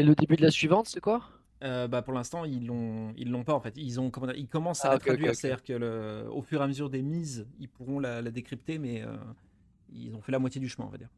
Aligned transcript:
Et 0.00 0.02
le 0.02 0.14
début 0.14 0.36
de 0.36 0.42
la 0.42 0.50
suivante, 0.50 0.88
c'est 0.88 1.00
quoi? 1.00 1.20
Euh, 1.62 1.86
bah, 1.86 2.00
pour 2.00 2.14
l'instant, 2.14 2.46
ils 2.46 2.64
l'ont, 2.66 3.12
ils 3.18 3.30
l'ont 3.30 3.44
pas 3.44 3.52
en 3.52 3.60
fait. 3.60 3.74
Ils 3.76 4.00
ont, 4.00 4.10
comment 4.10 4.26
dire, 4.28 4.36
ils 4.36 4.48
commencent 4.48 4.82
à 4.86 4.88
Ah, 4.88 4.92
la 4.94 4.98
traduire, 4.98 5.34
c'est-à-dire 5.34 5.62
que 5.62 5.74
le, 5.74 6.24
au 6.32 6.40
fur 6.40 6.58
et 6.62 6.64
à 6.64 6.66
mesure 6.66 6.88
des 6.88 7.02
mises, 7.02 7.46
ils 7.58 7.68
pourront 7.68 7.98
la, 7.98 8.22
la 8.22 8.30
décrypter, 8.30 8.78
mais 8.78 9.02
euh, 9.02 9.14
ils 9.92 10.14
ont 10.14 10.22
fait 10.22 10.32
la 10.32 10.38
moitié 10.38 10.58
du 10.58 10.70
chemin, 10.70 10.88
on 10.88 10.90
va 10.90 10.96
dire. 10.96 11.10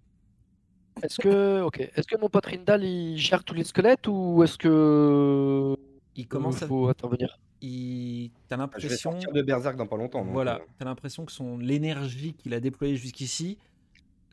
Est-ce 1.01 1.21
que, 1.21 1.63
ok, 1.63 1.79
est-ce 1.95 2.09
que 2.09 2.21
mon 2.21 2.29
pote 2.29 2.47
Rindal 2.47 2.83
il 2.83 3.17
gère 3.17 3.45
tous 3.45 3.55
les 3.55 3.63
squelettes 3.63 4.09
ou 4.09 4.43
est-ce 4.43 4.59
que 4.59 5.77
Il 6.17 6.23
il 6.23 6.27
commence 6.27 6.61
à, 6.63 6.67
faut 6.67 6.89
intervenir? 6.89 7.39
Il, 7.61 8.33
t'as 8.49 8.57
Je 8.77 8.89
vais 8.89 8.97
l'impression, 8.97 9.13
de 9.13 9.43
Berserk 9.43 9.77
dans 9.77 9.87
pas 9.87 9.97
longtemps. 9.97 10.25
donc, 10.25 10.33
voilà, 10.33 10.57
euh, 10.57 10.65
t'as 10.77 10.87
l'impression 10.87 11.25
que 11.25 11.31
son 11.33 11.57
l'énergie 11.57 12.35
qu'il 12.35 12.53
a 12.53 12.59
déployée 12.61 12.97
jusqu'ici 12.97 13.59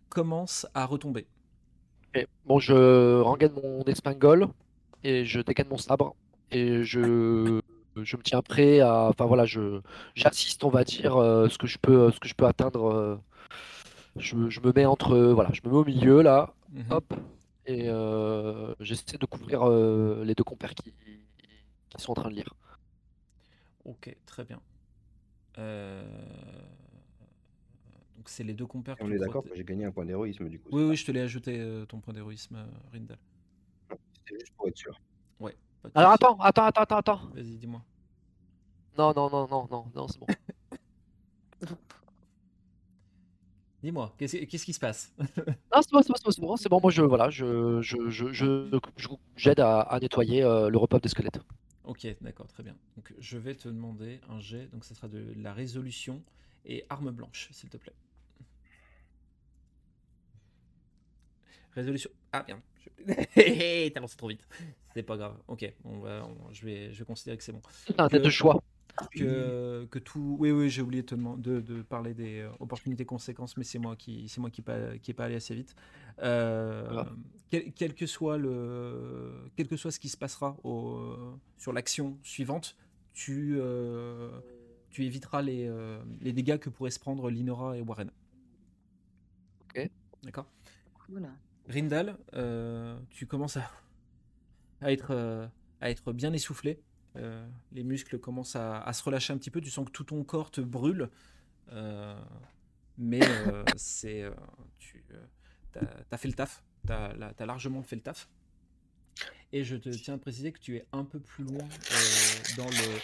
commence 0.09 0.65
à 0.73 0.85
retomber. 0.87 1.27
Bon, 2.45 2.59
je 2.59 3.21
rengaine 3.21 3.53
mon 3.53 3.83
espingole 3.83 4.47
et 5.03 5.25
je 5.25 5.39
dégaine 5.41 5.67
mon 5.69 5.77
sabre 5.77 6.15
et 6.51 6.83
je, 6.83 7.61
je 7.95 8.17
me 8.17 8.23
tiens 8.23 8.41
prêt 8.41 8.79
à, 8.81 9.05
enfin 9.09 9.25
voilà, 9.25 9.45
je, 9.45 9.81
j'assiste, 10.15 10.63
on 10.63 10.69
va 10.69 10.83
dire, 10.83 11.17
euh, 11.17 11.47
ce 11.49 11.57
que 11.57 11.67
je 11.67 11.77
peux, 11.79 12.11
ce 12.11 12.19
que 12.19 12.27
je 12.27 12.33
peux 12.35 12.45
atteindre. 12.47 12.85
euh, 12.89 13.17
je, 14.17 14.49
je 14.49 14.59
me 14.61 14.73
mets 14.75 14.85
entre, 14.85 15.17
voilà, 15.17 15.51
je 15.53 15.61
me 15.65 15.69
mets 15.71 15.77
au 15.77 15.85
milieu 15.85 16.21
là, 16.21 16.53
Mhm. 16.73 16.91
hop, 16.91 17.13
et 17.65 17.85
euh, 17.89 18.73
j'essaie 18.79 19.17
de 19.19 19.25
couvrir 19.25 19.67
les 19.69 20.35
deux 20.35 20.43
compères 20.43 20.75
qui, 20.75 20.93
qui 21.89 22.01
sont 22.03 22.11
en 22.11 22.15
train 22.15 22.29
de 22.29 22.35
lire. 22.35 22.53
Ok, 23.83 24.15
très 24.25 24.45
bien. 24.45 24.61
Donc 28.29 28.35
c'est 28.35 28.43
les 28.43 28.53
deux 28.53 28.67
compères 28.67 28.95
On 29.01 29.07
qui 29.07 29.13
est 29.15 29.17
d'accord 29.17 29.43
j'ai 29.55 29.63
gagné 29.63 29.85
un 29.85 29.91
point 29.91 30.05
d'héroïsme 30.05 30.49
du 30.49 30.59
coup. 30.59 30.69
Oui, 30.71 30.83
oui, 30.83 30.95
je 30.95 31.03
te 31.03 31.11
l'ai 31.11 31.21
ajouté 31.21 31.59
euh, 31.59 31.85
ton 31.87 31.99
point 31.99 32.13
d'héroïsme, 32.13 32.57
euh, 32.57 32.65
Rindal. 32.93 33.17
C'était 33.89 34.39
juste 34.39 34.53
pour 34.55 34.67
être 34.67 34.77
sûr. 34.77 34.95
Ouais. 35.39 35.55
pas 35.81 35.89
de 35.89 35.97
Alors 35.97 36.11
attends, 36.11 36.37
attends, 36.39 36.65
attends, 36.65 36.81
attends, 36.81 36.97
attends. 36.97 37.21
Vas-y, 37.33 37.57
dis-moi. 37.57 37.81
Non, 38.97 39.13
non, 39.15 39.29
non, 39.31 39.47
non, 39.47 39.67
non, 39.71 39.85
non, 39.95 40.07
c'est 40.07 40.19
bon. 40.19 40.27
Dis-moi, 43.81 44.13
qu'est-ce 44.19 44.37
qu'est-ce 44.37 44.65
qui 44.65 44.73
se 44.73 44.79
passe? 44.79 45.11
Non, 45.73 45.81
c'est 45.81 45.91
bon, 45.91 46.01
c'est 46.01 46.09
bon, 46.09 46.31
c'est 46.31 46.41
bon, 46.41 46.57
c'est 46.57 46.69
bon, 46.69 46.79
moi 46.81 46.91
je, 46.91 47.01
voilà, 47.03 47.29
je, 47.29 47.79
je, 47.81 48.09
je, 48.09 48.31
je- 48.33 48.79
je- 48.97 49.07
j'aide 49.35 49.59
à, 49.59 49.81
à 49.81 49.99
nettoyer 49.99 50.43
euh, 50.43 50.69
le 50.69 50.77
repas 50.77 50.99
des 50.99 51.09
squelettes. 51.09 51.39
Ok, 51.83 52.07
d'accord, 52.21 52.47
très 52.47 52.63
bien. 52.63 52.75
Donc 52.95 53.13
je 53.19 53.37
vais 53.37 53.55
te 53.55 53.67
demander 53.67 54.19
un 54.29 54.39
jet, 54.39 54.67
donc 54.71 54.85
ça 54.85 54.95
sera 54.95 55.07
de 55.07 55.33
la 55.37 55.53
résolution 55.53 56.23
et 56.65 56.85
arme 56.89 57.11
blanche, 57.11 57.49
s'il 57.51 57.69
te 57.69 57.77
plaît. 57.77 57.93
Résolution. 61.79 62.09
Ah 62.31 62.45
merde. 62.47 62.61
je- 63.35 63.89
T'as 63.89 63.99
lancé 63.99 64.17
trop 64.17 64.27
vite. 64.27 64.47
C'est 64.93 65.03
pas 65.03 65.17
grave. 65.17 65.37
Ok, 65.47 65.71
on 65.85 65.99
va, 65.99 66.25
on- 66.25 66.51
je, 66.53 66.65
vais, 66.65 66.91
je 66.93 66.99
vais 66.99 67.05
considérer 67.05 67.37
que 67.37 67.43
c'est 67.43 67.51
bon. 67.53 67.61
C'est 67.87 67.99
un 67.99 68.07
tête 68.09 68.21
Que- 68.21 68.25
de 68.25 68.29
choix. 68.29 68.61
Que, 69.11 69.85
que 69.89 69.97
tout. 69.99 70.35
Oui, 70.39 70.51
oui, 70.51 70.69
j'ai 70.69 70.81
oublié 70.81 71.03
de, 71.03 71.15
de, 71.37 71.61
de 71.61 71.81
parler 71.83 72.13
des 72.13 72.39
euh, 72.41 72.49
opportunités 72.59 73.05
conséquences, 73.05 73.55
mais 73.55 73.63
c'est 73.63 73.79
moi 73.79 73.95
qui, 73.95 74.27
c'est 74.27 74.41
moi 74.41 74.49
qui 74.49 74.61
pas, 74.61 74.97
qui 74.97 75.11
est 75.11 75.13
pas 75.13 75.25
allé 75.25 75.35
assez 75.35 75.55
vite. 75.55 75.73
Euh, 76.21 76.83
Voilà. 76.91 77.09
quel, 77.49 77.71
quel 77.71 77.93
que 77.95 78.05
soit 78.05 78.37
le, 78.37 79.31
quel 79.55 79.69
que 79.69 79.77
soit 79.77 79.91
ce 79.91 79.99
qui 80.01 80.09
se 80.09 80.17
passera 80.17 80.57
au, 80.65 81.15
sur 81.57 81.71
l'action 81.71 82.17
suivante, 82.23 82.75
tu, 83.13 83.55
euh, 83.57 84.37
tu 84.89 85.05
éviteras 85.05 85.43
les, 85.43 85.65
euh, 85.69 86.01
les 86.19 86.33
dégâts 86.33 86.57
que 86.57 86.69
pourraient 86.69 86.91
se 86.91 86.99
prendre 86.99 87.29
Linora 87.29 87.77
et 87.77 87.81
Warren. 87.81 88.11
Ok. 89.69 89.89
D'accord? 90.23 90.47
Cool. 91.05 91.21
Rindal, 91.69 92.17
euh, 92.33 92.99
tu 93.11 93.27
commences 93.27 93.57
à, 93.57 93.71
à, 94.81 94.91
être, 94.91 95.11
euh, 95.11 95.47
à 95.81 95.91
être 95.91 96.11
bien 96.13 96.33
essoufflé. 96.33 96.81
Euh, 97.15 97.47
les 97.71 97.83
muscles 97.83 98.19
commencent 98.19 98.55
à, 98.55 98.81
à 98.81 98.91
se 98.91 99.03
relâcher 99.03 99.33
un 99.33 99.37
petit 99.37 99.51
peu. 99.51 99.61
Tu 99.61 99.69
sens 99.69 99.85
que 99.85 99.91
tout 99.91 100.03
ton 100.03 100.23
corps 100.23 100.49
te 100.49 100.61
brûle. 100.61 101.09
Mais 102.97 103.19
c'est, 103.77 104.25
tu 104.79 105.05
as, 106.11 106.17
fait 106.17 106.27
le 106.27 106.33
taf. 106.33 106.63
Tu 106.87 106.91
as, 106.91 107.45
largement 107.45 107.83
fait 107.83 107.95
le 107.95 108.01
taf. 108.01 108.27
Et 109.51 109.63
je 109.63 109.75
te 109.75 109.89
tiens 109.89 110.15
à 110.15 110.17
préciser 110.17 110.51
que 110.51 110.59
tu 110.59 110.75
es 110.75 110.85
un 110.91 111.03
peu 111.03 111.19
plus 111.19 111.43
loin 111.43 111.67
dans 112.57 112.67
le. 112.67 112.99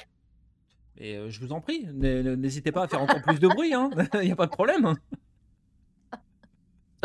Et 0.97 1.29
je 1.29 1.39
vous 1.39 1.51
en 1.51 1.61
prie, 1.61 1.85
n'hésitez 1.93 2.71
pas 2.71 2.83
à 2.83 2.87
faire 2.87 3.01
encore 3.01 3.21
plus 3.21 3.39
de 3.39 3.47
bruit. 3.47 3.73
Il 4.13 4.25
n'y 4.25 4.31
a 4.31 4.35
pas 4.35 4.47
de 4.47 4.51
problème. 4.51 4.95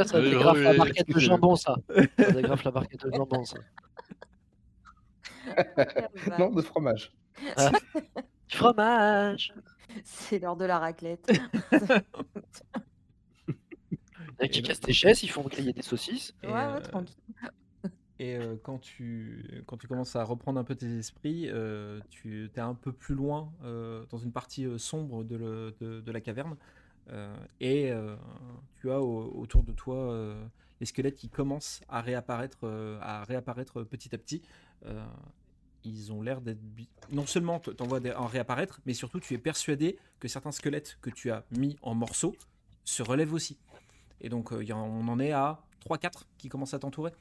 Ça, 0.04 0.12
ça 0.12 0.20
dégrafe 0.20 0.58
la 0.58 0.74
barquette 0.74 1.08
de 1.08 1.18
jambon, 1.18 1.56
ça. 1.56 1.76
Ça 2.18 2.30
dégrafe 2.32 2.64
la 2.64 2.70
barquette 2.70 3.04
de 3.06 3.12
jambon, 3.14 3.44
ça. 3.44 3.58
Non, 6.38 6.50
de 6.50 6.62
fromage. 6.62 7.12
Du 8.48 8.56
fromage. 8.56 9.52
C'est 10.04 10.38
l'heure 10.38 10.56
de 10.56 10.64
la 10.64 10.78
raclette. 10.78 11.30
Il 11.72 11.74
y 13.48 14.42
en 14.42 14.44
a 14.44 14.48
qui 14.48 14.62
cassent 14.62 14.80
des 14.80 14.92
chaises, 14.92 15.22
ils 15.22 15.28
font 15.30 15.42
griller 15.42 15.72
des 15.72 15.82
saucisses. 15.82 16.34
Et, 16.42 16.46
ouais, 16.46 16.52
ouais, 16.52 16.60
euh, 16.60 16.80
tranquille. 16.80 17.16
Et 18.18 18.36
euh, 18.36 18.56
quand, 18.62 18.78
tu, 18.78 19.62
quand 19.66 19.76
tu 19.78 19.86
commences 19.88 20.14
à 20.14 20.24
reprendre 20.24 20.60
un 20.60 20.64
peu 20.64 20.74
tes 20.74 20.98
esprits, 20.98 21.48
euh, 21.48 22.00
tu 22.10 22.50
es 22.54 22.60
un 22.60 22.74
peu 22.74 22.92
plus 22.92 23.14
loin 23.14 23.50
euh, 23.64 24.04
dans 24.10 24.18
une 24.18 24.30
partie 24.32 24.66
euh, 24.66 24.76
sombre 24.78 25.24
de, 25.24 25.36
le- 25.36 25.74
de- 25.80 26.00
de 26.00 26.12
la 26.12 26.20
caverne. 26.20 26.56
Euh, 27.10 27.36
et 27.60 27.90
euh, 27.90 28.16
tu 28.76 28.90
as 28.90 29.00
au- 29.00 29.32
autour 29.40 29.62
de 29.62 29.72
toi 29.72 29.96
euh, 29.96 30.46
les 30.80 30.86
squelettes 30.86 31.16
qui 31.16 31.28
commencent 31.28 31.80
à 31.88 32.00
réapparaître, 32.00 32.58
euh, 32.64 32.98
à 33.02 33.24
réapparaître 33.24 33.82
petit 33.84 34.14
à 34.14 34.18
petit. 34.18 34.42
Euh, 34.86 35.04
ils 35.84 36.12
ont 36.12 36.20
l'air 36.22 36.40
d'être. 36.40 36.60
bi- 36.60 36.88
Non 37.10 37.26
seulement 37.26 37.58
t'en 37.58 37.86
vois 37.86 38.00
en 38.16 38.26
réapparaître, 38.26 38.80
mais 38.86 38.92
surtout 38.94 39.18
tu 39.20 39.34
es 39.34 39.38
persuadé 39.38 39.98
que 40.18 40.28
certains 40.28 40.52
squelettes 40.52 40.98
que 41.00 41.10
tu 41.10 41.30
as 41.30 41.44
mis 41.52 41.78
en 41.82 41.94
morceaux 41.94 42.34
se 42.84 43.02
relèvent 43.02 43.32
aussi. 43.32 43.58
Et 44.20 44.28
donc 44.28 44.52
euh, 44.52 44.62
il 44.62 44.68
y 44.68 44.72
en- 44.72 44.84
on 44.86 45.08
en 45.08 45.18
est 45.18 45.32
à 45.32 45.62
3-4 45.80 46.26
qui 46.38 46.48
commencent 46.48 46.74
à 46.74 46.78
t'entourer. 46.78 47.12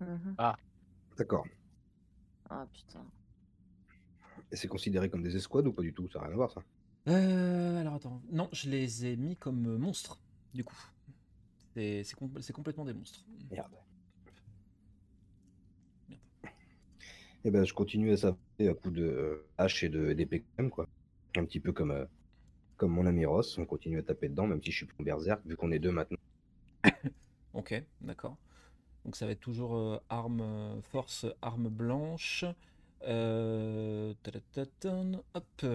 Mhm. 0.00 0.36
D'accord. 1.16 1.44
Ah 2.48 2.66
putain. 2.72 3.04
Et 4.52 4.56
c'est 4.56 4.68
considéré 4.68 5.10
comme 5.10 5.22
des 5.22 5.36
escouades 5.36 5.66
ou 5.66 5.72
pas 5.72 5.82
du 5.82 5.92
tout? 5.92 6.08
Ça 6.08 6.20
n'a 6.20 6.26
rien 6.26 6.34
à 6.34 6.36
voir 6.36 6.52
ça? 6.52 6.62
Euh, 7.08 7.80
alors 7.80 7.94
attends, 7.94 8.22
non, 8.30 8.48
je 8.52 8.68
les 8.68 9.06
ai 9.06 9.16
mis 9.16 9.36
comme 9.36 9.66
euh, 9.66 9.78
monstres, 9.78 10.20
du 10.54 10.64
coup. 10.64 10.76
C'est 11.74 12.04
c'est 12.04 12.14
com- 12.16 12.38
c'est 12.40 12.52
complètement 12.52 12.84
des 12.84 12.94
monstres. 12.94 13.24
Merde. 13.50 13.72
Et 17.44 17.50
ben 17.50 17.64
je 17.64 17.72
continue 17.72 18.12
à 18.12 18.16
s'affronter 18.16 18.68
à 18.68 18.74
coups 18.74 18.94
de 18.94 19.02
euh, 19.04 19.46
hache 19.58 19.82
et 19.84 19.88
de 19.88 20.12
d'épée 20.12 20.40
quand 20.40 20.62
même 20.62 20.70
quoi. 20.70 20.86
Un 21.36 21.44
petit 21.44 21.60
peu 21.60 21.72
comme 21.72 21.92
euh, 21.92 22.04
comme 22.76 22.92
mon 22.92 23.06
ami 23.06 23.24
Ross, 23.26 23.58
on 23.58 23.66
continue 23.66 23.98
à 23.98 24.02
taper 24.02 24.28
dedans 24.28 24.46
même 24.46 24.62
si 24.62 24.70
je 24.72 24.78
suis 24.78 24.86
plus 24.86 25.04
berserk 25.04 25.40
vu 25.46 25.56
qu'on 25.56 25.72
est 25.72 25.78
deux 25.78 25.92
maintenant. 25.92 26.18
Ok, 27.54 27.82
d'accord. 28.00 28.36
Donc 29.04 29.16
ça 29.16 29.26
va 29.26 29.32
être 29.32 29.40
toujours 29.40 29.76
euh, 29.76 29.98
arme 30.08 30.80
force, 30.82 31.26
arme 31.42 31.68
blanche. 31.68 32.44
Euh, 33.02 34.14
hop. 35.34 35.66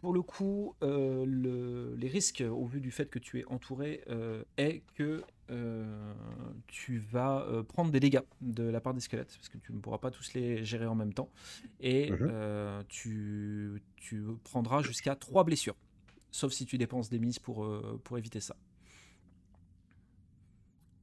Pour 0.00 0.12
le 0.12 0.22
coup, 0.22 0.76
euh, 0.84 1.24
le- 1.26 1.94
les 1.96 2.08
risques, 2.08 2.44
au 2.48 2.66
vu 2.66 2.80
du 2.80 2.92
fait 2.92 3.10
que 3.10 3.18
tu 3.18 3.40
es 3.40 3.44
entouré, 3.46 4.04
euh, 4.08 4.44
est 4.56 4.82
que 4.94 5.22
euh, 5.50 6.14
tu 6.68 6.98
vas 6.98 7.46
prendre 7.68 7.90
des 7.90 7.98
dégâts 8.00 8.20
de 8.40 8.62
la 8.64 8.80
part 8.80 8.94
des 8.94 9.00
squelettes, 9.00 9.34
parce 9.36 9.48
que 9.48 9.58
tu 9.58 9.72
ne 9.72 9.80
pourras 9.80 9.98
pas 9.98 10.10
tous 10.12 10.34
les 10.34 10.64
gérer 10.64 10.86
en 10.86 10.94
même 10.94 11.12
temps. 11.14 11.30
Et 11.80 12.10
Mhm. 12.12 12.84
tu, 12.88 13.82
tu 13.96 14.22
prendras 14.44 14.82
jusqu'à 14.82 15.16
3 15.16 15.42
blessures, 15.44 15.76
sauf 16.30 16.52
si 16.52 16.64
tu 16.66 16.78
dépenses 16.78 17.08
des 17.10 17.18
mises 17.18 17.38
pour, 17.40 17.66
pour 18.04 18.18
éviter 18.18 18.40
ça. 18.40 18.56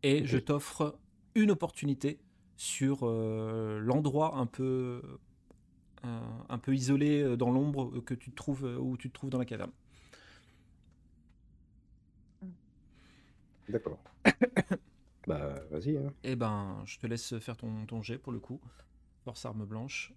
Et 0.04 0.26
je 0.26 0.38
t'offre 0.38 0.98
une 1.34 1.52
opportunité 1.52 2.20
sur 2.58 3.06
l'endroit 3.08 4.36
un 4.38 4.46
peu, 4.46 5.02
un, 6.50 6.58
peu 6.58 6.76
isolé 6.76 7.22
euh, 7.22 7.36
dans 7.36 7.52
l'ombre 7.52 8.00
que 8.02 8.14
tu 8.14 8.32
te 8.32 8.36
trouves, 8.36 8.66
euh, 8.66 8.78
où 8.78 8.98
tu 8.98 9.10
te 9.10 9.14
trouves 9.14 9.30
dans 9.30 9.40
la 9.40 9.46
caverne. 9.46 9.72
D'accord. 13.70 14.00
bah 15.28 15.56
vas-y. 15.72 15.98
Hein. 15.98 16.14
Eh 16.24 16.36
ben, 16.36 16.84
je 16.86 17.00
te 17.00 17.08
laisse 17.08 17.38
faire 17.40 17.58
ton, 17.58 17.86
ton 17.86 18.02
jet 18.02 18.18
pour 18.18 18.32
le 18.32 18.40
coup. 18.40 18.60
Force 19.24 19.46
arme 19.46 19.66
blanche. 19.66 20.14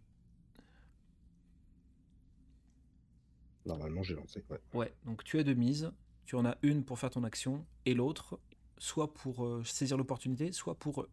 Normalement 3.64 4.02
j'ai 4.02 4.14
lancé. 4.14 4.44
Ouais. 4.50 4.60
Ouais, 4.74 4.94
donc 5.04 5.24
tu 5.24 5.38
as 5.38 5.44
deux 5.44 5.54
mises. 5.54 5.92
Tu 6.24 6.36
en 6.36 6.44
as 6.44 6.58
une 6.62 6.84
pour 6.84 6.98
faire 6.98 7.08
ton 7.10 7.24
action 7.24 7.64
et 7.86 7.94
l'autre, 7.94 8.38
soit 8.76 9.14
pour 9.14 9.44
euh, 9.44 9.62
saisir 9.64 9.96
l'opportunité, 9.96 10.52
soit 10.52 10.74
pour 10.74 11.02
euh, 11.02 11.08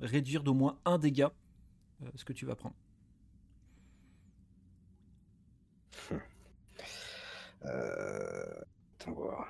réduire 0.00 0.42
d'au 0.42 0.54
moins 0.54 0.78
un 0.84 0.98
dégât 0.98 1.32
euh, 2.02 2.10
ce 2.14 2.24
que 2.24 2.32
tu 2.32 2.46
vas 2.46 2.56
prendre. 2.56 2.74
Euh... 6.12 6.18
Attends 7.66 9.12
voir. 9.12 9.46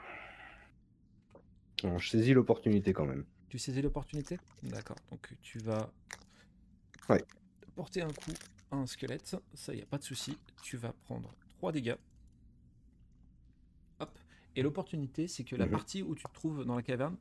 Bon, 1.83 1.99
je 1.99 2.09
saisis 2.09 2.33
l'opportunité 2.35 2.93
quand 2.93 3.05
même. 3.07 3.25
Tu 3.49 3.59
saisis 3.59 3.83
l'opportunité? 3.83 4.39
D'accord. 4.63 4.97
Donc 5.11 5.35
tu 5.43 5.59
vas 5.59 5.91
Ouais. 7.09 7.23
porter 7.75 8.03
un 8.03 8.09
coup 8.13 8.33
à 8.73 8.77
un 8.77 8.87
squelette, 8.87 9.37
ça 9.55 9.75
y 9.75 9.83
a 9.83 9.87
pas 9.87 9.99
de 9.99 10.03
souci. 10.03 10.37
Tu 10.63 10.77
vas 10.77 10.93
prendre 11.05 11.33
3 11.51 11.71
dégâts. 11.73 11.95
Hop. 14.01 14.19
Et 14.57 14.63
l'opportunité, 14.63 15.29
c'est 15.29 15.45
que 15.45 15.55
la 15.55 15.67
Mhm. 15.67 15.71
partie 15.73 16.03
où 16.03 16.15
tu 16.15 16.25
te 16.25 16.33
trouves 16.33 16.65
dans 16.65 16.75
la 16.75 16.83
caverne, 16.83 17.17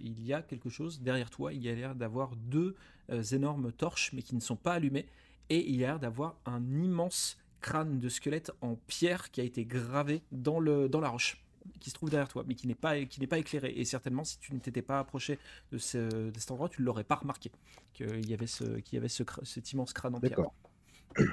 il 0.00 0.22
y 0.22 0.32
a 0.32 0.42
quelque 0.42 0.70
chose 0.70 1.00
derrière 1.02 1.28
toi. 1.28 1.52
Il 1.52 1.62
y 1.62 1.68
a 1.68 1.74
l'air 1.74 1.94
d'avoir 1.94 2.36
deux 2.36 2.76
euh, 3.10 3.22
énormes 3.22 3.72
torches, 3.72 4.12
mais 4.12 4.22
qui 4.22 4.34
ne 4.34 4.40
sont 4.40 4.56
pas 4.56 4.74
allumées. 4.74 5.06
Et 5.50 5.68
il 5.68 5.76
y 5.76 5.84
a 5.84 5.88
l'air 5.88 6.00
d'avoir 6.00 6.36
un 6.46 6.62
immense 6.82 7.36
crâne 7.60 7.98
de 7.98 8.08
squelette 8.08 8.52
en 8.60 8.76
pierre 8.76 9.30
qui 9.30 9.40
a 9.40 9.44
été 9.44 9.64
gravé 9.64 10.22
dans, 10.32 10.60
le, 10.60 10.88
dans 10.88 11.00
la 11.00 11.08
roche, 11.08 11.44
qui 11.80 11.90
se 11.90 11.94
trouve 11.94 12.10
derrière 12.10 12.28
toi, 12.28 12.44
mais 12.46 12.54
qui 12.54 12.66
n'est 12.66 12.74
pas, 12.74 13.04
qui 13.04 13.20
n'est 13.20 13.26
pas 13.26 13.38
éclairé. 13.38 13.72
Et 13.76 13.84
certainement, 13.84 14.24
si 14.24 14.38
tu 14.38 14.54
ne 14.54 14.58
t'étais 14.60 14.82
pas 14.82 14.98
approché 15.00 15.38
de, 15.72 15.78
ce- 15.78 16.30
de 16.30 16.38
cet 16.38 16.50
endroit, 16.50 16.68
tu 16.68 16.80
ne 16.82 16.86
l'aurais 16.86 17.04
pas 17.04 17.16
remarqué 17.16 17.50
qu'il 17.92 18.28
y 18.28 18.34
avait, 18.34 18.46
ce, 18.46 18.64
qu'il 18.80 18.94
y 18.94 18.98
avait 18.98 19.08
ce, 19.08 19.22
cet 19.44 19.72
immense 19.72 19.92
crâne 19.92 20.14
en 20.14 20.20
pierre. 20.20 20.38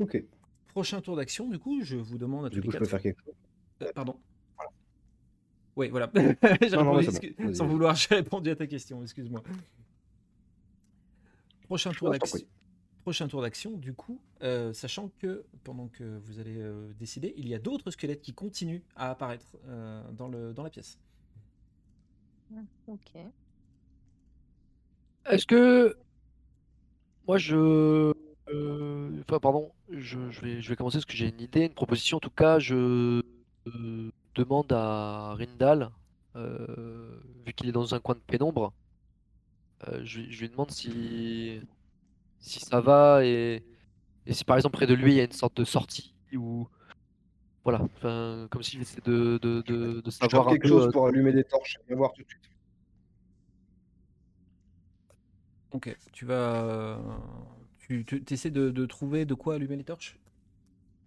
Ok. 0.00 0.22
Prochain 0.68 1.00
tour 1.00 1.16
d'action, 1.16 1.48
du 1.48 1.58
coup, 1.58 1.80
je 1.82 1.96
vous 1.96 2.18
demande 2.18 2.46
à 2.46 2.50
tous 2.50 2.56
Du 2.56 2.60
les 2.60 2.66
coup, 2.68 2.72
je 2.72 2.78
peux 2.78 2.84
quatre. 2.84 2.90
faire 2.90 3.02
quelque 3.02 3.20
chose. 3.24 3.34
Euh, 3.82 3.92
pardon. 3.92 4.16
Oui, 5.76 5.88
voilà. 5.88 6.10
Non, 6.14 6.84
non, 6.84 6.92
répondu, 6.94 7.34
bon. 7.38 7.54
Sans 7.54 7.66
vouloir, 7.66 7.94
j'ai 7.96 8.14
répondu 8.14 8.50
à 8.50 8.56
ta 8.56 8.66
question, 8.66 9.02
excuse-moi. 9.02 9.42
Prochain 11.66 11.90
tour 11.92 12.12
je 12.12 12.18
t'en 12.18 12.24
d'action. 12.26 12.38
Prochain 13.08 13.26
tour 13.26 13.40
d'action, 13.40 13.78
du 13.78 13.94
coup, 13.94 14.20
euh, 14.42 14.74
sachant 14.74 15.10
que 15.18 15.46
pendant 15.64 15.88
que 15.88 16.18
vous 16.26 16.40
allez 16.40 16.58
euh, 16.58 16.92
décider, 16.98 17.32
il 17.38 17.48
y 17.48 17.54
a 17.54 17.58
d'autres 17.58 17.90
squelettes 17.90 18.20
qui 18.20 18.34
continuent 18.34 18.82
à 18.96 19.08
apparaître 19.08 19.56
euh, 19.66 20.02
dans, 20.12 20.28
le, 20.28 20.52
dans 20.52 20.62
la 20.62 20.68
pièce. 20.68 20.98
Ok. 22.86 23.12
Est-ce 25.24 25.46
que 25.46 25.96
moi 27.26 27.38
je, 27.38 28.12
euh, 28.52 29.22
enfin 29.22 29.38
pardon, 29.40 29.72
je, 29.90 30.30
je 30.30 30.40
vais 30.42 30.60
je 30.60 30.68
vais 30.68 30.76
commencer 30.76 30.98
parce 30.98 31.06
que 31.06 31.16
j'ai 31.16 31.30
une 31.30 31.40
idée, 31.40 31.64
une 31.64 31.72
proposition. 31.72 32.18
En 32.18 32.20
tout 32.20 32.28
cas, 32.28 32.58
je 32.58 33.22
euh, 33.68 34.10
demande 34.34 34.70
à 34.70 35.32
Rindal, 35.32 35.88
euh, 36.36 37.18
vu 37.46 37.54
qu'il 37.54 37.70
est 37.70 37.72
dans 37.72 37.94
un 37.94 38.00
coin 38.00 38.16
de 38.16 38.20
pénombre, 38.20 38.74
euh, 39.88 40.04
je 40.04 40.20
lui 40.20 40.50
demande 40.50 40.70
si 40.70 41.62
si 42.40 42.60
ça 42.60 42.80
va 42.80 43.24
et, 43.24 43.64
et 44.26 44.32
si 44.32 44.44
par 44.44 44.56
exemple 44.56 44.76
près 44.76 44.86
de 44.86 44.94
lui 44.94 45.12
il 45.12 45.16
y 45.16 45.20
a 45.20 45.24
une 45.24 45.32
sorte 45.32 45.56
de 45.56 45.64
sortie 45.64 46.14
ou 46.34 46.68
voilà, 47.64 47.82
enfin 47.82 48.48
comme 48.50 48.62
s'il 48.62 48.80
essaie 48.80 49.00
de 49.04 49.38
de, 49.42 49.60
de, 50.00 50.10
savoir 50.10 50.48
un 50.48 50.52
quelque 50.52 50.62
peu. 50.62 50.68
chose 50.68 50.86
euh, 50.86 50.90
pour 50.90 51.06
allumer 51.06 51.32
des 51.32 51.44
torches. 51.44 51.76
Voir 51.90 52.12
tout 52.12 52.22
de 52.22 52.28
suite. 52.28 52.50
Ok, 55.72 55.94
tu 56.12 56.24
vas. 56.24 56.98
Tu, 57.78 58.04
tu 58.04 58.22
essaies 58.30 58.50
de, 58.50 58.70
de 58.70 58.86
trouver 58.86 59.24
de 59.24 59.34
quoi 59.34 59.54
allumer 59.56 59.76
les 59.76 59.84
torches? 59.84 60.18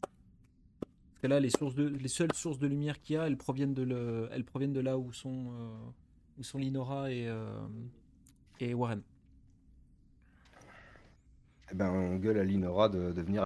Parce 0.01 1.22
que 1.22 1.28
là, 1.28 1.39
les, 1.39 1.50
sources 1.50 1.75
de, 1.75 1.88
les 1.88 2.07
seules 2.07 2.33
sources 2.33 2.57
de 2.60 2.68
lumière 2.68 3.00
qu'il 3.01 3.16
y 3.16 3.18
a, 3.19 3.28
elles 3.28 3.38
proviennent 3.38 3.74
de, 3.74 3.83
le, 3.83 4.28
elles 4.31 4.44
proviennent 4.44 4.74
de 4.74 4.80
là 4.80 4.98
où 4.98 5.13
sont, 5.13 5.51
euh, 5.54 5.75
où 6.39 6.44
sont 6.44 6.57
Linora 6.57 7.12
et, 7.12 7.28
euh, 7.28 7.60
et 8.60 8.74
Warren. 8.74 9.01
Eh 11.71 11.75
ben, 11.75 11.89
on 11.89 12.18
gueule 12.18 12.38
à 12.38 12.44
Linora 12.44 12.89
de, 12.89 13.12
de 13.13 13.21
venir 13.21 13.45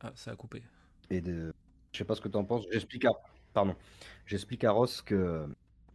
Ah, 0.00 0.12
ça 0.14 0.32
a 0.32 0.36
coupé. 0.36 0.62
et 1.10 1.20
de. 1.20 1.52
Je 1.92 1.98
sais 1.98 2.04
pas 2.04 2.14
ce 2.14 2.20
que 2.20 2.28
tu 2.28 2.36
en 2.36 2.44
penses. 2.44 2.64
J'explique 2.72 3.04
à. 3.04 3.10
Pardon. 3.52 3.74
J'explique 4.26 4.64
à 4.64 4.70
Ross 4.72 5.02
que 5.02 5.46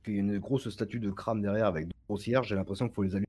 qu'il 0.03 0.13
y 0.15 0.17
a 0.17 0.19
une 0.19 0.37
grosse 0.39 0.69
statue 0.69 0.99
de 0.99 1.09
crâne 1.11 1.41
derrière 1.41 1.65
avec 1.67 1.87
deux 1.87 1.93
grossières. 2.07 2.43
J'ai 2.43 2.55
l'impression 2.55 2.85
qu'il 2.87 2.93
faut 2.95 3.03
les 3.03 3.15
allumer. 3.15 3.27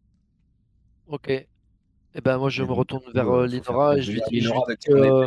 Ok. 1.06 1.28
Et 1.30 2.20
ben 2.22 2.38
moi 2.38 2.48
je 2.48 2.62
Et 2.62 2.66
me 2.66 2.72
retourne 2.72 3.04
vers 3.12 3.28
euh, 3.30 3.46
Linora 3.46 3.96
et 3.98 4.02
je 4.02 4.12
lui 4.12 4.20
dis, 4.30 4.40
je 4.40 4.48
lui 4.50 4.60
dis 4.80 4.90
euh, 4.92 5.26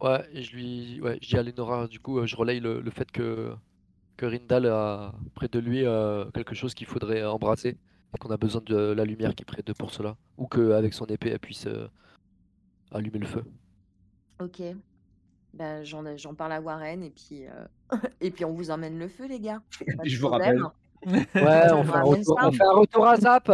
ouais, 0.00 0.28
et 0.32 0.42
je 0.42 0.54
lui, 0.56 1.00
ouais, 1.00 1.18
je 1.20 1.28
dis 1.28 1.36
à 1.36 1.42
Linora, 1.42 1.88
du 1.88 1.98
coup, 2.00 2.18
euh, 2.18 2.26
je 2.26 2.36
relaye 2.36 2.60
le, 2.60 2.80
le 2.80 2.90
fait 2.90 3.10
que 3.10 3.54
que 4.16 4.26
Rindal 4.26 4.66
a 4.66 5.14
près 5.34 5.48
de 5.48 5.58
lui 5.58 5.84
euh, 5.84 6.30
quelque 6.32 6.54
chose 6.54 6.74
qu'il 6.74 6.86
faudrait 6.86 7.24
embrasser 7.24 7.78
et 8.14 8.18
qu'on 8.18 8.30
a 8.30 8.36
besoin 8.36 8.62
de 8.66 8.76
la 8.92 9.04
lumière 9.04 9.34
qui 9.34 9.42
est 9.42 9.46
près 9.46 9.62
d'eux 9.62 9.74
pour 9.74 9.90
cela, 9.90 10.16
ou 10.36 10.46
qu'avec 10.46 10.92
son 10.94 11.06
épée 11.06 11.30
elle 11.30 11.38
puisse 11.38 11.66
euh, 11.66 11.88
allumer 12.92 13.18
le 13.18 13.26
feu. 13.26 13.44
Ok. 14.40 14.62
Ben, 15.54 15.84
j'en, 15.84 16.16
j'en 16.16 16.34
parle 16.34 16.52
à 16.52 16.60
Warren 16.60 17.02
et 17.02 17.10
puis, 17.10 17.46
euh, 17.46 17.66
et 18.20 18.30
puis 18.30 18.44
on 18.44 18.52
vous 18.52 18.70
emmène 18.70 18.98
le 18.98 19.08
feu, 19.08 19.26
les 19.26 19.40
gars. 19.40 19.60
Je 20.04 20.18
vous 20.20 20.28
problème. 20.28 20.62
rappelle. 20.62 20.78
Ouais, 21.34 21.72
on 21.72 21.82
fait 21.84 21.96
un 21.96 22.02
retour, 22.02 22.38
ça. 22.40 22.46
on 22.48 22.52
fait 22.52 22.64
un 22.64 22.72
retour 22.74 23.06
à 23.06 23.16
Zap. 23.16 23.50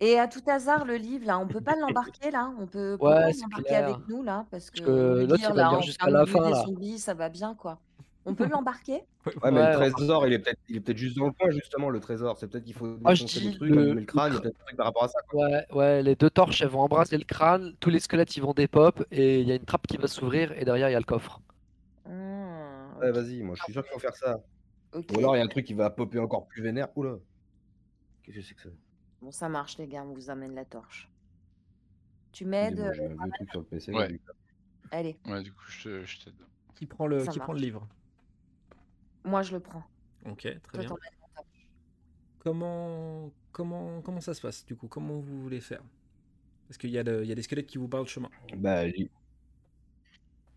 Et 0.00 0.18
à 0.18 0.26
tout 0.26 0.40
hasard, 0.46 0.84
le 0.86 0.94
livre, 0.96 1.26
là, 1.26 1.38
on 1.38 1.46
peut 1.46 1.60
pas 1.60 1.76
l'embarquer, 1.76 2.30
là? 2.30 2.50
On 2.58 2.66
peut, 2.66 2.96
Ouais, 3.00 3.32
l'embarquer 3.32 3.74
avec 3.74 3.96
nous, 4.08 4.22
là 4.22 4.46
Parce 4.50 4.70
que 4.70 4.78
Parce 4.78 4.86
que 4.86 4.90
le 4.90 5.26
l'autre, 5.26 5.36
lire, 5.36 5.50
il 5.50 5.54
va 5.56 5.62
là, 5.62 5.68
lire 5.70 5.78
en 5.78 5.82
jusqu'à 5.82 6.08
la 6.10 6.24
fin, 6.24 6.48
là. 6.48 6.62
zombies, 6.64 6.98
ça 6.98 7.12
va 7.14 7.28
bien, 7.28 7.54
quoi. 7.54 7.78
On 8.24 8.34
peut 8.34 8.46
l'embarquer? 8.48 9.02
Ouais, 9.42 9.50
mais 9.50 9.60
Ouais, 9.60 9.70
le 9.80 9.92
trésor, 9.92 10.26
il 10.26 10.32
est 10.32 10.38
peut-être 10.38 10.60
il 10.68 10.76
est 10.76 10.80
peut-être 10.80 10.96
juste 10.98 11.16
dans 11.16 11.26
le 11.26 11.32
coin, 11.32 11.50
justement, 11.50 11.90
le 11.90 12.00
trésor. 12.00 12.36
C'est 12.38 12.48
peut-être 12.48 12.64
qu'il 12.64 12.74
faut 12.74 12.86
Moi, 12.86 13.14
je 13.14 13.22
défoncer 13.22 13.40
dis 13.40 13.50
des 13.50 13.56
trucs, 13.56 13.70
le- 13.70 13.92
le 13.94 14.04
crâne, 14.04 14.32
le- 14.34 14.40
truc 14.52 14.76
par 14.76 14.86
rapport 14.86 15.04
à 15.04 15.08
ça. 15.08 15.18
quoi. 15.28 15.46
Ouais, 15.46 15.66
ouais, 15.72 16.02
les 16.02 16.14
deux 16.16 16.30
torches, 16.30 16.62
elles 16.62 16.68
vont 16.68 16.80
embrasser 16.80 17.18
le 17.18 17.24
crâne, 17.24 17.74
tous 17.80 17.90
les 17.90 18.00
squelettes, 18.00 18.36
ils 18.36 18.42
vont 18.42 18.52
dépop, 18.54 19.04
et 19.10 19.40
il 19.40 19.48
y 19.48 19.52
a 19.52 19.56
une 19.56 19.64
trappe 19.64 19.86
qui 19.86 19.96
va 19.96 20.08
s'ouvrir, 20.08 20.52
et 20.52 20.64
derrière, 20.64 20.88
il 20.88 20.92
y 20.92 20.94
a 20.94 20.98
le 20.98 21.04
coffre. 21.04 21.40
Hmm, 22.04 22.98
Ouais, 23.00 23.12
vas-y, 23.12 23.42
moi 23.42 23.54
je 23.56 23.62
suis 23.62 23.72
sûr 23.72 23.82
qu'il 23.82 23.92
faut 23.92 23.98
faire 23.98 24.16
ça. 24.16 24.40
Ou 24.94 25.18
alors 25.18 25.36
il 25.36 25.38
y 25.40 25.42
a 25.42 25.44
un 25.44 25.48
truc 25.48 25.66
qui 25.66 25.74
va 25.74 25.90
popper 25.90 26.18
encore 26.18 26.46
plus 26.48 26.62
vénère. 26.62 26.88
Oula. 26.96 27.16
Qu'est-ce 28.22 28.36
que 28.36 28.42
c'est 28.42 28.54
que 28.54 28.62
ça? 28.62 28.68
Bon, 29.20 29.30
ça 29.32 29.48
marche, 29.48 29.78
les 29.78 29.86
gars, 29.88 30.04
on 30.04 30.12
vous 30.12 30.30
amène 30.30 30.54
la 30.54 30.64
torche. 30.64 31.08
Tu 32.32 32.44
m'aides? 32.44 32.78
euh, 32.80 32.92
J'ai 32.94 33.04
un 33.04 33.08
vieux 33.08 33.30
truc 33.32 33.50
sur 33.50 33.60
le 33.60 33.66
PC. 33.66 33.92
Ouais. 33.92 33.98
là, 34.00 34.08
du 34.08 34.18
coup. 34.18 34.32
Allez, 34.90 35.18
Ouais, 35.26 35.42
du 35.42 35.52
coup, 35.52 35.64
je 35.68 36.24
t'aide. 36.24 36.34
Qui 36.76 36.86
prend 36.86 37.06
le, 37.06 37.24
Ça 37.24 37.32
qui 37.32 37.38
prend 37.38 37.52
le 37.52 37.60
livre? 37.60 37.86
Moi 39.24 39.42
je 39.42 39.52
le 39.52 39.60
prends. 39.60 39.84
Ok, 40.26 40.42
très 40.42 40.58
Toi, 40.84 40.96
bien. 40.96 40.96
Comment, 42.40 43.30
comment, 43.52 44.00
comment 44.00 44.20
ça 44.20 44.34
se 44.34 44.40
passe 44.40 44.64
du 44.64 44.76
coup? 44.76 44.88
Comment 44.88 45.18
vous 45.18 45.42
voulez 45.42 45.60
faire? 45.60 45.82
Parce 46.68 46.78
qu'il 46.78 46.90
y, 46.90 46.98
a 46.98 47.02
y 47.02 47.34
des 47.34 47.42
squelettes 47.42 47.66
qui 47.66 47.78
vous 47.78 47.88
barrent 47.88 48.02
le 48.02 48.08
chemin. 48.08 48.28
Bah, 48.56 48.82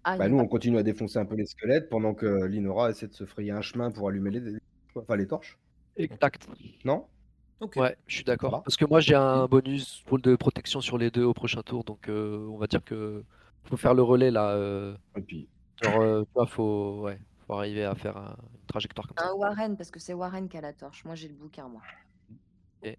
Ah, 0.03 0.18
bah, 0.18 0.27
nous 0.27 0.38
on 0.38 0.48
continue 0.48 0.77
à 0.77 0.84
défoncer 0.84 1.20
un 1.20 1.25
peu 1.25 1.36
les 1.36 1.46
squelettes 1.46 1.89
pendant 1.89 2.13
que 2.13 2.46
Linora 2.46 2.89
essaie 2.89 3.08
de 3.08 3.13
se 3.13 3.25
frayer 3.25 3.51
un 3.51 3.62
chemin 3.62 3.91
pour 3.91 4.10
allumer 4.10 4.32
les, 4.32 4.58
enfin, 4.96 5.15
les 5.15 5.27
torches. 5.27 5.58
Exact. 5.96 6.48
Non? 6.86 7.06
Ok. 7.60 7.75
Ouais, 7.75 7.96
je 8.08 8.15
suis 8.15 8.24
d'accord. 8.24 8.63
Parce 8.63 8.75
que 8.75 8.86
moi, 8.86 9.00
j'ai 9.00 9.13
un 9.13 9.46
bonus 9.48 10.03
de 10.12 10.36
protection 10.36 10.82
sur 10.82 10.98
les 10.98 11.12
deux 11.12 11.24
au 11.24 11.34
prochain 11.34 11.62
tour, 11.62 11.84
donc 11.84 12.10
euh, 12.10 12.48
on 12.50 12.58
va 12.58 12.65
dire 12.68 12.84
que 12.84 13.24
faut 13.63 13.77
faire 13.77 13.94
le 13.94 14.01
relais 14.01 14.32
là. 14.32 14.51
euh, 14.51 14.96
Et 15.15 15.22
puis, 15.22 15.48
genre, 15.84 16.01
euh, 16.01 16.24
faut, 16.48 17.01
ouais, 17.01 17.20
faut 17.48 17.53
arriver 17.53 17.83
à 17.86 17.95
faire 17.95 18.17
un- 18.17 18.38
une 18.53 18.65
trajectoire 18.67 19.07
comme 19.07 19.17
ça. 19.17 19.29
Un 19.29 19.33
Warren, 19.33 19.77
parce 19.77 19.91
que 19.91 20.00
c'est 20.00 20.13
Warren 20.13 20.48
qui 20.50 20.57
a 20.57 20.62
la 20.62 20.74
torche. 20.74 21.03
Moi 21.05 21.15
j'ai 21.15 21.27
le 21.27 21.36
bouquin, 21.36 21.67
moi. 21.67 21.81
Et- 22.83 22.98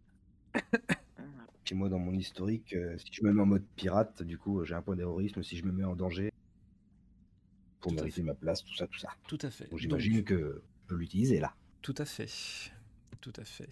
puis 1.64 1.75
moi 1.75 1.88
dans 1.88 1.99
mon 1.99 2.12
historique, 2.12 2.72
euh, 2.75 2.96
si 2.99 3.12
je 3.12 3.25
me 3.25 3.32
mets 3.32 3.40
en 3.42 3.46
mode 3.46 3.64
pirate, 3.76 4.22
du 4.22 4.37
coup 4.38 4.64
j'ai 4.64 4.75
un 4.75 4.82
point 4.82 4.96
d'héroïsme 4.96 5.42
si 5.42 5.56
je 5.56 5.64
me 5.64 5.72
mets 5.72 5.84
en 5.84 5.94
danger 5.96 6.32
pour 7.80 7.92
Tout 7.92 7.99
à 7.99 8.02
mériter 8.02 8.22
ma 8.22 8.34
place, 8.34 8.62
tout 8.64 8.75
ça, 8.75 8.87
tout 8.87 8.99
ça. 8.99 9.11
Tout 9.26 9.38
à 9.42 9.50
fait. 9.50 9.68
Donc 9.70 9.78
j'imagine 9.78 10.16
Donc, 10.18 10.25
que 10.25 10.62
je 10.82 10.87
peux 10.88 10.96
l'utiliser 10.96 11.40
là. 11.40 11.54
Tout 11.80 11.94
à 11.99 12.04
fait. 12.04 12.30
Tout 13.20 13.32
à 13.37 13.44
fait. 13.44 13.70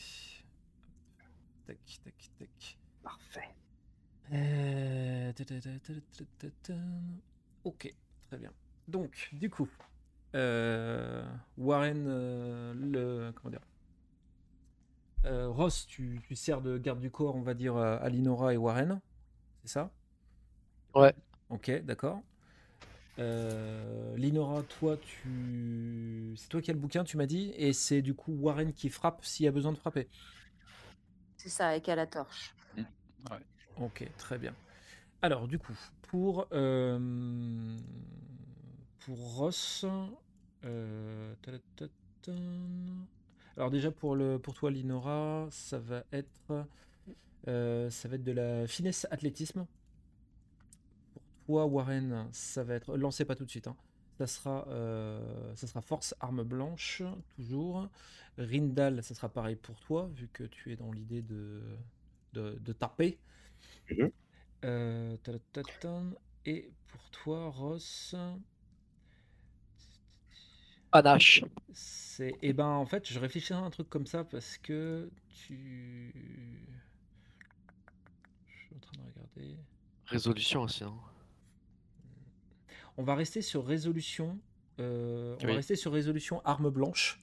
Tac, 1.67 1.79
tac, 2.05 2.31
tac. 2.39 2.79
Parfait. 3.03 3.49
Euh, 4.33 5.33
ta, 5.33 5.45
ta, 5.45 5.61
ta, 5.61 5.71
ta, 5.79 5.93
ta, 5.95 6.25
ta, 6.39 6.49
ta. 6.63 6.75
Ok, 7.65 7.93
très 8.29 8.39
bien. 8.39 8.53
Donc, 8.89 9.29
du 9.33 9.49
coup, 9.51 9.69
Warren, 10.33 12.07
euh, 12.07 12.75
le 12.75 13.33
comment 13.33 13.51
dire, 13.51 13.61
euh, 15.27 15.49
Ross, 15.49 15.87
tu, 15.87 16.21
tu 16.27 16.35
sers 16.35 16.61
de 16.61 16.79
garde 16.79 17.01
du 17.01 17.11
corps, 17.11 17.37
on 17.37 17.43
va 17.43 17.55
dire, 17.55 17.77
à 17.77 18.09
Linora 18.09 18.55
et 18.55 18.57
Warren, 18.57 19.01
c'est 19.63 19.73
ça? 19.73 19.91
Ouais. 20.95 21.15
Ok, 21.51 21.71
d'accord. 21.85 22.21
Euh, 23.19 24.17
Linora, 24.17 24.63
toi, 24.63 24.97
tu, 24.97 26.33
c'est 26.37 26.49
toi 26.49 26.63
qui 26.63 26.71
as 26.71 26.75
le 26.75 26.81
bouquin, 26.81 27.05
tu 27.05 27.17
m'as 27.17 27.27
dit, 27.27 27.53
et 27.57 27.73
c'est 27.73 28.01
du 28.01 28.15
coup 28.15 28.33
Warren 28.33 28.73
qui 28.73 28.89
frappe 28.89 29.25
s'il 29.25 29.45
y 29.45 29.49
a 29.49 29.53
besoin 29.53 29.73
de 29.73 29.79
frapper. 29.79 30.09
C'est 31.37 31.49
ça, 31.49 31.77
et 31.77 31.81
qui 31.81 31.91
a 31.91 31.97
la 31.97 32.07
torche. 32.07 32.55
Ok, 33.79 34.07
très 34.19 34.39
bien. 34.39 34.55
Alors, 35.23 35.49
du 35.49 35.59
coup, 35.59 35.75
pour, 36.03 36.47
euh, 36.53 37.77
pour 39.11 39.35
Ross, 39.35 39.85
euh, 40.65 41.35
alors 43.57 43.71
déjà 43.73 43.91
pour, 43.91 44.15
le, 44.15 44.39
pour 44.39 44.55
toi, 44.55 44.71
Linora, 44.71 45.49
ça 45.51 45.81
va 45.81 46.05
être, 46.13 46.65
euh, 47.49 47.91
ça 47.91 48.09
va 48.09 48.15
être 48.15 48.23
de 48.23 48.31
la 48.31 48.69
finesse 48.69 49.09
athlétisme. 49.11 49.67
Pour 51.13 51.23
toi, 51.47 51.67
Warren, 51.67 52.29
ça 52.31 52.63
va 52.63 52.75
être, 52.75 52.97
lancez 52.97 53.25
pas 53.25 53.35
tout 53.35 53.45
de 53.45 53.51
suite, 53.51 53.67
hein. 53.67 53.75
ça 54.19 54.29
sera, 54.29 54.65
euh, 54.69 55.57
ça 55.57 55.67
sera 55.67 55.81
force 55.81 56.15
arme 56.21 56.45
blanche, 56.45 57.03
toujours. 57.35 57.89
Rindal, 58.39 59.03
ça 59.03 59.17
sera 59.17 59.29
pareil 59.29 59.57
pour 59.57 59.81
toi, 59.81 60.09
vu 60.15 60.29
que 60.33 60.45
tu 60.45 60.71
es 60.71 60.77
dans 60.77 60.93
l'idée 60.93 61.23
de, 61.23 61.63
de, 62.33 62.61
de 62.61 62.73
taper. 62.73 63.19
Mhm. 63.91 64.13
Euh, 64.65 65.17
et 66.47 66.71
pour 66.87 67.11
toi, 67.11 67.51
Ross, 67.51 68.15
Panache. 70.91 71.45
c'est. 71.73 72.35
Eh 72.43 72.53
ben, 72.53 72.67
en 72.67 72.85
fait, 72.87 73.09
je 73.11 73.19
réfléchis 73.19 73.53
à 73.53 73.59
un 73.59 73.71
truc 73.71 73.89
comme 73.89 74.07
ça 74.07 74.25
parce 74.25 74.59
que 74.59 75.11
tu. 75.33 76.13
Je 78.49 78.57
suis 78.67 78.75
en 78.77 78.79
train 78.81 78.93
de 78.99 79.03
regarder. 79.13 79.57
Résolution 80.07 80.63
aussi. 80.63 80.85
hein. 80.85 80.95
On 82.97 83.03
va 83.05 83.15
rester 83.15 83.41
sur 83.43 83.65
résolution. 83.67 84.39
euh, 84.81 85.37
on 85.43 85.47
va 85.47 85.55
rester 85.55 85.77
sur 85.77 85.93
résolution 85.93 86.43
arme 86.45 86.71
blanche. 86.71 87.21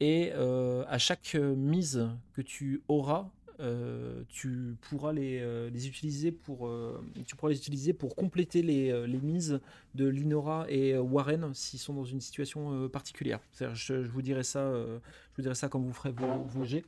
Et 0.00 0.32
euh, 0.34 0.84
à 0.88 0.98
chaque 0.98 1.34
euh, 1.36 1.54
mise 1.54 2.08
que 2.32 2.42
tu 2.42 2.82
auras, 2.88 3.30
euh, 3.60 4.22
tu 4.28 4.76
pourras 4.80 5.12
les, 5.12 5.38
euh, 5.40 5.70
les 5.70 5.86
utiliser 5.88 6.32
pour 6.32 6.66
euh, 6.66 7.00
tu 7.26 7.36
pourras 7.36 7.50
les 7.50 7.58
utiliser 7.58 7.92
pour 7.92 8.16
compléter 8.16 8.62
les, 8.62 8.90
euh, 8.90 9.06
les 9.06 9.20
mises 9.20 9.60
de 9.94 10.06
Linora 10.06 10.66
et 10.68 10.94
euh, 10.94 11.00
Warren 11.00 11.54
s'ils 11.54 11.78
sont 11.80 11.94
dans 11.94 12.04
une 12.04 12.20
situation 12.20 12.72
euh, 12.72 12.88
particulière. 12.88 13.40
C'est-à-dire, 13.52 13.76
Je, 13.76 14.02
je 14.04 14.10
vous 14.10 14.22
dirai 14.22 14.42
ça, 14.42 14.60
euh, 14.60 14.98
je 15.32 15.36
vous 15.36 15.42
dirai 15.42 15.54
ça 15.54 15.68
quand 15.68 15.80
vous 15.80 15.92
ferez 15.92 16.12
vos, 16.12 16.42
vos 16.44 16.64
jets. 16.64 16.84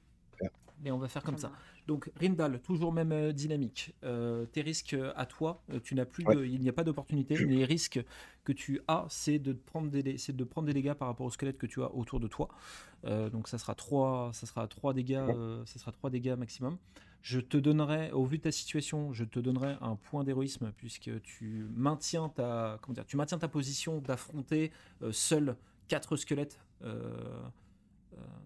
Mais 0.82 0.90
on 0.90 0.98
va 0.98 1.08
faire 1.08 1.22
comme 1.22 1.38
ça. 1.38 1.52
Donc 1.86 2.10
Rindal, 2.16 2.60
toujours 2.60 2.92
même 2.92 3.12
euh, 3.12 3.32
dynamique. 3.32 3.94
Euh, 4.02 4.44
tes 4.46 4.60
risques 4.60 4.94
euh, 4.94 5.12
à 5.14 5.24
toi, 5.24 5.62
tu 5.84 5.94
n'as 5.94 6.04
plus 6.04 6.24
Ouais. 6.26 6.34
de, 6.34 6.44
il 6.44 6.60
n'y 6.60 6.68
a 6.68 6.72
pas 6.72 6.82
d'opportunité. 6.82 7.36
Les 7.36 7.64
risques 7.64 8.04
que 8.42 8.52
tu 8.52 8.80
as, 8.88 9.06
c'est 9.08 9.38
de 9.38 9.52
prendre 9.52 9.88
des, 9.90 10.18
c'est 10.18 10.34
de 10.34 10.44
prendre 10.44 10.66
des 10.66 10.74
dégâts 10.74 10.94
par 10.94 11.06
rapport 11.08 11.26
au 11.26 11.30
squelette 11.30 11.58
que 11.58 11.66
tu 11.66 11.82
as 11.82 11.94
autour 11.94 12.18
de 12.18 12.26
toi. 12.26 12.48
Euh, 13.04 13.30
donc 13.30 13.46
ça 13.46 13.58
sera 13.58 13.74
trois, 13.76 14.30
ça 14.32 14.46
sera 14.46 14.66
trois 14.66 14.94
dégâts, 14.94 15.14
euh, 15.28 15.64
ça 15.64 15.78
sera 15.78 15.92
trois 15.92 16.10
dégâts 16.10 16.34
maximum. 16.36 16.76
Je 17.22 17.38
te 17.40 17.56
donnerai, 17.56 18.10
au 18.12 18.24
vu 18.24 18.38
de 18.38 18.42
ta 18.42 18.52
situation, 18.52 19.12
je 19.12 19.24
te 19.24 19.38
donnerai 19.38 19.76
un 19.80 19.96
point 19.96 20.24
d'héroïsme 20.24 20.72
puisque 20.76 21.10
tu 21.22 21.66
maintiens 21.74 22.28
ta, 22.28 22.78
comment 22.82 22.94
dire, 22.94 23.06
tu 23.06 23.16
maintiens 23.16 23.38
ta 23.38 23.48
position 23.48 23.98
d'affronter 24.00 24.70
seul 25.10 25.56
quatre 25.88 26.16
squelettes, 26.16 26.60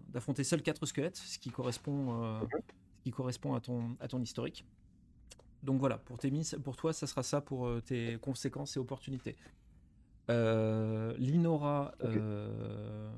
d'affronter 0.09 0.43
seul 0.43 0.63
quatre 0.63 0.85
squelettes, 0.87 1.17
ce 1.17 1.37
qui 1.37 1.51
correspond, 1.51 2.23
euh, 2.23 2.39
qui 3.01 3.11
correspond 3.11 3.53
à 3.53 3.59
ton, 3.59 3.95
à 3.99 4.07
ton 4.07 4.21
historique. 4.21 4.65
Donc 5.63 5.79
voilà, 5.79 5.97
pour, 5.97 6.17
tes 6.17 6.31
pour 6.63 6.75
toi, 6.75 6.93
ça 6.93 7.05
sera 7.07 7.23
ça 7.23 7.41
pour 7.41 7.67
euh, 7.67 7.81
tes 7.81 8.17
conséquences 8.19 8.77
et 8.77 8.79
opportunités. 8.79 9.35
Euh, 10.29 11.13
Linora, 11.17 11.93
euh, 12.03 13.11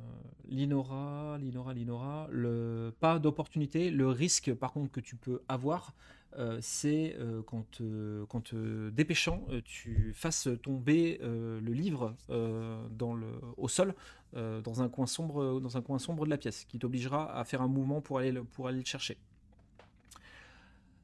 Linora, 0.48 1.38
Linora, 1.40 1.74
Linora, 1.74 2.28
le, 2.32 2.94
pas 3.00 3.20
d'opportunité. 3.20 3.92
Le 3.92 4.08
risque, 4.08 4.54
par 4.54 4.72
contre, 4.74 4.92
que 4.92 5.00
tu 5.00 5.16
peux 5.16 5.42
avoir, 5.48 5.94
euh, 6.38 6.58
c'est 6.62 7.16
quand, 7.46 7.82
euh, 7.82 8.26
quand 8.28 8.54
euh, 8.54 8.90
dépêchant, 8.92 9.46
tu 9.64 10.12
fasses 10.14 10.48
tomber 10.64 11.20
le 11.22 11.60
livre 11.72 12.16
dans 12.28 13.14
le, 13.14 13.28
au 13.58 13.68
sol, 13.68 13.94
dans, 14.34 14.82
un 14.82 14.90
coin 14.90 15.06
sombre, 15.06 15.60
dans 15.62 15.78
un 15.78 15.82
coin 15.82 16.00
sombre 16.00 16.26
de 16.26 16.30
la 16.30 16.38
pièce, 16.38 16.66
qui 16.66 16.80
t'obligera 16.80 17.38
à 17.38 17.44
faire 17.44 17.62
un 17.62 17.68
mouvement 17.68 18.02
pour 18.02 18.18
aller, 18.18 18.32
le- 18.32 18.44
pour 18.44 18.68
aller 18.68 18.80
le 18.80 18.86
chercher. 18.86 19.18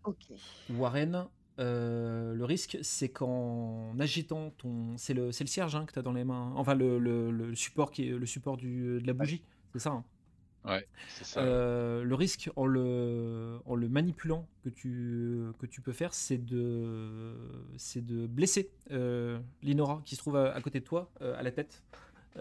Ok. 0.03 0.25
Warren, 0.69 1.27
euh, 1.59 2.33
le 2.33 2.45
risque, 2.45 2.77
c'est 2.81 3.09
qu'en 3.09 3.97
agitant 3.99 4.51
ton. 4.51 4.97
C'est 4.97 5.13
le, 5.13 5.31
c'est 5.31 5.43
le 5.43 5.49
cierge 5.49 5.75
hein, 5.75 5.85
que 5.85 5.93
tu 5.93 5.99
as 5.99 6.01
dans 6.01 6.13
les 6.13 6.23
mains. 6.23 6.53
Enfin, 6.55 6.75
le, 6.75 6.99
le- 6.99 7.31
le 7.31 7.55
support, 7.55 7.91
qui 7.91 8.07
est 8.09 8.11
le 8.17 8.25
support 8.25 8.57
du, 8.57 9.01
de 9.01 9.07
la 9.07 9.13
bougie. 9.13 9.43
C'est 9.73 9.79
ça. 9.79 9.91
hein. 9.91 10.03
Ouais, 10.65 10.85
c'est 11.07 11.23
ça. 11.23 11.39
Euh, 11.41 12.03
le 12.03 12.15
risque 12.15 12.49
en 12.57 12.65
le, 12.65 13.59
en 13.65 13.75
le 13.75 13.87
manipulant 13.87 14.45
que 14.63 14.69
tu, 14.69 15.41
que 15.57 15.65
tu 15.65 15.79
peux 15.79 15.93
faire, 15.93 16.13
c'est 16.13 16.37
de, 16.37 17.33
c'est 17.77 18.05
de 18.05 18.27
blesser 18.27 18.69
euh, 18.91 19.39
Linora 19.63 20.01
qui 20.03 20.15
se 20.15 20.19
trouve 20.21 20.35
à, 20.35 20.53
à 20.53 20.61
côté 20.61 20.81
de 20.81 20.85
toi, 20.85 21.09
euh, 21.21 21.37
à 21.39 21.43
la 21.43 21.51
tête, 21.51 21.81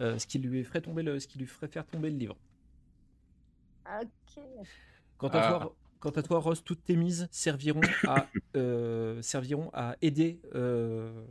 euh, 0.00 0.18
ce, 0.18 0.26
qui 0.26 0.40
lui 0.40 0.64
ferait 0.64 0.80
tomber 0.80 1.04
le, 1.04 1.20
ce 1.20 1.28
qui 1.28 1.38
lui 1.38 1.46
ferait 1.46 1.68
faire 1.68 1.86
tomber 1.86 2.10
le 2.10 2.16
livre. 2.18 2.36
Ok. 3.86 4.42
Quant 5.16 5.28
à, 5.28 5.38
Ah. 5.40 5.48
toi, 5.60 5.74
quant 6.00 6.10
à 6.10 6.22
toi, 6.22 6.38
Ross, 6.40 6.62
toutes 6.64 6.84
tes 6.84 6.96
mises 6.96 7.28
serviront 7.30 7.80
à, 8.06 8.26
euh, 8.56 9.20
serviront 9.22 9.70
à 9.72 9.96
aider 10.02 10.40
euh, 10.54 11.24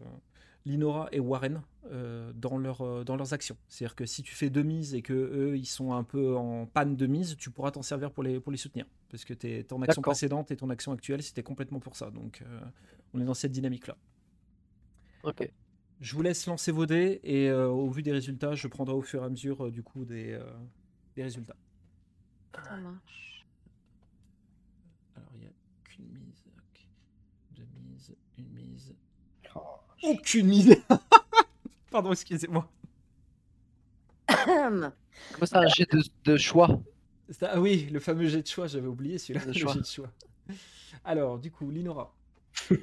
Linora 0.65 1.07
et 1.11 1.19
Warren 1.19 1.61
euh, 1.91 2.31
dans, 2.35 2.57
leur, 2.57 2.81
euh, 2.81 3.03
dans 3.03 3.15
leurs 3.15 3.33
actions. 3.33 3.57
C'est-à-dire 3.69 3.95
que 3.95 4.05
si 4.05 4.23
tu 4.23 4.35
fais 4.35 4.49
deux 4.49 4.63
mises 4.63 4.93
et 4.93 5.01
que 5.01 5.13
eux 5.13 5.57
ils 5.57 5.65
sont 5.65 5.93
un 5.93 6.03
peu 6.03 6.35
en 6.35 6.65
panne 6.65 6.95
de 6.97 7.07
mise, 7.07 7.37
tu 7.37 7.49
pourras 7.51 7.71
t'en 7.71 7.81
servir 7.81 8.11
pour 8.11 8.23
les, 8.23 8.39
pour 8.39 8.51
les 8.51 8.57
soutenir. 8.57 8.85
Parce 9.09 9.23
que 9.23 9.33
t'es- 9.33 9.63
ton 9.63 9.81
action 9.81 10.01
précédente 10.11 10.51
et 10.51 10.57
ton 10.57 10.69
action 10.69 10.91
actuelle, 10.91 11.23
c'était 11.23 11.43
complètement 11.43 11.79
pour 11.79 11.95
ça. 11.95 12.11
Donc 12.11 12.41
euh, 12.41 12.59
on 13.13 13.21
est 13.21 13.25
dans 13.25 13.33
cette 13.33 13.53
dynamique-là. 13.53 13.95
Ok. 15.23 15.49
Je 15.99 16.13
vous 16.15 16.21
laisse 16.21 16.45
lancer 16.45 16.71
vos 16.71 16.85
dés 16.85 17.19
et 17.23 17.49
euh, 17.49 17.69
au 17.69 17.89
vu 17.89 18.03
des 18.03 18.11
résultats, 18.11 18.53
je 18.53 18.67
prendrai 18.67 18.93
au 18.93 19.01
fur 19.01 19.23
et 19.23 19.25
à 19.25 19.29
mesure 19.29 19.65
euh, 19.67 19.71
du 19.71 19.81
coup 19.81 20.05
des, 20.05 20.33
euh, 20.33 20.43
des 21.15 21.23
résultats. 21.23 21.55
Ça 22.63 22.75
marche. 22.77 23.47
Alors, 25.15 25.29
il 25.33 25.39
n'y 25.39 25.45
a 25.47 25.51
qu'une 25.85 26.05
mise. 26.11 26.43
ok. 26.55 26.87
Deux 27.55 27.65
mises, 27.81 28.15
une 28.37 28.49
mise. 28.51 28.93
Oh, 29.55 29.61
Aucune 30.03 30.47
mise 30.47 30.75
Pardon, 31.91 32.11
excusez-moi. 32.11 32.69
Comment 34.27 35.45
ça, 35.45 35.59
un 35.59 35.67
jet 35.67 35.89
de, 35.91 36.01
de 36.25 36.37
choix 36.37 36.81
Ah 37.41 37.59
oui, 37.59 37.87
le 37.91 37.99
fameux 37.99 38.27
jet 38.27 38.41
de 38.41 38.47
choix, 38.47 38.67
j'avais 38.67 38.87
oublié 38.87 39.17
celui-là. 39.17 39.45
Le 39.45 39.53
jet 39.53 39.79
de 39.79 39.85
choix. 39.85 40.11
Alors, 41.03 41.39
du 41.39 41.51
coup, 41.51 41.69
Linora. 41.71 42.13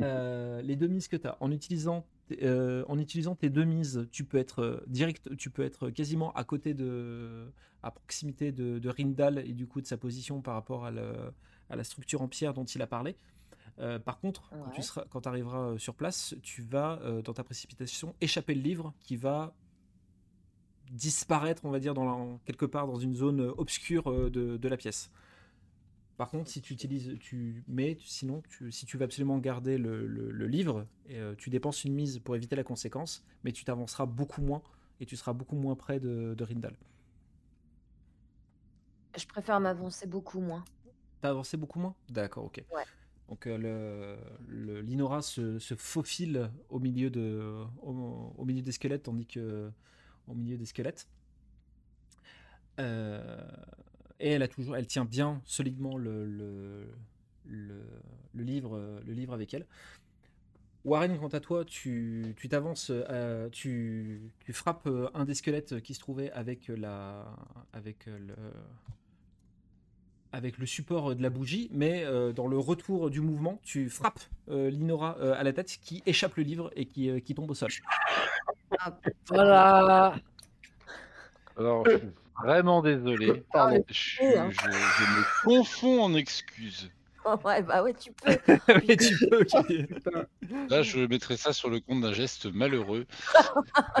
Euh, 0.00 0.60
les 0.62 0.76
deux 0.76 0.88
mises 0.88 1.06
que 1.08 1.16
tu 1.16 1.26
as, 1.28 1.36
en 1.40 1.50
utilisant, 1.52 2.06
euh, 2.42 2.84
en 2.88 2.98
utilisant 2.98 3.34
tes 3.36 3.48
deux 3.50 3.64
mises, 3.64 4.08
tu 4.10 4.24
peux 4.24 4.38
être 4.38 4.60
euh, 4.62 4.80
direct, 4.86 5.36
tu 5.36 5.50
peux 5.50 5.62
être 5.62 5.90
quasiment 5.90 6.32
à 6.32 6.42
côté 6.44 6.72
de, 6.74 7.46
à 7.82 7.90
proximité 7.90 8.50
de, 8.50 8.78
de 8.78 8.88
Rindal 8.88 9.38
et 9.46 9.52
du 9.52 9.66
coup 9.66 9.80
de 9.82 9.86
sa 9.86 9.96
position 9.98 10.40
par 10.40 10.54
rapport 10.54 10.84
à, 10.86 10.90
le- 10.90 11.32
à 11.68 11.76
la 11.76 11.84
structure 11.84 12.22
en 12.22 12.28
pierre 12.28 12.54
dont 12.54 12.64
il 12.64 12.80
a 12.82 12.86
parlé. 12.86 13.14
Euh, 13.80 13.98
par 13.98 14.18
contre, 14.20 14.54
quand 14.60 14.70
tu 14.70 14.82
seras, 14.82 15.04
quand 15.10 15.26
arriveras 15.26 15.70
euh, 15.72 15.78
sur 15.78 15.94
place, 15.94 16.34
tu 16.42 16.62
vas 16.62 17.00
euh, 17.02 17.22
dans 17.22 17.32
ta 17.32 17.44
précipitation 17.44 18.14
échapper 18.20 18.54
le 18.54 18.60
livre 18.60 18.94
qui 19.00 19.16
va 19.16 19.54
disparaître, 20.90 21.64
on 21.64 21.70
va 21.70 21.78
dire, 21.80 21.94
dans 21.94 22.04
la- 22.04 22.38
quelque 22.44 22.66
part 22.66 22.86
dans 22.86 22.98
une 22.98 23.14
zone 23.14 23.40
obscure 23.56 24.30
de, 24.30 24.56
de 24.56 24.68
la 24.68 24.76
pièce. 24.76 25.10
Par 26.16 26.28
contre, 26.28 26.50
si 26.50 26.60
tu 26.60 26.74
utilises, 26.74 27.16
tu 27.20 27.64
mets, 27.66 27.96
sinon, 28.04 28.42
tu- 28.50 28.70
si 28.70 28.84
tu 28.84 28.98
veux 28.98 29.04
absolument 29.04 29.38
garder 29.38 29.78
le, 29.78 30.06
le- 30.06 30.30
le 30.30 30.46
livre, 30.46 30.86
et, 31.08 31.16
euh, 31.18 31.34
tu 31.36 31.48
dépenses 31.48 31.84
une 31.84 31.94
mise 31.94 32.18
pour 32.18 32.36
éviter 32.36 32.56
la 32.56 32.64
conséquence, 32.64 33.24
mais 33.42 33.52
tu 33.52 33.64
t'avanceras 33.64 34.04
beaucoup 34.06 34.42
moins 34.42 34.62
et 35.00 35.06
tu 35.06 35.16
seras 35.16 35.32
beaucoup 35.32 35.56
moins 35.56 35.76
près 35.76 35.98
de, 35.98 36.34
de 36.36 36.44
Rindal. 36.44 36.76
Je 39.16 39.26
préfère 39.26 39.58
m'avancer 39.60 40.06
beaucoup 40.06 40.40
moins. 40.40 40.64
T'as 41.20 41.30
avancé 41.30 41.56
beaucoup 41.56 41.78
moins? 41.78 41.94
D'accord, 42.08 42.44
ok. 42.44 42.62
Ouais. 42.74 42.84
Donc 43.30 43.46
euh, 43.46 44.16
le, 44.48 44.80
l'Inora 44.80 45.22
se, 45.22 45.58
faufile 45.78 46.50
au 46.68 46.80
milieu, 46.80 47.10
des 47.10 48.72
squelettes, 48.72 49.04
tandis 49.04 49.26
que 49.26 49.70
au 50.26 50.34
milieu 50.34 50.56
des 50.58 50.66
squelettes. 50.66 51.08
Euh, 52.80 53.40
et 54.18 54.30
elle 54.30 54.42
a 54.42 54.48
toujours, 54.48 54.76
elle 54.76 54.88
tient 54.88 55.04
bien 55.04 55.40
solidement 55.44 55.96
le, 55.96 56.92
livre, 58.34 59.32
avec 59.32 59.54
elle. 59.54 59.66
Warren, 60.84 61.16
quant 61.18 61.28
à 61.28 61.40
toi, 61.40 61.64
tu 61.64 62.34
t'avances, 62.48 62.90
euh, 62.90 63.48
tu, 63.50 64.32
frappes 64.50 64.88
un 65.14 65.24
des 65.24 65.34
squelettes 65.34 65.80
qui 65.82 65.94
se 65.94 66.00
trouvait 66.00 66.32
avec 66.32 66.66
la, 66.66 67.32
avec 67.72 68.06
le, 68.06 68.34
avec 70.32 70.58
le 70.58 70.66
support 70.66 71.14
de 71.14 71.22
la 71.22 71.30
bougie, 71.30 71.68
mais 71.72 72.04
euh, 72.04 72.32
dans 72.32 72.46
le 72.46 72.58
retour 72.58 73.10
du 73.10 73.20
mouvement, 73.20 73.60
tu 73.64 73.88
frappes 73.90 74.20
euh, 74.50 74.70
Linora 74.70 75.16
euh, 75.20 75.34
à 75.38 75.42
la 75.42 75.52
tête 75.52 75.78
qui 75.82 76.02
échappe 76.06 76.36
le 76.36 76.42
livre 76.44 76.70
et 76.76 76.86
qui, 76.86 77.10
euh, 77.10 77.20
qui 77.20 77.34
tombe 77.34 77.50
au 77.50 77.54
sol. 77.54 77.70
Ah, 78.78 78.96
Voilà 79.28 80.14
Alors, 81.56 81.84
je 81.88 81.96
suis 81.98 82.08
vraiment 82.44 82.80
désolé. 82.82 83.42
Pardon. 83.52 83.84
Je, 83.88 84.18
Oh, 84.22 84.38
hein. 84.38 84.50
je- 84.50 84.70
je 84.70 85.04
me 85.18 85.24
confonds 85.44 86.02
en 86.04 86.14
excuses. 86.14 86.90
ouais, 87.44 87.62
bah 87.62 87.82
ouais, 87.82 87.92
tu 87.94 88.12
peux. 88.12 88.30
Mais 88.88 88.96
tu 88.96 89.18
peux. 89.28 89.44
qui- 89.44 89.86
Là, 90.70 90.82
je 90.82 91.00
mettrai 91.00 91.36
ça 91.36 91.52
sur 91.52 91.68
le 91.68 91.80
compte 91.80 92.00
d'un 92.00 92.12
geste 92.12 92.46
malheureux. 92.46 93.06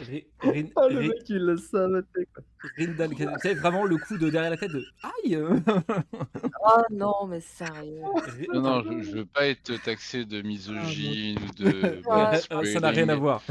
Ri- 0.00 0.26
Rin- 0.40 0.68
le 0.90 0.98
Ri- 0.98 1.08
mec, 1.08 1.28
il 1.28 1.44
le 1.44 1.56
savait. 1.56 2.02
quoi. 2.34 2.44
Rindal, 2.76 3.10
tu 3.14 3.24
sais, 3.40 3.54
vraiment 3.54 3.84
le 3.84 3.96
coup 3.98 4.16
de 4.16 4.30
derrière 4.30 4.50
la 4.50 4.56
tête 4.56 4.72
de 4.72 4.84
aïe. 5.02 5.38
Oh 6.64 6.80
non, 6.90 7.26
mais 7.26 7.40
sérieux. 7.40 8.02
Ri- 8.26 8.48
Non, 8.52 8.60
non, 8.62 8.82
je, 8.82 9.02
je 9.02 9.16
veux 9.18 9.26
pas 9.26 9.46
être 9.46 9.76
taxé 9.82 10.24
de 10.24 10.42
misogyne 10.42 11.38
ou 11.38 11.54
de. 11.54 12.02
Ouais, 12.06 12.40
Ah, 12.50 12.64
ça 12.64 12.80
n'a 12.80 12.90
rien 12.90 13.08
à 13.08 13.16
voir. 13.16 13.42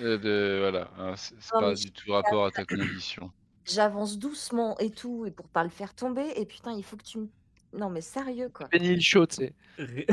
Euh, 0.00 0.16
de, 0.18 0.58
voilà, 0.60 0.90
hein, 0.98 1.14
c'est 1.16 1.36
pas 1.52 1.74
du 1.74 1.92
tout 1.92 2.12
rapport 2.12 2.46
à 2.46 2.50
ta 2.50 2.64
condition. 2.64 3.30
J'avance 3.66 4.18
doucement 4.18 4.78
et 4.78 4.90
tout, 4.90 5.26
et 5.26 5.30
pour 5.30 5.48
pas 5.48 5.62
le 5.62 5.68
faire 5.68 5.94
tomber, 5.94 6.26
et 6.36 6.46
putain, 6.46 6.72
il 6.72 6.82
faut 6.82 6.96
que 6.96 7.04
tu 7.04 7.18
me. 7.18 7.28
Non, 7.72 7.88
mais 7.88 8.00
sérieux, 8.00 8.48
quoi. 8.52 8.66
Benny 8.72 8.88
Hill 8.88 9.00
Show, 9.00 9.26
tu 9.26 9.36
sais. 9.36 9.54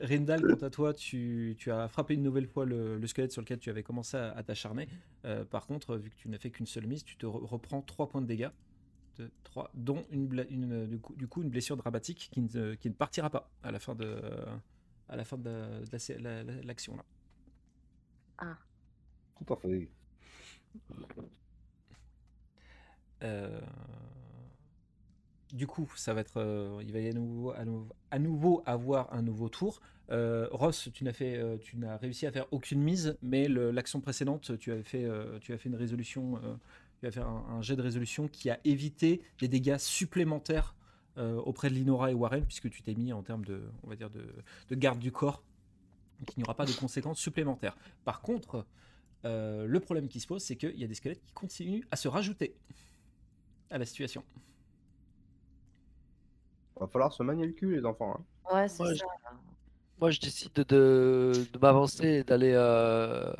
Rindal, 0.00 0.42
quant 0.42 0.66
à 0.66 0.70
toi, 0.70 0.92
tu, 0.94 1.54
tu 1.58 1.70
as 1.72 1.88
frappé 1.88 2.14
une 2.14 2.22
nouvelle 2.22 2.46
fois 2.46 2.66
le, 2.66 2.98
le 2.98 3.06
squelette 3.06 3.32
sur 3.32 3.40
lequel 3.40 3.58
tu 3.58 3.70
avais 3.70 3.82
commencé 3.82 4.16
à, 4.18 4.32
à 4.32 4.42
t'acharner. 4.42 4.86
Euh, 5.24 5.44
par 5.44 5.66
contre, 5.66 5.96
vu 5.96 6.10
que 6.10 6.16
tu 6.16 6.28
n'as 6.28 6.38
fait 6.38 6.50
qu'une 6.50 6.66
seule 6.66 6.86
mise, 6.86 7.04
tu 7.04 7.16
te 7.16 7.24
re- 7.26 7.44
reprends 7.46 7.80
3 7.80 8.08
points 8.08 8.20
de 8.20 8.26
dégâts, 8.26 8.50
de, 9.16 9.30
3, 9.44 9.70
dont 9.74 10.04
une, 10.10 10.26
bla- 10.26 10.44
une, 10.50 10.72
euh, 10.72 10.86
du, 10.86 10.98
coup, 10.98 11.14
du 11.16 11.26
coup 11.26 11.42
une 11.42 11.48
blessure 11.50 11.76
dramatique 11.78 12.28
qui 12.30 12.42
ne, 12.42 12.74
qui 12.74 12.88
ne 12.90 12.94
partira 12.94 13.30
pas 13.30 13.50
à 13.62 13.72
la 13.72 13.78
fin 13.78 13.94
de, 13.94 14.20
à 15.08 15.16
la 15.16 15.24
fin 15.24 15.38
de 15.38 15.48
la- 15.48 15.80
de 15.80 15.88
la 15.90 15.98
sé- 15.98 16.18
la- 16.18 16.44
la- 16.44 16.60
l'action. 16.62 16.96
là. 16.96 17.04
Tout 19.38 19.54
à 19.54 19.56
fait. 19.56 19.88
Euh, 23.24 23.60
Du 25.52 25.66
coup, 25.66 25.90
ça 25.96 26.12
va 26.12 26.20
être, 26.20 26.36
euh, 26.36 26.82
il 26.82 26.92
va 26.92 27.00
y 27.00 27.08
à 27.08 27.12
nouveau, 27.14 27.54
à 28.10 28.18
nouveau, 28.18 28.62
avoir 28.66 29.12
un 29.14 29.22
nouveau 29.22 29.48
tour. 29.48 29.80
Euh, 30.10 30.46
Ross, 30.50 30.90
tu 30.92 31.04
n'as 31.04 31.14
fait, 31.14 31.36
euh, 31.36 31.56
tu 31.58 31.78
n'as 31.78 31.96
réussi 31.96 32.26
à 32.26 32.32
faire 32.32 32.46
aucune 32.50 32.82
mise, 32.82 33.16
mais 33.22 33.48
l'action 33.48 34.00
précédente, 34.00 34.58
tu 34.58 34.72
avais 34.72 34.82
fait, 34.82 35.08
tu 35.40 35.52
as 35.54 35.58
fait 35.58 35.70
une 35.70 35.74
résolution, 35.74 36.38
tu 37.00 37.06
as 37.06 37.10
fait 37.10 37.20
un, 37.20 37.62
jet 37.62 37.76
de 37.76 37.82
résolution 37.82 38.28
qui 38.28 38.50
a 38.50 38.60
évité 38.64 39.22
des 39.40 39.48
dégâts 39.48 39.78
supplémentaires 39.78 40.74
auprès 41.16 41.70
de 41.70 41.74
Linora 41.74 42.10
et 42.10 42.14
Warren, 42.14 42.44
puisque 42.44 42.70
tu 42.70 42.82
t'es 42.82 42.94
mis 42.94 43.12
en 43.12 43.22
termes 43.22 43.44
de, 43.44 43.62
on 43.82 43.88
va 43.88 43.96
dire 43.96 44.10
de, 44.10 44.24
de 44.68 44.74
garde 44.74 44.98
du 44.98 45.10
corps, 45.10 45.42
donc 46.20 46.36
il 46.36 46.40
n'y 46.40 46.44
aura 46.44 46.54
pas 46.54 46.66
de 46.66 46.72
conséquences 46.72 47.18
supplémentaires. 47.18 47.76
Par 48.04 48.20
contre, 48.20 48.66
le 49.24 49.78
problème 49.78 50.08
qui 50.08 50.20
se 50.20 50.26
pose, 50.26 50.42
c'est 50.42 50.56
qu'il 50.56 50.78
y 50.78 50.84
a 50.84 50.86
des 50.86 50.94
squelettes 50.94 51.22
qui 51.24 51.32
continuent 51.32 51.84
à 51.90 51.96
se 51.96 52.06
rajouter 52.06 52.54
à 53.70 53.78
la 53.78 53.86
situation. 53.86 54.22
Va 56.80 56.86
falloir 56.88 57.12
se 57.12 57.22
manier 57.22 57.46
le 57.46 57.52
cul, 57.52 57.74
les 57.76 57.84
enfants. 57.84 58.14
hein. 58.18 58.24
Ouais, 58.50 58.68
c'est 58.68 58.84
Ouais, 58.84 58.94
ça. 58.96 59.04
Moi, 59.98 60.10
je 60.10 60.20
décide 60.20 60.52
de, 60.54 60.62
de, 60.64 61.48
de 61.52 61.58
m'avancer 61.58 62.06
et 62.06 62.24
d'aller. 62.24 62.52
euh, 62.54 63.32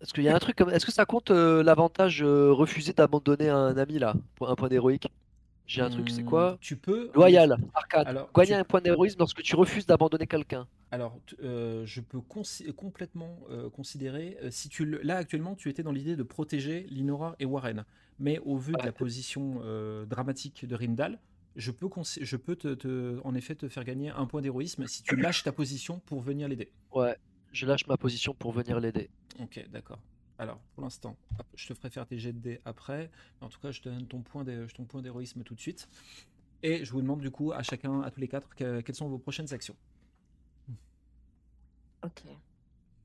Est-ce 0.00 0.12
qu'il 0.12 0.24
y 0.24 0.28
a 0.28 0.34
un 0.34 0.38
truc 0.38 0.56
comme. 0.56 0.70
Est-ce 0.70 0.84
que 0.86 0.92
ça 0.92 1.04
compte 1.06 1.30
euh, 1.30 1.62
l'avantage 1.62 2.22
euh, 2.22 2.52
refusé 2.52 2.92
d'abandonner 2.92 3.48
un 3.48 3.76
ami 3.76 3.98
là 3.98 4.14
pour 4.34 4.50
un 4.50 4.54
point 4.56 4.68
d'héroïque? 4.68 5.08
J'ai 5.66 5.82
un 5.82 5.90
truc, 5.90 6.10
c'est 6.10 6.22
Hmm, 6.22 6.24
quoi? 6.24 6.58
Tu 6.60 6.76
peux. 6.76 7.10
Loyal, 7.14 7.58
arcade. 7.74 8.08
Alors, 8.08 8.30
Gagner 8.36 8.54
tu- 8.54 8.54
un 8.54 8.64
point 8.64 8.80
d'héroïsme 8.82 9.18
lorsque 9.20 9.42
tu 9.42 9.56
refuses 9.56 9.86
d'abandonner 9.86 10.26
quelqu'un? 10.26 10.68
Alors, 10.90 11.20
euh, 11.42 11.86
je 11.86 12.00
peux 12.02 12.18
consi- 12.18 12.70
complètement 12.74 13.40
euh, 13.50 13.70
considérer, 13.70 14.36
euh, 14.42 14.50
si 14.50 14.68
tu 14.68 14.84
le- 14.84 15.00
là 15.02 15.16
actuellement, 15.16 15.54
tu 15.54 15.70
étais 15.70 15.82
dans 15.82 15.92
l'idée 15.92 16.16
de 16.16 16.22
protéger 16.22 16.82
Linora 16.90 17.34
et 17.38 17.46
Warren, 17.46 17.84
mais 18.18 18.38
au 18.40 18.58
vu 18.58 18.76
de 18.76 18.84
la 18.84 18.92
position 18.92 19.60
euh, 19.62 20.04
dramatique 20.04 20.66
de 20.66 20.74
Rindal, 20.74 21.18
je 21.56 21.70
peux, 21.70 21.86
consi- 21.88 22.24
je 22.24 22.36
peux 22.36 22.56
te, 22.56 22.74
te- 22.74 23.20
en 23.24 23.34
effet 23.34 23.54
te 23.54 23.68
faire 23.68 23.84
gagner 23.84 24.10
un 24.10 24.26
point 24.26 24.40
d'héroïsme 24.40 24.86
si 24.86 25.02
tu 25.02 25.16
lâches 25.16 25.42
ta 25.42 25.52
position 25.52 26.00
pour 26.06 26.20
venir 26.20 26.48
l'aider. 26.48 26.72
Ouais, 26.92 27.16
je 27.52 27.66
lâche 27.66 27.86
ma 27.86 27.96
position 27.96 28.34
pour 28.34 28.52
venir 28.52 28.80
l'aider. 28.80 29.10
Ok, 29.40 29.64
d'accord. 29.70 29.98
Alors, 30.38 30.58
pour 30.74 30.82
l'instant, 30.82 31.16
je 31.54 31.66
te 31.68 31.74
ferai 31.74 31.90
faire 31.90 32.06
tes 32.06 32.18
jets 32.18 32.32
de 32.32 32.38
dés 32.38 32.60
après. 32.64 33.10
En 33.40 33.48
tout 33.48 33.60
cas, 33.60 33.70
je 33.70 33.80
te 33.80 33.88
donne 33.88 34.06
ton 34.06 34.22
point 34.22 34.44
d'hé- 34.44 34.66
ton 34.74 34.84
point 34.84 35.02
d'héroïsme 35.02 35.42
tout 35.42 35.54
de 35.54 35.60
suite. 35.60 35.88
Et 36.62 36.84
je 36.84 36.92
vous 36.92 37.00
demande 37.02 37.20
du 37.20 37.30
coup 37.30 37.52
à 37.52 37.62
chacun, 37.62 38.00
à 38.02 38.10
tous 38.10 38.20
les 38.20 38.28
quatre, 38.28 38.48
que- 38.54 38.80
quelles 38.80 38.94
sont 38.94 39.08
vos 39.08 39.18
prochaines 39.18 39.52
actions? 39.52 39.76
Ok. 42.04 42.22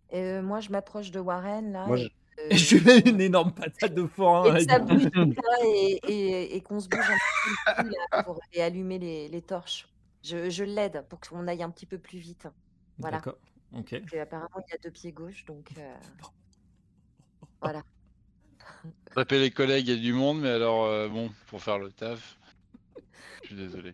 Et 0.10 0.18
euh, 0.22 0.42
moi, 0.42 0.60
je 0.62 0.70
m'approche 0.70 1.12
de 1.12 1.20
Warren, 1.20 1.72
là. 1.74 1.86
Moi, 1.86 1.98
je- 1.98 2.08
je 2.52 2.76
lui 2.78 2.84
mets 2.86 3.00
une 3.00 3.22
énorme 3.22 3.52
patate 3.52 3.94
de 3.94 4.02
et 4.02 4.06
bouge 4.80 5.04
là, 5.14 5.66
et, 5.66 6.00
et- 6.08 6.56
et 6.56 6.62
qu'on 6.62 6.80
se 6.80 6.88
bouge 6.88 7.00
un 7.10 7.74
petit 7.74 7.84
peu 7.84 7.90
là, 8.12 8.24
pour 8.24 8.40
aller 8.52 8.62
allumer 8.62 9.00
les, 9.00 9.28
les 9.28 9.42
torches. 9.42 9.88
Je, 10.24 10.50
je 10.50 10.64
l'aide 10.64 11.06
pour 11.10 11.20
qu'on 11.20 11.48
aille 11.48 11.64
un 11.64 11.70
petit 11.70 11.86
peu 11.86 11.98
plus 11.98 12.20
vite. 12.20 12.48
Voilà. 13.00 13.18
D'accord. 13.18 13.38
Ok. 13.74 13.94
Apparemment, 14.22 14.64
il 14.70 14.74
a 14.74 14.78
deux 14.84 14.92
pieds 14.92 15.12
gauches, 15.12 15.46
donc 15.46 15.70
euh, 15.78 15.96
voilà. 17.62 17.82
Taper 19.16 19.40
les 19.40 19.52
collègues, 19.52 19.88
il 19.88 19.96
y 19.96 19.98
a 19.98 20.02
du 20.02 20.14
monde, 20.14 20.42
mais 20.42 20.50
alors, 20.50 20.86
euh, 20.86 21.08
bon, 21.10 21.32
pour 21.48 21.62
faire 21.62 21.80
le 21.80 21.92
taf, 21.92 22.38
je 23.42 23.48
suis 23.48 23.56
désolé. 23.56 23.94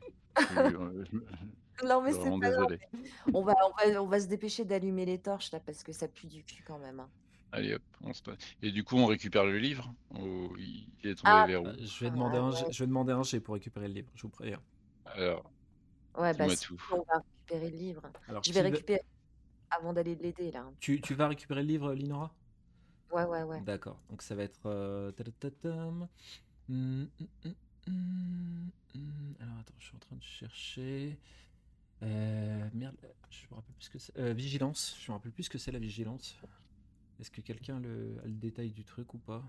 Euh, 0.58 1.04
Non, 1.86 2.02
mais 2.02 2.12
c'est 2.12 2.20
pas 2.40 2.50
grave. 2.50 2.68
désolé. 2.68 2.80
On 3.34 3.42
va, 3.44 3.54
on 3.66 3.92
va, 3.92 4.02
on 4.04 4.08
va 4.08 4.20
se 4.20 4.28
dépêcher 4.28 4.66
d'allumer 4.66 5.06
les 5.06 5.20
torches 5.20 5.52
là 5.52 5.60
parce 5.60 5.84
que 5.84 5.92
ça 5.92 6.08
pue 6.08 6.28
du 6.28 6.44
cul 6.44 6.64
quand 6.66 6.80
même. 6.80 7.00
hein. 7.00 7.10
Allez 7.54 7.74
hop, 7.76 7.84
on 8.02 8.14
se 8.14 8.22
passe. 8.22 8.38
Et 8.62 8.72
du 8.72 8.84
coup, 8.84 8.98
on 8.98 9.06
récupère 9.06 9.46
le 9.46 9.58
livre 9.60 9.94
ou 10.12 10.50
il 10.58 10.88
est 11.10 11.16
tombé 11.16 11.24
Ah, 11.26 11.46
vers 11.48 11.64
où? 11.64 11.68
Euh, 11.68 11.76
Je 11.86 12.04
vais 12.04 12.10
demander 12.12 12.38
un, 12.38 12.52
je 12.72 12.80
vais 12.84 12.88
demander 12.88 13.14
un 13.14 13.24
jet 13.24 13.40
pour 13.40 13.54
récupérer 13.54 13.88
le 13.88 13.94
livre. 13.94 14.10
Je 14.16 14.24
vous 14.24 14.30
préviens. 14.30 14.60
Alors, 15.06 15.44
Ouais, 16.18 16.34
bah 16.34 16.46
dis-moi 16.46 16.56
si, 16.56 16.66
tout. 16.66 16.82
on 16.92 16.98
va 16.98 17.22
récupérer 17.48 17.70
le 17.72 17.78
livre. 17.78 18.02
Alors, 18.28 18.44
Je 18.44 18.52
vais 18.54 18.62
va- 18.62 18.70
récupérer 18.70 19.02
avant 19.72 19.94
d'aller 19.94 20.16
l'aider 20.16 20.52
là. 20.52 20.66
Tu, 20.80 21.02
tu 21.02 21.14
vas 21.14 21.28
récupérer 21.28 21.62
le 21.62 21.68
livre, 21.68 21.94
Linora? 21.94 22.34
Ouais, 23.12 23.24
ouais, 23.26 23.44
ouais. 23.44 23.62
D'accord. 23.62 24.00
Donc 24.10 24.22
ça 24.22 24.36
va 24.36 24.44
être. 24.44 24.66
euh, 24.66 25.12
hum, 26.70 27.08
hum, 27.46 27.54
hum. 27.88 28.72
Alors 29.40 29.58
attends, 29.60 29.74
je 29.80 29.86
suis 29.86 29.96
en 29.96 30.00
train 30.00 30.16
de 30.16 30.24
chercher. 30.24 31.18
Euh, 32.04 32.70
merde, 32.74 32.96
je 33.30 33.46
me 33.52 33.56
rappelle 33.56 33.76
plus 33.76 33.86
ce 33.86 33.90
que 33.90 34.00
c'est. 34.00 34.18
Euh, 34.20 34.34
vigilance. 34.34 34.98
Je 35.04 35.12
me 35.12 35.18
rappelle 35.18 35.32
plus 35.32 35.44
ce 35.44 35.50
que 35.50 35.58
c'est 35.58 35.72
la 35.72 35.80
vigilance. 35.80 36.36
Est-ce 37.24 37.32
que 37.32 37.40
quelqu'un 37.40 37.80
le, 37.80 38.18
a 38.22 38.28
le 38.28 38.34
détail 38.34 38.74
du 38.74 38.84
truc 38.84 39.14
ou 39.14 39.18
pas? 39.18 39.42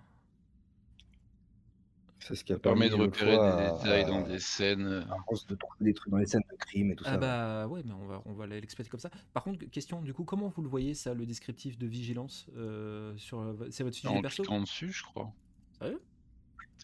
C'est 2.21 2.37
ce 2.37 2.45
qui 2.45 2.53
a 2.53 2.55
Ça 2.55 2.61
permet 2.61 2.89
de 2.89 2.95
permis 2.95 3.09
repérer 3.09 3.33
des 3.37 3.41
à- 3.41 3.73
détails 3.73 4.05
dans 4.05 4.21
à- 4.21 4.29
des 4.29 4.39
scènes. 4.39 4.87
euh, 4.87 5.01
de 5.49 5.55
trouver 5.57 5.85
des 5.87 5.93
trucs 5.93 6.13
dans 6.13 6.19
les 6.19 6.27
scènes 6.27 6.45
de 6.53 6.57
crime 6.57 6.93
et 6.93 6.95
tout 6.95 7.03
Ah 7.05 7.15
ça. 7.15 7.17
bah 7.17 7.67
ouais, 7.67 7.83
mais 7.85 7.93
on 7.95 8.07
va, 8.07 8.23
on 8.27 8.33
va 8.33 8.47
l'exploiter 8.47 8.89
comme 8.89 9.01
ça. 9.01 9.11
Par 9.33 9.43
contre, 9.43 9.65
question, 9.67 10.01
du 10.03 10.15
coup, 10.15 10.23
comment 10.23 10.51
vous 10.51 10.63
le 10.63 10.69
voyez 10.69 10.95
ça, 10.95 11.15
le 11.15 11.27
descriptif 11.27 11.77
de 11.79 11.89
vigilance 11.89 12.47
euh, 12.57 13.17
sur 13.17 13.41
euh, 13.41 13.67
C'est 13.73 13.83
votre 13.83 13.97
sujet 13.97 14.15
En 14.15 14.23
perso? 14.23 14.45
cliquant 14.45 14.61
dessus, 14.61 14.93
je 14.93 15.03
crois. 15.03 15.33
Sérieux? 15.81 16.01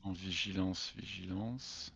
En 0.03 0.11
vigilance, 0.11 0.93
vigilance. 0.97 1.93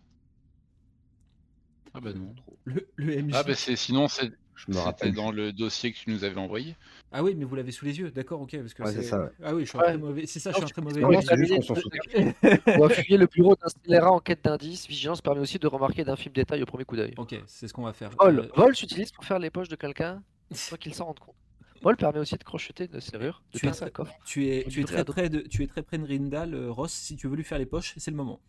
Ah 1.95 2.01
bah 2.01 2.13
non. 2.13 2.35
le, 2.65 2.89
le 2.97 3.19
MJ. 3.19 3.33
Ah 3.35 3.43
bah 3.43 3.55
c'est 3.55 3.77
sinon 3.77 4.09
c'est 4.09 4.31
Je 4.57 4.71
me 4.73 4.79
rappelle. 4.79 5.13
dans 5.15 5.31
le 5.33 5.53
dossier 5.53 5.93
que 5.93 5.97
tu 5.99 6.11
nous 6.11 6.25
avais 6.25 6.39
envoyé. 6.39 6.77
Ah 7.13 7.23
oui, 7.23 7.35
mais 7.37 7.45
vous 7.45 7.55
l'avez 7.57 7.73
sous 7.73 7.85
les 7.85 7.99
yeux, 7.99 8.11
d'accord, 8.11 8.41
ok, 8.41 8.57
parce 8.59 8.75
que 8.75 8.83
Ouais, 8.83 8.93
c'est 8.93 9.03
ça, 9.03 9.21
ouais. 9.25 9.31
Ah 9.43 9.55
oui, 9.55 9.65
je 9.65 9.71
suis 9.71 9.79
un 9.79 9.83
très 9.83 9.99
mauvais. 9.99 10.27
C'est 10.27 10.41
ça, 10.41 10.51
je 10.51 10.57
suis 10.57 10.65
un 10.65 10.69
très 10.69 10.83
mauvais. 10.83 11.01
Non, 11.01 11.09
Ouais, 11.09 11.17
MJ. 11.19 11.25
c'est 11.29 11.37
juste 11.37 11.51
terminé. 11.51 11.67
qu'on 11.67 11.75
s'en 11.75 11.81
souvient. 11.81 12.77
On 12.77 12.87
va 12.87 12.89
fouiller 12.95 13.17
le 13.19 13.27
bureau 13.27 13.55
d'un 13.57 13.69
scélérat 13.69 14.11
en 14.13 14.21
quête 14.21 14.45
d'indices. 14.45 14.87
Vigilance 14.87 15.21
permet 15.23 15.41
aussi 15.41 15.59
de 15.59 15.67
remarquer 15.67 16.05
d'infimes 16.05 16.33
détails 16.33 16.63
au 16.63 16.67
premier 16.67 16.85
coup 16.85 16.97
d'œil. 16.97 17.15
Ok, 17.17 17.35
c'est 17.47 17.69
ce 17.69 17.73
qu'on 17.73 17.83
va 17.85 17.93
faire. 17.93 18.11
Vol. 18.19 18.39
Euh, 18.41 18.49
Vol 18.57 18.75
s'utilise 18.77 19.11
pour 19.13 19.25
faire 19.25 19.39
les 19.39 19.51
poches 19.51 19.69
de 19.69 19.77
quelqu'un 19.77 20.23
sans 20.53 20.77
qu'il 20.77 20.95
s'en 20.95 21.07
rende 21.07 21.19
compte. 21.19 21.35
Vol 21.83 21.97
permet 21.97 22.19
aussi 22.21 22.37
de 22.37 22.45
crocheter 22.45 22.89
une 22.93 23.01
serrure, 23.01 23.43
de 23.53 23.59
Tu 23.59 23.67
es 23.67 23.69
percer 23.69 23.85
un 23.85 23.91
coffre. 23.91 24.15
tu 24.25 24.47
es, 24.49 24.63
Faut 24.63 24.71
tu 24.71 24.79
es 24.81 24.83
livrer 24.85 24.95
très 24.95 25.05
près 25.05 25.29
de, 25.29 25.41
tu 25.41 25.63
es 25.63 25.67
très 25.67 25.83
près 25.83 25.99
de 25.99 26.07
Rindal, 26.07 26.55
euh, 26.55 26.71
Ross. 26.71 26.93
Si 26.93 27.15
tu 27.17 27.29
veux 27.29 27.37
lui 27.37 27.45
faire 27.45 27.59
les 27.59 27.67
poches, 27.67 27.93
c'est 27.99 28.11
le 28.11 28.17
moment. 28.17 28.41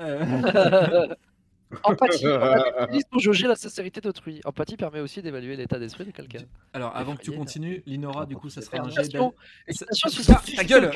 Euh, 0.00 0.24
Empathie. 1.82 2.26
Empathie 2.28 3.02
pour 3.10 3.20
jauger 3.20 3.46
la 3.48 3.56
sincérité 3.56 4.00
d'autrui. 4.00 4.40
Empathie 4.44 4.76
permet 4.76 5.00
aussi 5.00 5.22
d'évaluer 5.22 5.56
l'état 5.56 5.78
d'esprit 5.78 6.04
de 6.04 6.10
quelqu'un. 6.10 6.44
Alors, 6.72 6.96
avant 6.96 7.16
que 7.16 7.22
tu 7.22 7.32
continues, 7.32 7.82
Linora, 7.86 8.26
du 8.26 8.36
coup, 8.36 8.48
ça 8.48 8.62
sera 8.62 8.78
un 8.78 8.88
jet 8.90 9.04
Suzy. 9.72 10.56
ta 10.56 10.64
gueule 10.64 10.90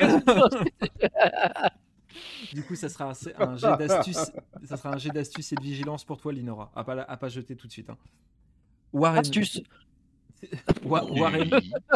Du 2.53 2.63
coup, 2.63 2.75
ça 2.75 2.89
sera 2.89 3.11
un, 3.11 3.13
jet 3.57 3.77
d'astuce, 3.77 4.31
ça 4.63 4.77
sera 4.77 4.93
un 4.93 4.97
jet 4.97 5.09
d'astuce 5.09 5.51
et 5.51 5.55
de 5.55 5.61
vigilance 5.61 6.03
pour 6.03 6.17
toi, 6.17 6.33
Linora. 6.33 6.71
À 6.75 6.83
pas, 6.83 7.01
à 7.01 7.17
pas 7.17 7.29
jeter 7.29 7.55
tout 7.55 7.67
de 7.67 7.71
suite. 7.71 7.89
hein. 7.89 7.97
Warren, 8.91 9.19
Astuce. 9.19 9.61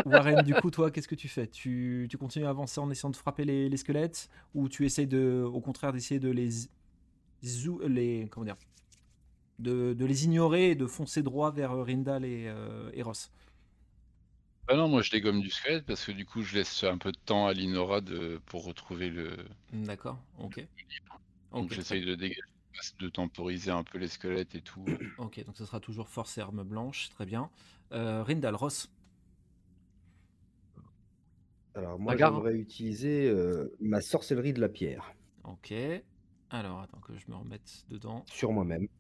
Warren, 0.05 0.41
du 0.43 0.53
coup, 0.53 0.69
toi, 0.69 0.91
qu'est-ce 0.91 1.07
que 1.07 1.15
tu 1.15 1.27
fais? 1.27 1.47
Tu, 1.47 2.07
tu 2.09 2.17
continues 2.17 2.45
à 2.45 2.49
avancer 2.49 2.79
en 2.79 2.89
essayant 2.91 3.09
de 3.09 3.15
frapper 3.15 3.45
les, 3.45 3.69
les 3.69 3.77
squelettes 3.77 4.29
ou 4.53 4.69
tu 4.69 4.85
essayes 4.85 5.07
de, 5.07 5.43
au 5.43 5.61
contraire 5.61 5.93
d'essayer 5.93 6.19
de 6.19 6.29
les, 6.29 6.49
zou- 7.43 7.81
les, 7.87 8.27
comment 8.31 8.45
dire, 8.45 8.57
de, 9.59 9.93
de 9.93 10.05
les 10.05 10.25
ignorer 10.25 10.71
et 10.71 10.75
de 10.75 10.85
foncer 10.87 11.23
droit 11.23 11.51
vers 11.51 11.71
euh, 11.71 11.83
Rindal 11.83 12.25
et, 12.25 12.45
euh, 12.47 12.89
et 12.93 13.01
Ross 13.03 13.31
Bah 14.67 14.75
non, 14.75 14.89
moi 14.89 15.01
je 15.01 15.09
dégomme 15.11 15.39
du 15.41 15.49
squelette 15.49 15.85
parce 15.85 16.03
que 16.05 16.11
du 16.11 16.25
coup 16.25 16.41
je 16.43 16.55
laisse 16.55 16.83
un 16.83 16.97
peu 16.97 17.11
de 17.13 17.17
temps 17.17 17.47
à 17.47 17.53
Linora 17.53 18.01
de, 18.01 18.41
pour 18.45 18.65
retrouver 18.65 19.09
le. 19.09 19.37
D'accord, 19.73 20.19
ok. 20.37 20.65
Donc 21.53 21.71
Ok, 21.71 21.71
j'essaye 21.71 22.05
de 22.05 22.15
dégager, 22.15 22.41
de 22.99 23.09
temporiser 23.09 23.71
un 23.71 23.83
peu 23.83 23.97
les 23.97 24.07
squelettes 24.09 24.55
et 24.55 24.61
tout. 24.61 24.85
Ok, 25.17 25.43
donc 25.45 25.57
ce 25.57 25.65
sera 25.65 25.79
toujours 25.79 26.07
force 26.09 26.37
et 26.37 26.41
arme 26.41 26.63
blanche, 26.63 27.09
très 27.09 27.25
bien. 27.25 27.49
Euh, 27.91 28.23
Rindal, 28.23 28.55
Ross. 28.55 28.89
Alors 31.75 31.99
moi 31.99 32.13
hein. 32.13 32.17
j'aimerais 32.17 32.55
utiliser 32.55 33.27
euh, 33.29 33.75
ma 33.79 34.01
sorcellerie 34.01 34.53
de 34.53 34.61
la 34.61 34.69
pierre 34.69 35.13
Ok. 35.43 35.73
Alors, 36.53 36.81
attends 36.81 36.99
que 36.99 37.17
je 37.17 37.25
me 37.29 37.35
remette 37.35 37.83
dedans. 37.89 38.23
sur 38.31 38.51
moi-même. 38.51 38.87
que 38.87 38.91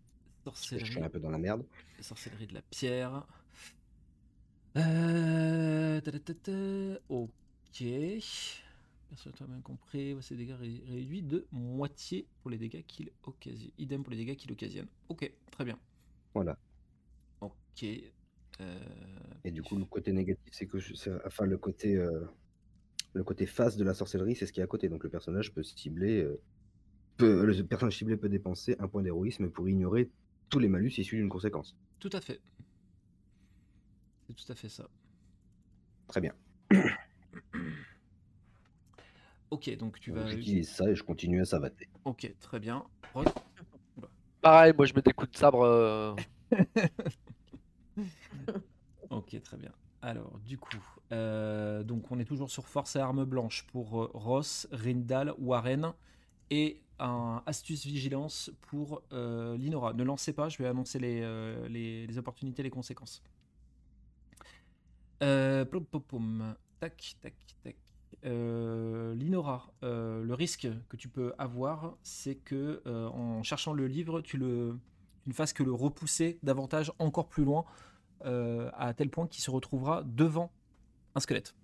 Je 0.53 0.57
suis 0.57 0.75
Sorcellerie, 0.79 1.03
un 1.05 1.09
peu 1.09 1.19
dans 1.19 1.29
la 1.29 1.37
merde. 1.37 1.63
sorcellerie 2.01 2.47
de 2.47 2.53
la 2.55 2.63
pierre. 2.63 3.25
Euh... 4.75 6.01
ta, 6.01 6.11
ta, 6.11 6.33
ta. 6.33 6.51
Ok. 7.09 7.29
Personne 9.09 9.33
n'a 9.41 9.45
bien 9.45 9.61
compris. 9.61 10.17
Ces 10.21 10.35
dégâts 10.35 10.55
ré- 10.59 10.81
réduits 10.87 11.21
de 11.21 11.45
moitié 11.51 12.25
pour 12.41 12.49
les 12.49 12.57
dégâts 12.57 12.83
qu'il 12.87 13.11
occasionne. 13.21 13.69
Idem 13.77 14.01
pour 14.01 14.09
les 14.11 14.17
dégâts 14.17 14.35
qu'il 14.35 14.51
occasionne. 14.51 14.87
Ok, 15.09 15.31
très 15.51 15.63
bien. 15.63 15.77
Voilà. 16.33 16.57
Ok. 17.41 17.85
Euh, 18.61 18.79
Et 19.43 19.51
du 19.51 19.61
coup, 19.61 19.75
le 19.77 19.85
côté 19.85 20.11
négatif, 20.11 20.51
c'est 20.51 20.65
que 20.65 20.79
je- 20.79 20.93
enfin 21.25 21.45
le 21.45 21.57
côté 21.59 21.95
euh, 21.97 22.25
le 23.13 23.23
côté 23.23 23.45
face 23.45 23.77
de 23.77 23.83
la 23.83 23.93
sorcellerie, 23.93 24.35
c'est 24.35 24.47
ce 24.47 24.53
qui 24.53 24.59
est 24.59 24.63
à 24.63 24.67
côté. 24.67 24.89
Donc 24.89 25.03
le 25.03 25.09
personnage 25.11 25.53
peut 25.53 25.61
cibler, 25.61 26.23
euh, 26.23 26.41
peut, 27.17 27.45
le 27.45 27.63
personnage 27.63 27.97
ciblé 27.97 28.17
peut 28.17 28.29
dépenser 28.29 28.75
un 28.79 28.87
point 28.87 29.01
d'héroïsme 29.01 29.49
pour 29.49 29.67
ignorer 29.69 30.09
tous 30.49 30.59
les 30.59 30.67
malus 30.67 30.91
issus 30.97 31.17
d'une 31.17 31.29
conséquence. 31.29 31.75
Tout 31.99 32.09
à 32.13 32.21
fait. 32.21 32.39
C'est 34.27 34.33
tout 34.35 34.51
à 34.51 34.55
fait 34.55 34.69
ça. 34.69 34.87
Très 36.07 36.21
bien. 36.21 36.33
Ok, 39.49 39.69
donc 39.77 39.99
tu 39.99 40.11
vas. 40.11 40.27
J'utilise 40.27 40.69
ça 40.71 40.89
et 40.89 40.95
je 40.95 41.03
continue 41.03 41.39
à 41.41 41.45
savater. 41.45 41.87
Ok, 42.05 42.33
très 42.39 42.59
bien. 42.59 42.83
Re- 43.13 43.31
Pareil, 44.41 44.73
moi 44.75 44.85
je 44.87 44.93
mets 44.95 45.01
des 45.03 45.13
coups 45.13 45.31
de 45.31 45.37
sabre. 45.37 45.61
euh, 45.61 46.15
Ok, 49.09 49.39
très 49.43 49.57
bien. 49.57 49.71
Alors, 50.01 50.39
du 50.39 50.57
coup, 50.57 50.83
euh, 51.11 51.83
donc 51.83 52.11
on 52.11 52.19
est 52.19 52.25
toujours 52.25 52.49
sur 52.49 52.67
force 52.67 52.95
et 52.95 52.99
arme 52.99 53.25
blanche 53.25 53.65
pour 53.67 54.01
euh, 54.03 54.11
Ross, 54.13 54.67
Rindal, 54.71 55.33
Warren 55.37 55.93
et 56.49 56.81
un 56.99 57.41
astuce 57.45 57.85
vigilance 57.85 58.51
pour 58.61 59.01
euh, 59.11 59.57
Linora. 59.57 59.93
Ne 59.93 60.03
lancez 60.03 60.33
pas, 60.33 60.49
je 60.49 60.57
vais 60.57 60.67
annoncer 60.67 60.99
les, 60.99 61.21
euh, 61.21 61.67
les, 61.67 62.07
les 62.07 62.17
opportunités, 62.17 62.63
les 62.63 62.69
conséquences. 62.69 63.21
Euh, 65.21 65.65
pom. 65.65 66.55
Tac, 66.79 67.15
tac, 67.21 67.35
tac. 67.63 67.75
Euh, 68.25 69.15
Linora, 69.15 69.73
le 69.81 70.33
risque 70.33 70.67
que 70.89 70.97
tu 70.97 71.09
peux 71.09 71.33
avoir, 71.37 71.97
c'est 72.03 72.35
que 72.35 72.81
en 72.85 73.43
cherchant 73.43 73.73
le 73.73 73.87
livre, 73.87 74.21
tu, 74.21 74.37
le, 74.37 74.79
tu 75.23 75.29
ne 75.29 75.33
fasses 75.33 75.53
que 75.53 75.63
le 75.63 75.73
repousser 75.73 76.39
davantage 76.43 76.91
encore 76.99 77.27
plus 77.27 77.43
loin 77.43 77.65
à 78.21 78.93
tel 78.95 79.09
point 79.09 79.27
qu'il 79.27 79.43
se 79.43 79.51
retrouvera 79.51 80.03
devant 80.03 80.51
un 81.15 81.19
squelette. 81.19 81.55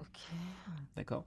Ok. 0.00 0.18
D'accord. 0.96 1.24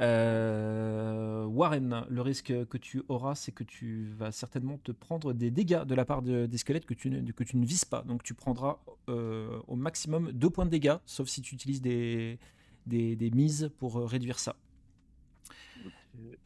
Euh, 0.00 1.44
Warren, 1.44 2.06
le 2.08 2.22
risque 2.22 2.46
que 2.66 2.78
tu 2.78 3.02
auras, 3.08 3.34
c'est 3.34 3.52
que 3.52 3.64
tu 3.64 4.06
vas 4.16 4.32
certainement 4.32 4.78
te 4.78 4.92
prendre 4.92 5.34
des 5.34 5.50
dégâts 5.50 5.84
de 5.84 5.94
la 5.94 6.06
part 6.06 6.22
de- 6.22 6.46
des 6.46 6.58
squelettes 6.58 6.86
que 6.86 6.94
tu, 6.94 7.10
ne, 7.10 7.66
vises 7.66 7.84
pas. 7.84 8.02
Donc 8.02 8.22
tu 8.22 8.32
prendras 8.32 8.78
euh, 9.08 9.60
au 9.68 9.76
maximum 9.76 10.32
deux 10.32 10.48
points 10.48 10.64
de 10.64 10.70
dégâts, 10.70 10.96
sauf 11.04 11.28
si 11.28 11.42
tu 11.42 11.54
utilises 11.54 11.82
des, 11.82 12.38
mises 13.34 13.70
pour 13.78 13.98
euh, 13.98 14.06
réduire 14.06 14.38
ça. 14.38 14.56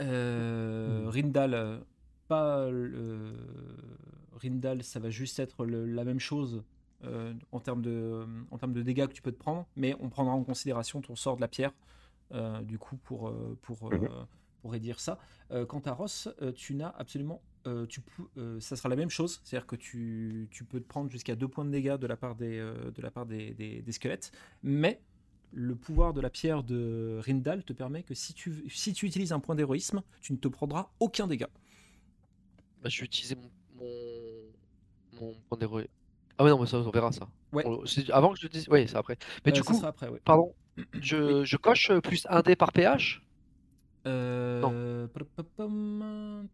Rindal, 0.00 1.80
pas 2.26 2.68
Rindal, 4.32 4.82
ça 4.82 4.98
va 4.98 5.10
juste 5.10 5.38
être 5.38 5.64
la 5.64 6.04
même 6.04 6.20
chose 6.20 6.64
en, 7.52 7.60
termes 7.60 7.82
de, 7.82 8.26
en 8.50 8.58
termes 8.58 8.72
de 8.72 8.82
dégâts 8.82 9.06
que 9.06 9.12
tu 9.12 9.22
peux 9.22 9.32
te 9.32 9.38
prendre, 9.38 9.66
mais 9.76 9.94
on 10.00 10.08
prendra 10.08 10.34
en 10.34 10.42
considération 10.42 11.00
ton 11.00 11.14
sort 11.16 11.36
de 11.36 11.40
la 11.40 11.48
pierre, 11.48 11.72
du 12.62 12.78
coup, 12.78 12.96
pour, 12.96 13.28
euh, 13.28 13.58
pour, 13.62 13.88
euh, 13.88 13.92
Mhm. 13.94 14.08
pour 14.60 14.72
réduire 14.72 15.00
ça. 15.00 15.18
Euh, 15.50 15.66
quant 15.66 15.80
à 15.80 15.92
Ross, 15.92 16.28
euh, 16.42 16.52
tu 16.52 16.74
n'as 16.74 16.90
absolument. 16.90 17.42
euh, 17.66 17.86
tu 17.86 18.02
peux, 18.02 18.24
euh, 18.36 18.60
ça 18.60 18.76
sera 18.76 18.90
la 18.90 18.96
même 18.96 19.08
chose, 19.10 19.40
c'est-à-dire 19.42 19.66
que 19.66 19.76
tu, 19.76 20.48
tu 20.50 20.64
peux 20.64 20.80
te 20.80 20.86
prendre 20.86 21.10
jusqu'à 21.10 21.34
deux 21.34 21.48
points 21.48 21.64
de 21.64 21.70
dégâts 21.70 21.96
de 21.96 22.06
la 22.06 22.16
part 22.16 22.34
des, 22.36 22.58
euh, 22.58 22.90
de 22.90 23.00
la 23.02 23.10
part 23.10 23.24
des, 23.26 23.54
des- 23.54 23.80
des 23.82 23.92
squelettes, 23.92 24.32
mais 24.62 25.02
le 25.52 25.74
pouvoir 25.76 26.12
de 26.12 26.20
la 26.20 26.28
pierre 26.30 26.62
de 26.62 27.18
Rindal 27.22 27.64
te 27.64 27.72
permet 27.72 28.02
que 28.02 28.14
si 28.14 28.34
tu, 28.34 28.68
si 28.68 28.92
tu 28.92 29.06
utilises 29.06 29.32
un 29.32 29.40
point 29.40 29.54
d'héroïsme, 29.54 30.02
tu 30.20 30.32
ne 30.34 30.38
te 30.38 30.48
prendras 30.48 30.90
aucun 31.00 31.26
dégât. 31.26 31.48
bah, 32.82 32.88
je 32.88 33.00
vais 33.00 33.06
utiliser 33.06 33.34
mon, 33.36 33.50
mon, 33.74 34.52
mon 35.12 35.34
point 35.48 35.58
d'héroï. 35.58 35.88
Ah, 36.38 36.44
ouais, 36.44 36.50
non, 36.50 36.60
mais 36.60 36.66
ça, 36.66 36.78
on 36.78 36.90
verra 36.90 37.12
ça. 37.12 37.28
Ouais. 37.52 37.64
On- 37.66 37.84
avant 38.12 38.32
que 38.32 38.40
je 38.40 38.48
dise. 38.48 38.66
Oui, 38.68 38.86
c'est 38.88 38.96
après. 38.96 39.16
Mais 39.44 39.52
Euh, 39.52 39.54
du 39.54 39.62
coup, 39.62 39.80
après, 39.84 40.08
ouais. 40.08 40.20
pardon, 40.24 40.52
je, 41.00 41.44
je 41.44 41.56
coche 41.56 41.90
euh, 41.90 42.00
plus 42.00 42.26
1 42.28 42.42
dé 42.42 42.56
par 42.56 42.72
PH 42.72 43.22
Euh, 44.06 45.06
tatatam. 45.08 46.48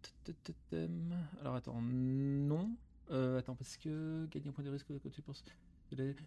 Alors 1.41 1.55
attends, 1.55 1.81
non. 1.83 2.71
Euh, 3.11 3.39
attends, 3.39 3.57
parce 3.57 3.77
que 3.77 4.27
gagner 4.31 4.49
un 4.49 4.53
point 4.53 4.65
de 4.65 4.71
risque 4.71 4.87
tu 5.13 5.23
penses. 5.23 5.45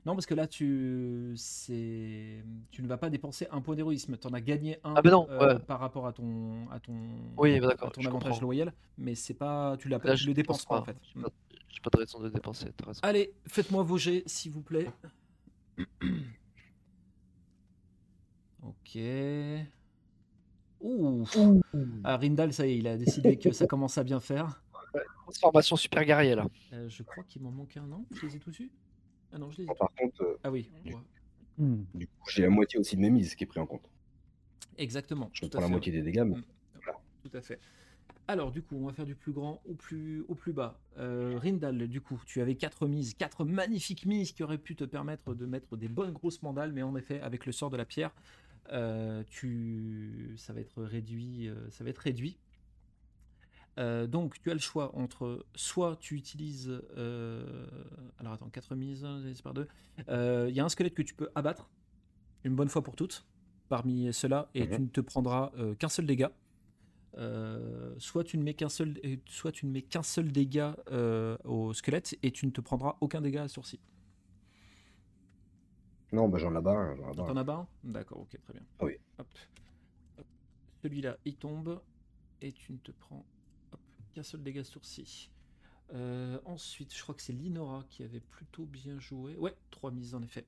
Non, 0.05 0.13
parce 0.15 0.25
que 0.25 0.33
là, 0.33 0.45
tu, 0.45 1.31
c'est, 1.37 2.43
tu 2.71 2.83
ne 2.83 2.87
vas 2.87 2.97
pas 2.97 3.09
dépenser 3.09 3.47
un 3.49 3.61
point 3.61 3.75
d'héroïsme. 3.75 4.17
Tu 4.17 4.27
en 4.27 4.33
as 4.33 4.41
gagné 4.41 4.77
un 4.83 4.95
Ah, 4.97 5.01
ben 5.01 5.11
non, 5.11 5.25
euh, 5.29 5.53
ouais. 5.53 5.59
par 5.59 5.79
rapport 5.79 6.05
à 6.05 6.11
ton, 6.11 6.67
à 6.69 6.81
ton, 6.81 6.93
Oui, 7.37 7.55
à 7.55 7.59
d'accord, 7.61 7.93
ton 7.93 8.01
avantage 8.01 8.31
comprends. 8.31 8.41
loyal, 8.41 8.73
mais 8.97 9.15
c'est 9.15 9.33
pas, 9.33 9.77
tu 9.77 9.87
l'as 9.87 9.99
pas, 9.99 10.15
le 10.15 10.33
dépenses 10.33 10.35
dépense 10.35 10.65
pas 10.65 10.79
en 10.79 10.81
pas. 10.81 10.91
fait. 10.93 10.97
J'ai 11.73 11.79
pas, 11.81 11.89
de 11.91 11.97
raison 11.97 12.19
de 12.19 12.29
dépenser. 12.29 12.67
raison. 12.85 12.99
Allez, 13.01 13.33
faites-moi 13.47 13.81
vos 13.83 13.97
jets, 13.97 14.21
s'il 14.27 14.51
vous 14.51 14.61
plaît. 14.61 14.87
ok. 18.61 18.97
Ouh. 20.81 21.25
Ah, 22.03 22.17
Rindal, 22.17 22.53
ça 22.53 22.67
y 22.67 22.71
est, 22.73 22.77
il 22.77 22.87
a 22.87 22.97
décidé 22.97 23.37
que 23.37 23.51
ça 23.51 23.65
commence 23.67 23.97
à 23.97 24.03
bien 24.03 24.19
faire. 24.19 24.61
Transformation 25.23 25.75
super 25.77 26.03
guerrier 26.05 26.35
là. 26.35 26.45
Euh, 26.73 26.87
je 26.89 27.01
crois 27.01 27.23
qu'il 27.23 27.41
m'en 27.41 27.49
manque 27.51 27.75
un, 27.77 27.87
non? 27.87 28.05
Je 28.11 28.25
les 28.27 28.35
ai 28.35 28.39
tous 28.39 28.59
eus 28.59 28.69
Ah 29.31 29.37
non, 29.39 29.49
je 29.49 29.57
les 29.57 29.63
ai 29.63 29.65
Bon, 29.65 29.73
tous. 29.73 29.79
par 29.79 29.93
contre, 29.95 30.21
euh, 30.21 30.37
Ah 30.43 30.51
oui, 30.51 30.69
Du- 30.83 30.93
ouais. 30.93 30.99
du 31.95 32.07
coup, 32.07 32.29
j'ai 32.29 32.41
la 32.43 32.49
moitié 32.49 32.77
aussi 32.79 32.95
de 32.97 33.01
mes 33.01 33.09
mises 33.09 33.33
qui 33.33 33.45
est 33.45 33.47
pris 33.47 33.59
en 33.59 33.65
compte. 33.65 33.89
exactement. 34.77 35.29
Je 35.33 35.47
prends 35.47 35.61
la 35.61 35.67
moitié 35.69 35.91
des 35.91 36.01
dégâts, 36.03 36.23
mais 36.25 36.35
Mm. 36.37 36.43
Tout 37.23 37.37
à 37.37 37.41
fait. 37.41 37.59
Alors, 38.27 38.51
du 38.51 38.61
coup, 38.61 38.75
on 38.77 38.85
va 38.85 38.93
faire 38.93 39.05
du 39.05 39.15
plus 39.15 39.33
grand 39.33 39.61
au 39.65 39.73
plus, 39.73 40.21
au 40.29 40.35
plus 40.35 40.53
bas. 40.53 40.79
Euh, 40.97 41.37
Rindal, 41.41 41.87
du 41.89 41.99
coup, 41.99 42.21
tu 42.25 42.39
avais 42.41 42.55
quatre 42.55 42.87
mises, 42.87 43.13
quatre 43.15 43.43
magnifiques 43.43 44.05
mises 44.05 44.31
qui 44.31 44.43
auraient 44.43 44.57
pu 44.57 44.75
te 44.77 44.85
permettre 44.85 45.33
de 45.33 45.45
mettre 45.45 45.75
des 45.75 45.89
bonnes 45.89 46.11
grosses 46.13 46.41
mandales, 46.41 46.71
mais 46.71 46.83
en 46.83 46.95
effet, 46.95 47.19
avec 47.19 47.45
le 47.45 47.51
sort 47.51 47.69
de 47.69 47.75
la 47.75 47.83
pierre, 47.85 48.11
euh, 48.71 49.23
tu... 49.27 50.35
ça 50.37 50.53
va 50.53 50.61
être 50.61 50.81
réduit. 50.83 51.49
euh, 51.49 51.69
ça 51.69 51.83
va 51.83 51.89
être 51.89 51.97
réduit. 51.99 52.37
Donc, 53.77 54.39
tu 54.41 54.51
as 54.51 54.53
le 54.53 54.59
choix 54.59 54.95
entre 54.95 55.45
soit 55.55 55.97
tu 55.99 56.15
utilises. 56.15 56.69
alors, 58.19 58.33
attends, 58.33 58.49
4 58.49 58.75
mises, 58.75 59.05
par 59.43 59.53
2. 59.53 59.67
Il 60.07 60.55
y 60.55 60.59
a 60.59 60.63
un 60.65 60.69
squelette 60.69 60.93
que 60.93 61.01
tu 61.01 61.13
peux 61.15 61.29
abattre 61.35 61.69
une 62.43 62.55
bonne 62.55 62.69
fois 62.69 62.83
pour 62.83 62.95
toutes 62.95 63.25
parmi 63.69 64.13
ceux-là 64.13 64.49
et 64.53 64.67
Mhm. 64.67 64.75
tu 64.75 64.81
ne 64.81 64.87
te 64.87 65.01
prendras 65.01 65.51
qu'un 65.79 65.89
seul 65.89 66.05
dégât. 66.05 66.31
Euh, 67.17 67.93
soit 67.99 68.23
tu 68.23 68.37
ne 68.37 68.43
mets 68.43 68.55
qu'un 68.55 68.69
seul, 68.69 68.99
soit 69.27 69.51
tu 69.51 69.65
ne 69.67 69.71
mets 69.71 69.83
qu'un 69.83 70.01
seul 70.01 70.31
dégât 70.31 70.75
euh, 70.91 71.37
au 71.43 71.73
squelette 71.73 72.17
et 72.23 72.31
tu 72.31 72.45
ne 72.47 72.51
te 72.51 72.61
prendras 72.61 72.97
aucun 73.01 73.21
dégât 73.21 73.43
à 73.43 73.47
sourcil. 73.47 73.79
non, 76.11 76.27
bah, 76.27 76.39
j'en 76.39 76.55
ai 76.55 76.61
bas 76.61 76.71
un. 76.71 77.13
T'en 77.13 77.37
as 77.37 77.43
bas 77.43 77.67
un? 77.83 77.91
D'accord, 77.91 78.21
ok, 78.21 78.39
très 78.41 78.53
bien. 78.53 78.63
Oui. 78.81 78.93
Hop. 79.19 79.27
Hop. 80.17 80.25
Celui-là, 80.81 81.17
il 81.25 81.35
tombe 81.35 81.81
et 82.41 82.51
tu 82.51 82.73
ne 82.73 82.77
te 82.77 82.91
prends 82.91 83.25
qu'un 84.13 84.23
seul 84.23 84.41
dégât 84.41 84.63
sourcil. 84.63 85.29
Euh, 85.93 86.39
ensuite, 86.45 86.95
je 86.95 87.01
crois 87.01 87.13
que 87.13 87.21
c'est 87.21 87.33
Linora 87.33 87.83
qui 87.89 88.03
avait 88.03 88.19
plutôt 88.19 88.65
bien 88.65 88.99
joué. 88.99 89.35
Ouais, 89.37 89.55
trois 89.69 89.91
mises 89.91 90.15
en 90.15 90.21
effet. 90.23 90.45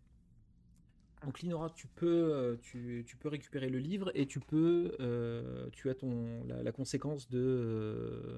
Donc 1.24 1.40
Linora, 1.40 1.70
tu 1.72 1.88
peux, 1.88 2.34
euh, 2.34 2.56
tu, 2.62 3.04
tu 3.08 3.16
peux 3.18 3.30
récupérer 3.30 3.70
le 3.70 3.80
livre 3.80 4.12
et 4.14 4.28
tu 4.28 4.40
peux, 4.40 4.96
euh, 5.00 5.68
tu 5.72 5.90
as 5.90 5.96
ton 5.96 6.44
la, 6.48 6.62
la 6.62 6.72
conséquence 6.72 7.30
de 7.30 7.40
euh, 7.40 8.38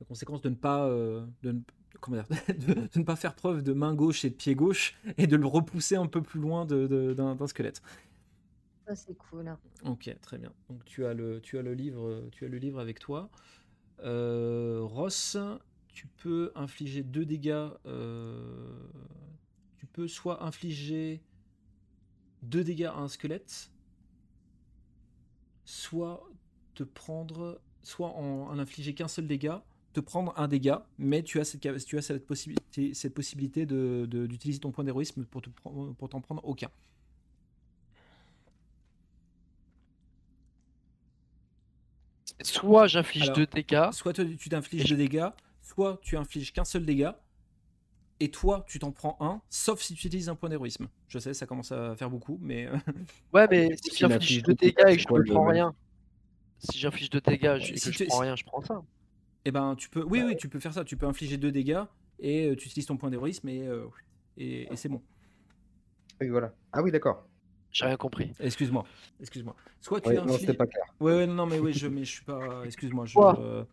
la 0.00 0.06
conséquence 0.06 0.42
de 0.42 0.50
ne 0.50 0.54
pas 0.54 0.86
euh, 0.88 1.24
de, 1.42 1.52
ne, 1.52 1.60
comment 2.00 2.18
dire, 2.18 2.28
de, 2.48 2.74
de 2.74 2.98
ne 2.98 3.04
pas 3.04 3.16
faire 3.16 3.34
preuve 3.34 3.62
de 3.62 3.72
main 3.72 3.94
gauche 3.94 4.24
et 4.24 4.30
de 4.30 4.34
pied 4.34 4.54
gauche 4.54 4.98
et 5.16 5.26
de 5.26 5.36
le 5.36 5.46
repousser 5.46 5.96
un 5.96 6.06
peu 6.06 6.22
plus 6.22 6.40
loin 6.40 6.66
d'un 6.66 7.46
squelette. 7.46 7.80
Ça, 8.86 8.94
c'est 8.94 9.16
cool. 9.16 9.54
Ok, 9.84 10.14
très 10.20 10.38
bien. 10.38 10.52
Donc 10.68 10.84
tu 10.84 11.06
as 11.06 11.14
le, 11.14 11.40
tu 11.40 11.58
as 11.58 11.62
le 11.62 11.74
livre, 11.74 12.28
tu 12.32 12.44
as 12.44 12.48
le 12.48 12.58
livre 12.58 12.78
avec 12.78 12.98
toi. 12.98 13.30
Ross, 14.02 15.36
tu 15.92 16.06
peux 16.18 16.52
infliger 16.54 17.02
deux 17.02 17.24
dégâts. 17.24 17.68
tu 19.76 19.86
peux 19.86 20.08
soit 20.08 20.42
infliger 20.44 21.22
2 22.42 22.64
dégâts 22.64 22.84
à 22.84 22.96
un 22.96 23.08
squelette, 23.08 23.70
soit 25.64 26.28
te 26.74 26.82
prendre, 26.82 27.60
soit 27.82 28.08
en, 28.10 28.48
en 28.48 28.58
infliger 28.58 28.94
qu'un 28.94 29.08
seul 29.08 29.26
dégât, 29.26 29.62
te 29.92 30.00
prendre 30.00 30.32
un 30.36 30.48
dégât, 30.48 30.86
mais 30.98 31.22
tu 31.22 31.40
as 31.40 31.44
cette, 31.44 31.84
tu 31.84 31.98
as 31.98 32.02
cette 32.02 32.26
possibilité, 32.26 32.94
cette 32.94 33.14
possibilité 33.14 33.66
de, 33.66 34.06
d'utiliser 34.06 34.60
ton 34.60 34.70
point 34.70 34.84
d'héroïsme 34.84 35.24
pour, 35.24 35.42
pour 35.42 36.08
t'en 36.08 36.20
prendre 36.20 36.44
aucun. 36.44 36.70
Soit 42.42 42.86
j'inflige 42.86 43.24
Alors, 43.24 43.36
deux 43.36 43.46
dégâts. 43.46 43.90
Soit 43.92 44.12
tu 44.12 44.48
t'infliges 44.48 44.88
deux 44.88 44.96
dégâts, 44.96 45.28
soit 45.62 45.98
tu 46.02 46.16
infliges 46.16 46.52
qu'un 46.52 46.64
seul 46.64 46.84
dégât, 46.84 47.20
et 48.20 48.30
toi 48.30 48.64
tu 48.68 48.78
t'en 48.78 48.92
prends 48.92 49.16
un, 49.20 49.40
sauf 49.50 49.80
si 49.80 49.94
tu 49.94 50.06
utilises 50.06 50.28
un 50.28 50.34
point 50.34 50.48
d'héroïsme. 50.48 50.88
Je 51.08 51.18
sais, 51.18 51.34
ça 51.34 51.46
commence 51.46 51.72
à 51.72 51.94
faire 51.96 52.10
beaucoup, 52.10 52.38
mais 52.40 52.66
euh, 52.66 52.76
Ouais, 53.32 53.46
mais 53.50 53.70
coup, 53.70 53.76
si 53.82 53.96
j'inflige 53.98 54.14
inflige 54.16 54.42
2 54.42 54.52
deux 54.54 54.56
dégâts, 54.56 54.88
et 54.88 54.96
que 54.96 55.02
je 55.02 55.08
ne 55.12 55.22
prends 55.34 55.46
rien. 55.46 55.74
Si 56.58 56.78
j'inflige 56.78 57.10
2 57.10 57.20
dégâts 57.20 57.60
et 57.60 57.78
que 57.80 57.92
je 57.92 58.04
prends 58.04 58.16
si- 58.16 58.22
rien, 58.22 58.36
je 58.36 58.44
prends 58.44 58.62
ça. 58.62 58.82
eh 59.44 59.50
ben 59.52 59.74
tu 59.76 59.88
peux. 59.88 60.00
Bah 60.00 60.08
Oui, 60.10 60.22
oui, 60.26 60.36
tu 60.36 60.48
peux 60.48 60.58
faire 60.60 60.74
ça. 60.74 60.84
Tu 60.84 60.96
peux 60.96 61.06
infliger 61.06 61.36
deux 61.36 61.52
dégâts 61.52 61.82
et 62.18 62.48
euh, 62.50 62.56
tu 62.56 62.66
utilises 62.66 62.86
ton 62.86 62.96
point 62.96 63.10
d'héroïsme 63.10 63.48
et, 63.48 63.66
euh, 63.66 63.86
et, 64.36 64.72
et 64.72 64.76
c'est 64.76 64.88
bon. 64.88 65.02
Oui, 66.20 66.28
voilà. 66.28 66.52
Ah 66.72 66.82
oui, 66.82 66.90
d'accord. 66.90 67.24
J'ai 67.70 67.84
rien 67.84 67.96
compris. 67.96 68.32
Excuse-moi, 68.40 68.84
excuse-moi. 69.20 69.54
Soit 69.80 70.00
tu 70.00 70.08
Ouais, 70.08 70.14
non, 70.14 70.22
infliges. 70.22 70.40
c'était 70.40 70.54
pas 70.54 70.66
clair. 70.66 70.84
Ouais, 71.00 71.14
ouais, 71.14 71.26
non, 71.26 71.46
mais 71.46 71.58
oui, 71.60 71.72
je, 71.74 71.86
mais 71.86 72.04
je 72.04 72.10
suis 72.10 72.24
pas. 72.24 72.62
Excuse-moi. 72.64 73.04
Je... 73.06 73.18
Euh, 73.18 73.64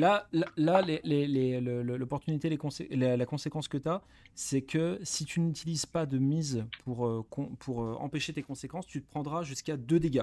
Là, 0.00 0.28
là, 0.56 0.82
les- 0.82 1.00
les- 1.04 1.26
les- 1.26 1.60
l'opportunité, 1.60 2.48
les 2.48 2.56
consé- 2.56 2.88
la, 2.94 3.16
la 3.16 3.26
conséquence 3.26 3.68
que 3.68 3.78
tu 3.78 3.88
as, 3.88 4.02
c'est 4.34 4.62
que 4.62 4.98
si 5.02 5.24
tu 5.24 5.40
n'utilises 5.40 5.86
pas 5.86 6.06
de 6.06 6.18
mise 6.18 6.64
pour, 6.84 7.06
euh, 7.06 7.24
pour 7.58 7.82
euh, 7.82 7.94
empêcher 8.00 8.32
tes 8.32 8.42
conséquences, 8.42 8.86
tu 8.86 9.02
te 9.02 9.10
prendras 9.10 9.42
jusqu'à 9.42 9.76
2 9.76 10.00
dégâts. 10.00 10.22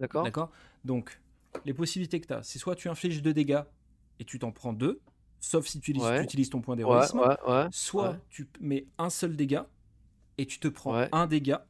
D'accord 0.00 0.24
D'accord? 0.24 0.50
Donc, 0.84 1.20
les 1.64 1.72
possibilités 1.74 2.20
que 2.20 2.26
tu 2.26 2.32
as, 2.32 2.42
c'est 2.42 2.58
soit 2.58 2.74
tu 2.74 2.88
infliges 2.88 3.22
2 3.22 3.32
dégâts 3.32 3.62
et 4.18 4.24
tu 4.24 4.38
t'en 4.38 4.50
prends 4.52 4.72
2, 4.72 5.00
sauf 5.40 5.66
si 5.66 5.80
tu 5.80 5.90
utilises, 5.92 6.06
Ouais. 6.08 6.18
tu 6.18 6.24
utilises 6.24 6.50
ton 6.50 6.60
point 6.60 6.76
d'héroïsme. 6.76 7.18
ouais, 7.20 7.36
ouais. 7.48 7.66
Soit 7.70 8.18
tu 8.30 8.46
mets 8.60 8.86
un 8.98 9.10
seul 9.10 9.36
dégât 9.36 9.66
et 10.38 10.46
tu 10.46 10.58
te 10.58 10.68
prends 10.68 10.94
un 11.12 11.26
dégât. 11.26 11.66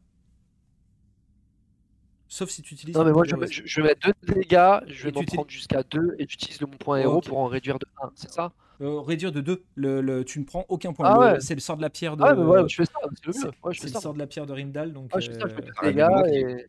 Sauf 2.29 2.51
si 2.51 2.63
tu 2.63 2.75
utilises 2.75 2.97
Non, 2.97 3.05
mais 3.05 3.13
moi, 3.13 3.25
je, 3.25 3.35
je 3.65 3.81
vais 3.81 3.89
mettre 3.89 4.09
2 4.27 4.35
dégâts, 4.35 4.81
je 4.89 5.03
Et 5.09 5.11
vais 5.11 5.13
tu 5.13 5.19
m'en 5.19 5.25
prendre 5.25 5.51
jusqu'à 5.51 5.83
2 5.85 6.17
et 6.19 6.27
j'utilise 6.29 6.61
le 6.61 6.67
mon 6.67 6.77
point 6.77 6.99
héros 6.99 7.19
Ok. 7.19 7.29
pour 7.29 7.39
en 7.39 7.47
réduire 7.47 7.79
de 7.79 7.87
1, 8.03 8.11
c'est 8.15 8.31
ça? 8.31 8.53
Euh, 8.81 9.01
réduire 9.01 9.33
de 9.33 9.41
2. 9.41 9.65
Le, 9.77 10.01
le- 10.01 10.25
tu 10.25 10.39
ne 10.41 10.45
prends 10.45 10.67
aucun 10.69 10.93
point. 10.93 11.07
Ah 11.09 11.19
ouais. 11.35 11.41
C'est 11.41 11.55
le 11.55 11.61
sort 11.61 11.77
de 11.77 11.83
la 11.83 11.89
pierre 11.91 12.17
de. 12.17 12.25
Ah, 12.25 12.35
mais 12.35 12.43
ouais, 12.43 12.69
je 12.69 12.77
fais 12.77 12.85
ça, 12.85 12.93
c'est 13.15 13.27
le 13.27 13.33
c'est- 13.33 13.45
mieux. 13.47 13.53
Ouais, 13.63 13.73
je 13.73 13.79
c'est 13.81 13.87
fais 13.87 13.89
le 13.89 13.93
ça. 13.95 14.01
sort 14.01 14.13
de 14.15 14.19
la 14.19 14.27
pierre 14.27 14.45
de 14.47 14.53
Rimdal. 14.53 14.93
Donc, 14.93 15.11
je 15.19 15.31
fais 15.31 15.33
ça, 15.35 15.47
je 15.49 15.55
euh, 15.55 15.57
fais 15.57 15.63
2 15.63 15.73
Ah, 15.79 16.23
du 16.23 16.31
dégâts 16.33 16.59
et. 16.61 16.67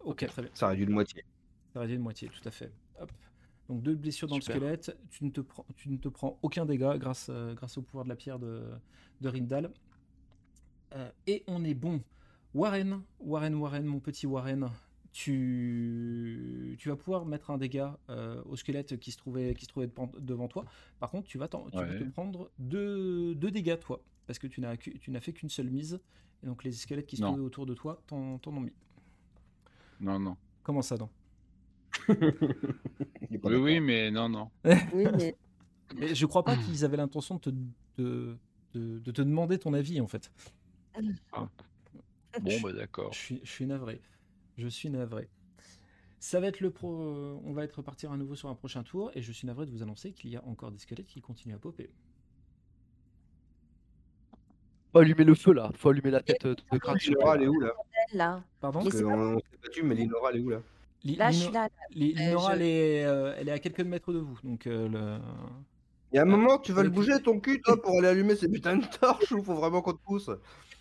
Ok, 0.00 0.26
très 0.26 0.42
bien. 0.42 0.50
Ça 0.54 0.68
réduit 0.68 0.86
de 0.86 0.92
moitié. 0.92 1.24
Ça 1.72 1.80
réduit 1.80 1.96
de 1.96 2.02
moitié, 2.02 2.28
tout 2.28 2.46
à 2.46 2.50
fait. 2.52 2.70
Hop. 3.00 3.10
Donc 3.70 3.82
deux 3.82 3.94
blessures 3.94 4.28
dans 4.28 4.38
Super. 4.40 4.56
le 4.56 4.60
squelette. 4.60 4.96
Tu 5.10 5.24
ne 5.24 5.30
te 5.30 5.40
prends, 5.40 5.64
tu 5.74 5.88
ne 5.88 5.96
te 5.96 6.08
prends 6.08 6.38
aucun 6.42 6.66
dégât 6.66 6.98
grâce, 6.98 7.28
euh, 7.30 7.54
grâce 7.54 7.78
au 7.78 7.82
pouvoir 7.82 8.04
de 8.04 8.10
la 8.10 8.16
pierre 8.16 8.38
de, 8.38 8.62
de 9.22 9.28
Rimdal. 9.28 9.70
Euh, 10.94 11.08
et 11.26 11.42
on 11.48 11.64
est 11.64 11.74
bon. 11.74 12.00
Warren, 12.54 13.02
Warren, 13.20 13.54
Warren, 13.56 13.84
mon 13.84 14.00
petit 14.00 14.26
Warren, 14.26 14.70
tu, 15.12 16.76
tu 16.78 16.88
vas 16.88 16.96
pouvoir 16.96 17.24
mettre 17.26 17.50
un 17.50 17.58
dégât 17.58 17.98
euh, 18.10 18.42
au 18.46 18.56
squelette 18.56 18.98
qui 18.98 19.10
se 19.10 19.16
trouvait, 19.18 19.54
qui 19.54 19.64
se 19.64 19.70
trouvait 19.70 19.90
devant 20.20 20.48
toi. 20.48 20.64
Par 21.00 21.10
contre, 21.10 21.26
tu 21.28 21.38
vas, 21.38 21.48
te 21.48 21.56
prendre 22.10 22.50
deux, 22.58 23.34
deux 23.34 23.50
dégâts, 23.50 23.78
toi, 23.78 24.00
parce 24.26 24.38
que 24.38 24.46
tu 24.46 24.60
n'as 24.60 24.76
que- 24.76 24.90
tu 24.90 25.10
n'as 25.10 25.20
fait 25.20 25.32
qu'une 25.32 25.48
seule 25.48 25.70
mise. 25.70 26.00
Et 26.42 26.46
donc 26.46 26.62
les 26.62 26.72
squelettes 26.72 27.06
qui 27.06 27.16
se 27.16 27.22
Non. 27.22 27.28
trouvaient 27.28 27.44
autour 27.44 27.64
de 27.66 27.74
toi 27.74 28.02
t'en 28.06 28.38
ont 28.46 28.60
mis. 28.60 28.72
Non, 30.00 30.18
non. 30.18 30.36
Comment 30.62 30.82
ça, 30.82 30.96
non? 30.96 31.08
Oui, 33.44 33.56
oui, 33.56 33.80
mais 33.80 34.10
non, 34.10 34.28
non. 34.28 34.50
Oui, 34.64 35.06
mais 35.16 35.36
Mais 35.96 36.14
je 36.14 36.26
crois 36.26 36.44
pas 36.44 36.56
qu'ils 36.56 36.84
avaient 36.84 36.96
l'intention 36.96 37.36
de 37.36 37.40
te, 37.40 37.50
de, 37.98 38.36
de- 38.74 38.98
de 38.98 39.10
te 39.10 39.22
demander 39.22 39.58
ton 39.58 39.72
avis 39.74 40.00
en 40.00 40.06
fait. 40.06 40.30
Bon, 42.42 42.60
bah 42.62 42.72
d'accord. 42.72 43.12
Je 43.12 43.18
suis, 43.18 43.40
je 43.44 43.50
suis 43.50 43.66
navré. 43.66 44.00
Je 44.56 44.68
suis 44.68 44.90
navré. 44.90 45.28
Ça 46.20 46.40
va 46.40 46.46
être 46.46 46.60
le 46.60 46.70
pro. 46.70 46.92
euh, 47.00 47.38
On 47.44 47.52
va 47.52 47.64
être 47.64 47.74
repartir 47.76 48.10
à 48.12 48.16
nouveau 48.16 48.34
sur 48.34 48.48
un 48.48 48.54
prochain 48.54 48.82
tour 48.82 49.10
et 49.14 49.22
je 49.22 49.30
suis 49.32 49.46
navré 49.46 49.66
de 49.66 49.70
vous 49.70 49.82
annoncer 49.82 50.12
qu'il 50.12 50.30
y 50.30 50.36
a 50.36 50.44
encore 50.44 50.70
des 50.70 50.78
squelettes 50.78 51.06
qui 51.06 51.20
continuent 51.20 51.54
à 51.54 51.58
popper. 51.58 51.90
Faut 54.92 55.00
allumer 55.00 55.24
le 55.24 55.34
feu 55.34 55.52
là, 55.52 55.70
faut 55.74 55.88
allumer 55.90 56.10
la 56.12 56.22
tête 56.22 56.44
euh, 56.46 56.54
de 56.72 56.78
Kratz. 56.78 57.04
Linora, 57.06 57.34
elle 57.36 57.42
est 57.42 57.48
où 57.48 57.58
là 57.60 57.72
là, 58.12 58.44
Pardon 58.60 58.78
Mais 58.80 58.84
Parce 58.84 58.96
c'est 58.98 59.02
pas 59.02 59.10
qu'on 59.14 59.38
s'est 59.38 59.58
battu, 59.62 59.82
mais 59.82 59.94
Linora, 59.96 60.30
elle 60.32 60.36
est 60.38 60.42
où 60.42 60.50
là 60.50 60.60
Li- 61.02 61.16
là, 61.16 61.30
je 61.30 61.36
Lino- 61.38 61.44
suis 61.46 61.52
là. 61.54 61.68
Li- 61.90 62.14
Euh, 62.16 62.20
Linora, 62.28 62.50
je- 62.50 62.56
elle, 62.56 62.62
est, 62.62 63.04
euh, 63.04 63.34
elle 63.36 63.48
est 63.48 63.52
à 63.52 63.58
quelques 63.58 63.80
mètres 63.80 64.12
de 64.12 64.18
vous. 64.20 64.38
Donc 64.44 64.66
euh, 64.66 64.88
le... 64.88 65.18
Il 66.12 66.16
y 66.16 66.18
a 66.18 66.22
un 66.22 66.26
moment, 66.26 66.58
tu 66.58 66.72
vas 66.72 66.84
le 66.84 66.90
bouger 66.90 67.20
ton 67.20 67.40
cul, 67.40 67.60
toi, 67.60 67.80
pour 67.82 67.98
aller 67.98 68.06
allumer 68.08 68.36
ces 68.36 68.48
putains 68.48 68.76
de 68.76 68.86
torches 69.00 69.32
ou 69.32 69.42
faut 69.42 69.54
vraiment 69.56 69.82
qu'on 69.82 69.94
te 69.94 70.02
pousse 70.04 70.30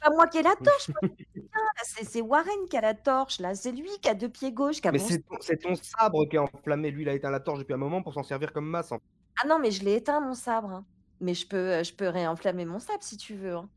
pas 0.04 0.10
moi 0.12 0.28
qui 0.28 0.38
ai 0.38 0.44
la 0.44 0.56
torche. 0.56 0.92
C'est 2.04 2.22
Warren 2.22 2.68
qui 2.70 2.78
a 2.78 2.82
la 2.82 2.94
torche, 2.94 3.40
là. 3.40 3.56
C'est 3.56 3.72
lui 3.72 3.90
qui 4.02 4.10
a 4.10 4.16
deux 4.16 4.30
pieds 4.30 4.52
gauche, 4.52 4.82
qui 4.82 4.88
a 4.88 4.92
Mais 4.92 4.98
bon- 5.00 5.06
c'est 5.42 5.58
ton, 5.58 5.76
sabre 5.76 6.26
qui 6.26 6.36
est 6.36 6.40
enflammé. 6.40 6.92
Lui, 6.92 7.04
il 7.04 7.10
a 7.10 7.14
éteint 7.14 7.30
la 7.32 7.40
torche 7.40 7.60
depuis 7.60 7.74
un 7.74 7.78
moment 7.78 8.02
pour 8.02 8.14
s'en 8.14 8.24
servir 8.24 8.52
comme 8.54 8.68
masse. 8.68 8.90
fait. 8.90 9.00
Ah 9.42 9.48
non, 9.48 9.60
mais 9.60 9.72
je 9.72 9.84
l'ai 9.84 9.96
éteint, 9.96 10.20
mon 10.20 10.34
sabre. 10.34 10.72
hein. 10.72 10.86
Mais 11.20 11.34
je 11.34 11.48
peux, 11.48 11.58
euh, 11.58 11.84
je 11.84 11.94
peux 11.94 12.08
réenflammer 12.08 12.66
mon 12.66 12.80
sabre 12.80 13.04
si 13.04 13.18
tu 13.18 13.36
veux. 13.36 13.56
hein. 13.56 13.70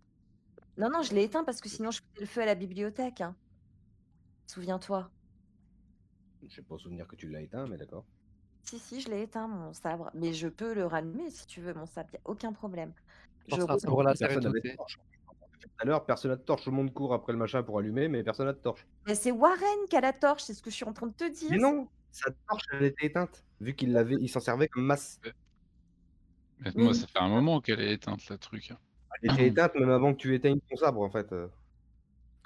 Non, 0.78 0.88
non, 0.90 1.02
je 1.02 1.14
l'ai 1.14 1.24
éteint 1.24 1.44
parce 1.44 1.60
que 1.60 1.68
sinon 1.68 1.90
je 1.90 1.98
foutais 1.98 2.20
le 2.20 2.26
feu 2.26 2.42
à 2.42 2.46
la 2.46 2.54
bibliothèque. 2.54 3.20
hein. 3.20 3.34
Souviens-toi. 4.46 5.10
Je 6.42 6.54
sais 6.54 6.62
pas 6.62 6.78
souvenir 6.78 7.06
que 7.06 7.16
tu 7.16 7.28
l'as 7.28 7.40
éteint, 7.42 7.66
mais 7.66 7.76
d'accord. 7.76 8.04
Si, 8.62 8.78
si, 8.78 9.00
je 9.00 9.08
l'ai 9.08 9.22
éteint, 9.22 9.48
mon 9.48 9.72
sabre. 9.72 10.10
Mais 10.14 10.32
je 10.32 10.48
peux 10.48 10.74
le 10.74 10.86
rallumer 10.86 11.30
si 11.30 11.46
tu 11.46 11.60
veux, 11.60 11.74
mon 11.74 11.86
sabre. 11.86 12.08
Y 12.12 12.16
a 12.16 12.20
aucun 12.24 12.52
problème. 12.52 12.92
Je 13.48 13.54
re- 13.56 13.66
Personne 13.66 14.52
Tout 15.60 15.68
à 15.78 15.84
l'heure, 15.84 16.04
personne 16.04 16.30
n'a 16.30 16.36
de 16.36 16.42
torche. 16.42 16.64
Tout 16.64 16.70
le 16.70 16.76
monde 16.76 16.92
court 16.92 17.12
après 17.14 17.32
le 17.32 17.38
machin 17.38 17.62
pour 17.62 17.78
allumer, 17.78 18.08
mais 18.08 18.22
personne 18.22 18.46
n'a 18.46 18.52
de 18.52 18.58
torche. 18.58 18.86
Mais 19.06 19.14
c'est 19.14 19.30
Warren 19.32 19.88
qui 19.88 19.96
a 19.96 20.00
la 20.00 20.12
torche, 20.12 20.42
c'est 20.44 20.54
ce 20.54 20.62
que 20.62 20.70
je 20.70 20.76
suis 20.76 20.84
en 20.84 20.92
train 20.92 21.06
de 21.06 21.14
te 21.14 21.28
dire. 21.30 21.50
Mais 21.50 21.58
non, 21.58 21.88
sa 22.12 22.30
torche, 22.48 22.62
elle 22.72 22.84
était 22.84 23.06
éteinte. 23.06 23.44
Vu 23.60 23.74
qu'il 23.74 23.92
l'avait, 23.92 24.16
il 24.20 24.28
s'en 24.28 24.40
servait 24.40 24.68
comme 24.68 24.84
masse. 24.84 25.18
Mais 26.60 26.70
moi, 26.74 26.88
Oui. 26.88 26.94
ça 26.94 27.06
fait 27.06 27.18
un 27.18 27.28
moment 27.28 27.60
qu'elle 27.60 27.80
est 27.80 27.92
éteinte, 27.94 28.28
la 28.28 28.38
truc. 28.38 28.72
Elle 29.22 29.32
était 29.32 29.46
éteinte 29.48 29.74
même 29.76 29.90
avant 29.90 30.12
que 30.12 30.18
tu 30.18 30.34
éteignes 30.34 30.60
ton 30.68 30.76
sabre, 30.76 31.00
en 31.02 31.10
fait. 31.10 31.32
euh. 31.32 31.48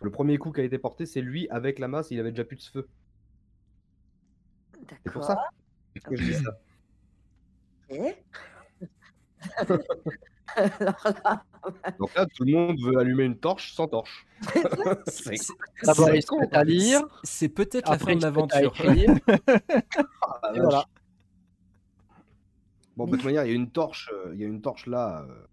Le 0.02 0.10
premier 0.10 0.38
coup 0.38 0.50
qui 0.52 0.60
a 0.60 0.64
été 0.64 0.78
porté, 0.78 1.04
c'est 1.04 1.20
lui 1.20 1.48
avec 1.50 1.78
la 1.78 1.88
masse. 1.88 2.10
Il 2.10 2.18
avait 2.20 2.30
déjà 2.30 2.44
plus 2.44 2.56
de 2.56 2.62
feu. 2.62 2.88
C'est 5.04 5.12
pour 5.12 5.20
D'accord. 5.20 5.24
ça 5.24 6.00
que 6.08 6.16
je 6.16 6.24
dis 6.24 6.34
ça. 6.34 6.58
ok. 7.90 8.24
Alors 10.80 11.04
là, 11.24 11.44
Donc 11.98 12.14
là, 12.14 12.26
tout 12.26 12.44
le 12.44 12.52
monde 12.52 12.78
veut 12.82 12.98
allumer 12.98 13.24
une 13.24 13.36
torche 13.38 13.72
sans 13.74 13.86
torche. 13.88 14.26
C'est- 15.06 15.36
C'est- 17.24 17.48
peut-être 17.48 17.90
la 17.90 17.98
fin 17.98 18.16
de 18.16 18.22
l'aventure. 18.22 18.72
Ah, 18.82 20.52
Et 20.54 20.58
vache. 20.58 20.62
voilà. 20.62 20.84
Bon, 22.96 23.06
de 23.06 23.12
toute 23.12 23.24
manière, 23.24 23.44
il 23.44 23.48
y 23.48 23.52
a 23.52 23.54
une 23.54 23.70
torche, 23.70 24.10
euh, 24.12 24.30
il 24.34 24.40
y 24.40 24.44
a 24.44 24.48
une 24.48 24.60
torche 24.60 24.86
là, 24.86 25.22
euh, 25.28 25.46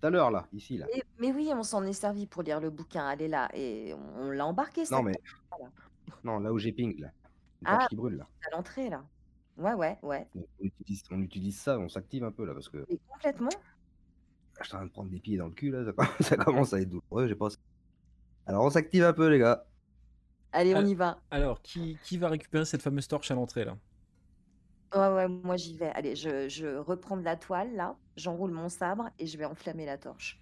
tout 0.00 0.06
à 0.06 0.10
l'heure 0.10 0.30
là, 0.30 0.46
ici 0.52 0.76
là. 0.78 0.86
mais, 0.94 1.02
mais 1.18 1.32
oui, 1.32 1.50
on 1.54 1.62
s'en 1.62 1.82
est 1.84 1.92
servi 1.92 2.26
pour 2.26 2.42
lire 2.42 2.60
le 2.60 2.70
bouquin. 2.70 3.10
Elle 3.10 3.22
est 3.22 3.28
là 3.28 3.48
et 3.54 3.94
on, 3.94 4.22
on 4.26 4.30
l'a 4.30 4.44
embarqué 4.46 4.84
ça 4.84 4.96
Non 4.96 5.02
mais, 5.02 5.14
Voilà. 5.50 5.70
non 6.24 6.38
là 6.40 6.52
où 6.52 6.58
j'ai 6.58 6.72
ping 6.72 6.98
là, 7.00 7.08
une 7.62 7.66
Ah. 7.68 7.76
torche 7.78 7.88
qui 7.88 7.96
brûle 7.96 8.16
là. 8.16 8.26
à 8.46 8.56
l'entrée 8.56 8.90
là. 8.90 9.02
Ouais, 9.56 9.72
ouais, 9.72 9.96
ouais. 10.02 10.28
On, 10.34 10.44
utilise, 10.60 11.02
on 11.10 11.22
utilise 11.22 11.58
ça, 11.58 11.78
on 11.78 11.88
s'active 11.88 12.24
un 12.24 12.30
peu 12.30 12.44
là 12.44 12.52
parce 12.52 12.68
que 12.68 12.84
Mais 12.90 12.98
complètement. 13.08 13.48
Je 14.64 14.68
suis 14.68 14.74
en 14.76 14.78
train 14.80 14.86
de 14.86 14.92
prendre 14.92 15.10
des 15.10 15.20
pieds 15.20 15.36
dans 15.36 15.46
le 15.48 15.52
cul 15.54 15.70
là, 15.70 15.84
ça, 15.84 15.92
commence- 15.94 16.22
ça 16.22 16.36
commence 16.36 16.72
à 16.74 16.80
être 16.80 16.88
douloureux, 16.90 17.28
j'ai 17.28 17.34
pas. 17.34 17.48
Alors 18.46 18.64
on 18.64 18.70
s'active 18.70 19.04
un 19.04 19.12
peu 19.12 19.28
les 19.28 19.38
gars. 19.38 19.66
Allez, 20.52 20.74
on 20.74 20.84
y 20.84 20.94
va. 20.94 21.20
Alors, 21.30 21.62
qui, 21.62 22.00
qui 22.02 22.18
va 22.18 22.28
récupérer 22.28 22.64
cette 22.64 22.82
fameuse 22.82 23.06
torche 23.08 23.30
à 23.30 23.34
l'entrée 23.36 23.64
là? 23.64 23.78
Ouais, 24.94 25.08
ouais, 25.08 25.28
moi 25.28 25.56
j'y 25.56 25.76
vais. 25.76 25.90
Allez, 25.90 26.16
je, 26.16 26.48
je 26.48 26.76
reprends 26.78 27.16
de 27.16 27.22
la 27.22 27.36
toile 27.36 27.74
là, 27.76 27.96
j'enroule 28.16 28.50
mon 28.50 28.68
sabre 28.68 29.10
et 29.18 29.26
je 29.26 29.36
vais 29.38 29.44
enflammer 29.44 29.86
la 29.86 29.96
torche. 29.98 30.40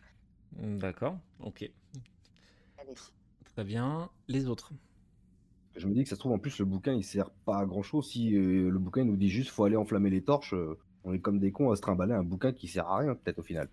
D'accord, 0.81 1.18
ok. 1.38 1.70
Allez. 2.79 3.12
Très 3.46 3.64
bien. 3.64 4.11
Les 4.29 4.48
autres? 4.48 4.74
Je 5.77 5.87
me 5.87 5.94
dis 5.94 6.03
que 6.03 6.09
ça 6.09 6.16
se 6.16 6.20
trouve 6.20 6.33
en 6.33 6.38
plus 6.38 6.59
le 6.59 6.64
bouquin 6.64 6.94
il 6.94 7.05
sert 7.05 7.31
pas 7.31 7.59
à 7.59 7.66
grand 7.66 7.83
chose 7.83 8.09
si 8.11 8.35
euh, 8.37 8.70
le 8.70 8.79
bouquin 8.79 9.05
nous 9.05 9.16
dit 9.16 9.29
juste 9.29 9.50
faut 9.50 9.64
aller 9.64 9.77
enflammer 9.77 10.11
les 10.11 10.22
torches. 10.24 10.55
euh, 10.55 10.79
on 11.05 11.12
est 11.12 11.20
comme 11.20 11.38
des 11.38 11.53
cons 11.53 11.70
à 11.70 11.77
se 11.77 11.81
trimballer 11.83 12.14
un 12.14 12.22
bouquin 12.24 12.53
qui 12.53 12.66
sert 12.68 12.87
à 12.88 12.98
rien 12.98 13.14
peut-être 13.14 13.38
au 13.40 13.42
final. 13.42 13.68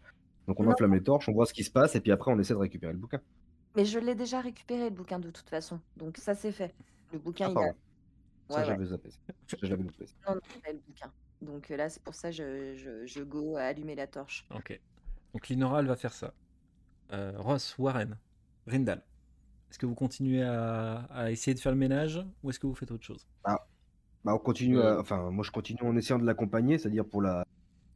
Donc 0.47 0.59
on 0.59 0.63
Non. 0.63 0.71
enflamme 0.71 0.93
les 0.93 1.03
torches, 1.03 1.29
on 1.29 1.33
voit 1.33 1.45
ce 1.45 1.53
qui 1.53 1.63
se 1.63 1.71
passe 1.71 1.95
et 1.95 2.01
puis 2.01 2.11
après 2.11 2.31
on 2.31 2.39
essaie 2.39 2.53
de 2.53 2.59
récupérer 2.59 2.93
le 2.93 2.99
bouquin. 2.99 3.21
Mais 3.75 3.85
je 3.85 3.99
l'ai 3.99 4.15
déjà 4.15 4.41
récupéré 4.41 4.89
le 4.89 4.95
bouquin 4.95 5.19
de 5.19 5.29
toute 5.29 5.49
façon. 5.49 5.79
Donc 5.97 6.17
ça 6.17 6.35
c'est 6.35 6.51
fait. 6.51 6.73
Le 7.13 7.19
bouquin 7.19 7.47
Ah, 7.49 7.51
il 7.51 7.57
a. 7.57 7.61
Ça 7.61 7.73
Ouais, 8.49 8.55
ouais. 8.57 8.65
j'avais 8.65 8.85
zappé. 8.85 9.09
Ça, 9.11 9.57
j'avais 9.61 9.83
loupé. 9.83 10.05
Non, 10.27 10.35
non, 10.35 10.41
le 10.67 10.77
bouquin. 10.87 11.11
Donc 11.41 11.71
euh, 11.71 11.77
là, 11.77 11.89
c'est 11.89 12.03
pour 12.03 12.13
ça 12.15 12.29
que 12.31 12.35
je, 12.35 12.75
je, 12.75 13.05
je 13.05 13.23
go 13.23 13.55
à 13.55 13.61
allumer 13.63 13.95
la 13.95 14.07
torche. 14.07 14.45
Ok. 14.53 14.79
Donc 15.33 15.47
Linora, 15.47 15.79
elle 15.79 15.87
va 15.87 15.95
faire 15.95 16.13
ça. 16.13 16.33
Euh, 17.13 17.33
Ross, 17.37 17.77
Warren, 17.77 18.17
Rindal. 18.67 19.03
Est-ce 19.69 19.79
que 19.79 19.85
vous 19.85 19.95
continuez 19.95 20.43
à, 20.43 21.03
à 21.11 21.31
essayer 21.31 21.53
de 21.53 21.59
faire 21.59 21.71
le 21.71 21.77
ménage 21.77 22.25
ou 22.43 22.49
est-ce 22.49 22.59
que 22.59 22.67
vous 22.67 22.75
faites 22.75 22.91
autre 22.91 23.05
chose? 23.05 23.25
Bah 23.45 24.35
on 24.35 24.37
continue, 24.37 24.77
Euh. 24.77 24.97
à- 24.97 24.99
enfin 24.99 25.31
moi 25.31 25.43
je 25.43 25.49
continue 25.51 25.79
en 25.81 25.95
essayant 25.95 26.19
de 26.19 26.25
l'accompagner, 26.25 26.77
c'est-à-dire 26.77 27.05
pour 27.05 27.21
la 27.23 27.43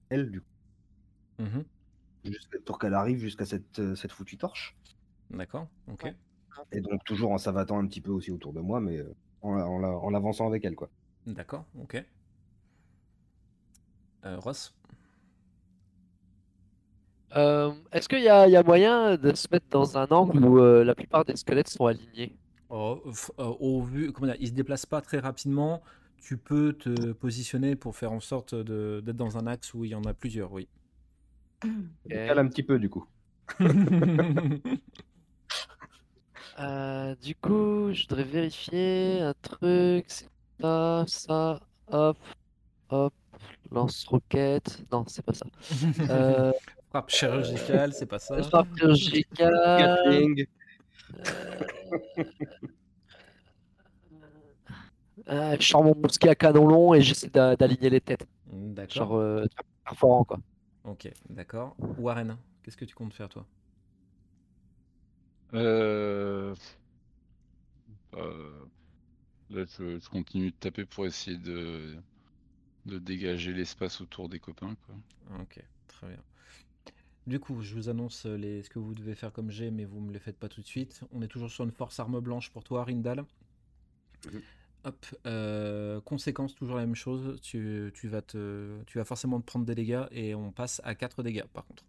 elle 0.10 0.32
du 0.32 0.42
coup, 0.42 0.48
Mhm. 1.40 1.48
jusqu'à- 1.48 1.64
pour 2.66 2.80
qu'elle 2.80 2.94
arrive 2.94 3.18
jusqu'à 3.20 3.46
cette, 3.46 3.80
euh, 3.80 3.96
cette 3.96 4.12
foutue 4.12 4.38
torche. 4.38 4.76
D'accord, 5.30 5.68
ok. 5.88 6.14
Et 6.72 6.82
donc 6.82 7.04
toujours 7.06 7.32
en 7.32 7.38
s'avattant 7.38 7.80
un 7.80 7.88
petit 7.88 8.02
peu 8.02 8.12
aussi 8.12 8.32
autour 8.32 8.54
de 8.54 8.60
moi, 8.60 8.80
mais 8.80 8.98
euh, 8.98 9.14
en, 9.42 9.56
la- 9.56 9.68
en 9.68 9.80
la- 9.80 9.90
en 9.90 10.14
avançant 10.14 10.48
avec 10.48 10.66
elle 10.66 10.76
quoi. 10.76 10.90
D'accord, 11.26 11.66
ok. 11.80 12.04
Euh, 14.26 14.40
Ross? 14.40 14.74
Euh, 17.36 17.74
Est-ce 17.92 18.08
qu'il 18.08 18.22
y 18.22 18.30
a, 18.30 18.48
il 18.48 18.52
y 18.52 18.56
a 18.56 18.64
moyen 18.64 19.18
de 19.18 19.34
se 19.36 19.48
mettre 19.52 19.68
dans 19.70 19.98
un 19.98 20.08
angle 20.08 20.44
où 20.46 20.60
euh, 20.60 20.84
la 20.84 20.96
plupart 20.96 21.26
des 21.26 21.36
squelettes 21.36 21.70
sont 21.70 21.86
alignés? 21.86 22.38
Oh, 22.70 23.02
euh, 23.40 23.44
au 23.60 23.82
vu, 23.82 24.12
comment 24.12 24.28
dire, 24.28 24.38
il 24.40 24.48
se 24.48 24.54
déplace 24.54 24.86
pas 24.86 25.02
très 25.02 25.20
rapidement. 25.20 25.82
Tu 26.18 26.38
peux 26.38 26.74
te 26.74 27.12
positionner 27.12 27.76
pour 27.76 27.96
faire 27.96 28.12
en 28.12 28.20
sorte 28.20 28.56
de- 28.56 29.02
d'être 29.06 29.18
dans 29.18 29.38
un 29.38 29.48
axe 29.48 29.74
où 29.74 29.84
il 29.86 29.92
y 29.92 29.96
en 29.96 30.04
a 30.06 30.14
plusieurs, 30.14 30.52
oui. 30.52 30.68
Décale 32.06 32.40
un 32.40 32.48
petit 32.48 32.64
peu 32.64 32.80
du 32.80 32.90
coup. 32.90 33.06
Euh, 36.60 37.16
du 37.16 37.36
coup, 37.36 37.92
je 37.92 38.04
voudrais 38.04 38.24
vérifier 38.24 39.20
un 39.22 39.34
truc. 39.42 40.06
C'est 40.08 40.26
ça, 40.62 41.04
ça, 41.06 41.60
hop, 41.92 42.18
hop, 42.90 43.14
lance-roquette. 43.72 44.84
Non, 44.92 45.04
c'est 45.08 45.22
pas 45.26 45.34
ça. 45.34 45.46
Euh, 46.10 46.54
Frappe 46.92 47.10
chirurgicale, 47.10 47.92
c'est 47.94 48.06
pas 48.06 48.20
ça. 48.20 48.42
frappe 48.44 48.70
chirurgicale. 48.78 49.54
Gatling. 49.80 50.46
Euh, 55.30 55.56
je 55.60 55.68
sors 55.68 55.84
mon 55.84 55.96
mousquet 55.96 56.30
à 56.30 56.36
canon 56.36 56.68
long 56.68 56.94
et 56.94 57.02
j'essaie 57.02 57.30
d'a- 57.30 57.56
d'aligner 57.56 57.90
les 57.90 58.02
têtes. 58.02 58.26
D'accord. 58.48 58.94
Genre 58.96 59.16
euh, 59.18 59.46
perforant, 59.84 60.24
quoi. 60.24 60.40
Ok, 60.86 61.12
d'accord. 61.30 61.76
Warren, 61.98 62.38
qu'est-ce 62.64 62.78
que 62.78 62.86
tu 62.86 62.96
comptes 62.96 63.14
faire, 63.14 63.28
toi? 63.30 63.46
Euh... 65.54 66.56
euh, 68.16 68.66
Là, 69.50 69.66
je, 69.66 70.00
je 70.00 70.10
continue 70.10 70.52
de 70.52 70.56
taper 70.58 70.86
pour 70.86 71.06
essayer 71.08 71.38
de, 71.38 71.98
de 72.86 73.00
dégager 73.00 73.54
l'espace 73.54 74.02
autour 74.02 74.30
des 74.30 74.40
copains. 74.40 74.76
Quoi. 74.88 74.96
Ok, 75.40 75.60
très 75.88 76.08
bien. 76.08 76.24
Du 77.28 77.40
coup, 77.40 77.62
je 77.62 77.76
vous 77.76 77.90
annonce 77.90 78.26
les, 78.26 78.64
ce 78.64 78.70
que 78.72 78.80
vous 78.80 78.96
devez 78.96 79.14
faire 79.14 79.32
comme 79.32 79.52
jet, 79.52 79.70
mais 79.70 79.86
vous 79.86 80.00
me 80.00 80.12
les 80.12 80.18
faites 80.18 80.40
pas 80.40 80.50
tout 80.50 80.62
de 80.62 80.66
suite. 80.66 81.02
On 81.12 81.22
est 81.22 81.28
toujours 81.28 81.52
sur 81.52 81.64
une 81.64 81.72
force 81.72 82.00
arme 82.00 82.20
blanche 82.20 82.52
pour 82.52 82.64
toi, 82.64 82.84
Rindal. 82.84 83.26
Mhm. 84.26 84.46
Hop, 84.86 85.06
euh, 85.26 86.00
conséquence, 86.02 86.54
toujours 86.56 86.76
la 86.78 86.86
même 86.86 86.96
chose. 86.96 87.40
Tu, 87.42 87.92
tu 87.96 88.08
vas 88.08 88.22
te, 88.22 88.84
tu 88.86 88.98
vas 89.00 89.04
forcément 89.06 89.40
te 89.42 89.46
prendre 89.46 89.66
des 89.66 89.76
dégâts 89.76 90.06
et 90.12 90.36
on 90.36 90.52
passe 90.52 90.80
à 90.84 90.96
4 90.96 91.24
dégâts 91.24 91.46
par 91.54 91.66
contre. 91.66 91.84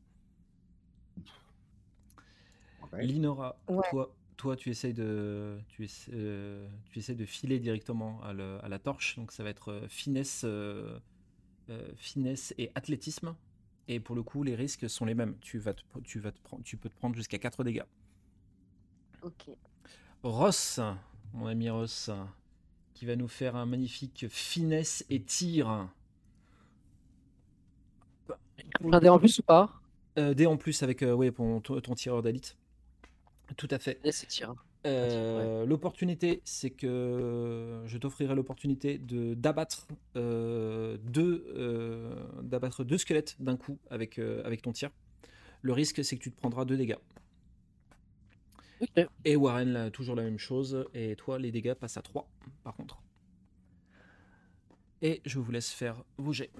Ouais. 2.92 3.06
Linora, 3.06 3.58
Ouais. 3.68 3.82
toi, 3.82 4.14
toi, 4.36 4.56
tu 4.56 4.70
essayes 4.70 4.94
de, 4.94 5.58
tu 5.68 5.84
essaies, 5.84 6.10
euh, 6.14 6.66
tu 6.90 6.98
essaies 6.98 7.14
de 7.14 7.26
filer 7.26 7.58
directement 7.60 8.22
à, 8.22 8.32
le- 8.32 8.58
à 8.64 8.68
la 8.68 8.78
torche. 8.78 9.16
Donc 9.16 9.32
ça 9.32 9.42
va 9.44 9.50
être 9.50 9.70
euh, 9.72 9.88
finesse, 9.88 10.42
euh, 10.44 10.98
euh, 11.70 11.88
finesse 11.96 12.54
et 12.58 12.70
athlétisme. 12.74 13.36
Et 13.88 14.00
pour 14.00 14.16
le 14.16 14.22
coup, 14.24 14.42
les 14.44 14.54
risques 14.56 14.88
sont 14.90 15.06
les 15.06 15.14
mêmes. 15.14 15.36
Tu 15.40 15.58
vas, 15.58 15.74
te, 15.74 15.82
tu 16.04 16.20
vas 16.20 16.32
te 16.32 16.40
prendre, 16.42 16.64
tu 16.64 16.76
peux 16.78 16.90
te 16.90 16.96
prendre 16.96 17.16
jusqu'à 17.16 17.38
4 17.38 17.64
dégâts. 17.64 17.84
Ok. 19.20 19.56
Ross, 20.22 20.80
mon 21.32 21.46
ami 21.46 21.70
Ross, 21.70 22.10
qui 22.96 23.04
va 23.04 23.14
nous 23.14 23.28
faire 23.28 23.56
un 23.56 23.66
magnifique 23.66 24.26
finesse 24.30 25.04
et 25.10 25.20
tir. 25.20 25.68
Un 28.90 29.00
dé 29.00 29.10
en 29.10 29.18
plus 29.18 29.38
ou 29.38 29.42
pas? 29.42 29.82
Euh, 30.18 30.32
dé 30.32 30.46
en 30.46 30.56
plus 30.56 30.82
avec 30.82 31.02
euh, 31.02 31.12
ouais, 31.12 31.30
ton, 31.30 31.60
ton 31.60 31.94
tireur 31.94 32.22
d'élite. 32.22 32.56
Tout 33.58 33.68
à 33.70 33.78
fait. 33.78 34.00
Et 34.02 34.12
c'est 34.12 34.26
tir. 34.26 34.54
Euh, 34.86 35.66
L'opportunité, 35.66 36.40
c'est 36.44 36.70
que 36.70 37.82
je 37.84 37.98
t'offrirai 37.98 38.34
l'opportunité 38.34 38.96
de 38.96 39.34
d'abattre 39.34 39.86
deux 40.14 41.44
d'abattre 42.42 42.82
deux 42.82 42.96
squelettes 42.96 43.36
d'un 43.40 43.58
coup 43.58 43.78
avec 43.90 44.18
avec 44.18 44.62
ton 44.62 44.72
tir. 44.72 44.90
Le 45.60 45.74
risque, 45.74 46.02
c'est 46.02 46.16
que 46.16 46.22
tu 46.22 46.30
te 46.32 46.36
prendras 46.36 46.64
deux 46.64 46.78
dégâts. 46.78 46.96
Et 49.24 49.36
Warren, 49.36 49.72
là, 49.72 49.90
toujours 49.90 50.14
la 50.16 50.22
même 50.22 50.38
chose. 50.38 50.86
Et 50.94 51.16
toi, 51.16 51.38
les 51.38 51.50
dégâts 51.50 51.74
passent 51.74 51.96
à 51.96 52.02
3, 52.02 52.28
par 52.62 52.74
contre. 52.74 53.02
Et 55.02 55.20
je 55.24 55.38
vous 55.38 55.50
laisse 55.52 55.70
faire 55.70 56.02
vos 56.18 56.32
jets. 56.32 56.50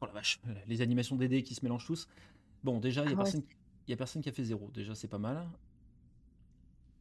Oh 0.00 0.06
la 0.06 0.12
vache, 0.12 0.40
les 0.66 0.80
animations 0.80 1.16
des 1.16 1.28
dés 1.28 1.42
qui 1.42 1.54
se 1.54 1.64
mélangent 1.64 1.86
tous. 1.86 2.08
Bon, 2.62 2.78
déjà, 2.78 3.02
il 3.02 3.08
n'y 3.08 3.14
a, 3.14 3.16
Ah 3.18 3.22
ouais. 3.24 3.92
a 3.92 3.96
personne 3.96 4.22
qui 4.22 4.28
a 4.28 4.32
fait 4.32 4.44
0. 4.44 4.70
Déjà, 4.72 4.94
c'est 4.94 5.08
pas 5.08 5.18
mal. 5.18 5.48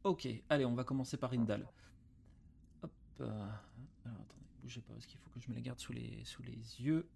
Ok, 0.04 0.28
allez, 0.50 0.66
on 0.66 0.74
va 0.74 0.84
commencer 0.84 1.18
par 1.18 1.32
Rindal. 1.32 1.68
Hop. 2.82 2.92
euh, 3.22 3.26
Alors, 4.06 4.22
attendez, 4.22 4.46
bougez 4.62 4.82
pas, 4.82 4.94
parce 4.94 5.06
qu'il 5.06 5.20
faut 5.20 5.30
que 5.30 5.40
je 5.40 5.50
me 5.50 5.56
la 5.56 5.62
garde 5.62 5.80
sous 5.80 5.94
les, 5.94 6.24
sous 6.26 6.42
les 6.44 6.56
yeux. 6.82 7.08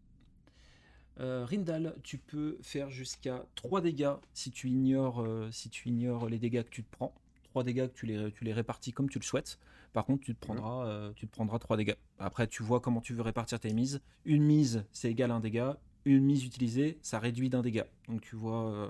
Euh, 1.20 1.46
Rindal, 1.46 1.96
tu 2.04 2.18
peux 2.18 2.58
faire 2.62 2.90
jusqu'à 2.90 3.46
3 3.56 3.82
dégâts 3.82 4.14
si 4.34 4.52
tu, 4.52 4.70
ignores, 4.70 5.22
euh, 5.22 5.50
si 5.52 5.70
tu 5.70 5.90
ignores 5.90 6.30
les 6.30 6.40
dégâts 6.40 6.64
que 6.64 6.70
tu 6.70 6.84
te 6.84 6.92
prends. 6.92 7.14
3 7.44 7.64
dégâts 7.64 7.88
que 7.88 7.94
tu 7.94 8.06
les, 8.06 8.32
tu 8.32 8.44
les 8.44 8.54
répartis 8.54 8.94
comme 8.94 9.10
tu 9.10 9.20
le 9.20 9.24
souhaites. 9.24 9.60
Par 9.94 10.06
contre, 10.06 10.24
tu 10.24 10.34
te 10.34 10.40
prendras, 10.40 10.88
euh, 10.88 11.12
tu 11.16 11.28
te 11.28 11.32
prendras 11.32 11.60
3 11.60 11.78
dégâts. 11.78 11.96
Après, 12.18 12.48
tu 12.48 12.64
vois 12.64 12.80
comment 12.80 13.02
tu 13.02 13.14
veux 13.14 13.22
répartir 13.22 13.60
tes 13.60 13.74
mises. 13.74 14.02
Une 14.26 14.44
mise, 14.44 14.86
c'est 14.94 15.12
égal 15.12 15.32
à 15.32 15.36
un 15.36 15.40
dégât. 15.42 15.78
Une 16.06 16.24
mise 16.24 16.46
utilisée, 16.46 16.98
ça 17.02 17.20
réduit 17.20 17.50
d'un 17.50 17.62
dégât. 17.62 17.88
Donc 18.08 18.22
tu 18.22 18.36
vois, 18.36 18.72
euh, 18.72 18.90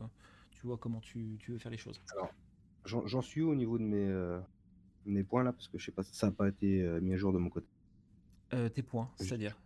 tu 0.51 0.67
vois 0.67 0.77
comment 0.77 1.01
tu, 1.01 1.37
tu 1.39 1.51
veux 1.51 1.57
faire 1.57 1.71
les 1.71 1.77
choses. 1.77 1.99
J'en 2.85 3.05
j'en 3.05 3.21
suis 3.21 3.41
où 3.41 3.49
au 3.49 3.55
niveau 3.55 3.77
de 3.77 3.83
mes, 3.83 4.07
euh, 4.07 4.39
mes 5.05 5.23
points 5.23 5.43
là 5.43 5.51
Parce 5.53 5.67
que 5.67 5.77
je 5.77 5.85
sais 5.85 5.91
pas, 5.91 6.03
ça 6.03 6.27
n'a 6.27 6.33
pas 6.33 6.47
été 6.47 6.81
euh, 6.81 6.99
mis 7.01 7.13
à 7.13 7.17
jour 7.17 7.33
de 7.33 7.37
mon 7.37 7.49
côté. 7.49 7.67
Euh, 8.53 8.69
tes 8.69 8.81
points, 8.81 9.09
c'est-à-dire 9.17 9.57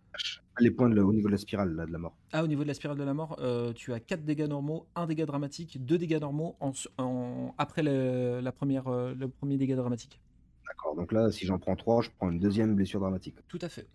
Les 0.59 0.71
points 0.71 0.89
de 0.89 1.01
au 1.01 1.11
niveau 1.13 1.27
de 1.27 1.33
la 1.33 1.37
spirale 1.37 1.75
là, 1.75 1.85
de 1.85 1.91
la 1.91 1.97
mort. 1.97 2.15
Ah, 2.31 2.43
au 2.43 2.47
niveau 2.47 2.63
de 2.63 2.67
la 2.67 2.73
spirale 2.73 2.97
de 2.97 3.03
la 3.03 3.13
mort, 3.13 3.35
euh, 3.39 3.73
tu 3.73 3.93
as 3.93 3.99
4 3.99 4.23
dégâts 4.23 4.47
normaux, 4.47 4.87
1 4.95 5.05
dégât 5.05 5.25
dramatique, 5.25 5.83
2 5.85 5.97
dégâts 5.97 6.19
normaux 6.19 6.55
en, 6.61 6.71
en- 6.97 7.53
après 7.57 7.83
le, 7.83 8.39
la 8.41 8.51
première, 8.51 8.87
euh, 8.87 9.13
le 9.13 9.27
premier 9.27 9.57
dégât 9.57 9.75
dramatique. 9.75 10.21
D'accord, 10.67 10.95
donc 10.95 11.11
là, 11.11 11.31
si 11.31 11.45
j'en 11.45 11.59
prends 11.59 11.75
3, 11.75 12.01
je 12.01 12.09
prends 12.17 12.31
une 12.31 12.39
deuxième 12.39 12.73
blessure 12.75 12.99
dramatique. 13.01 13.35
Tout 13.47 13.59
à 13.61 13.69
fait. 13.69 13.87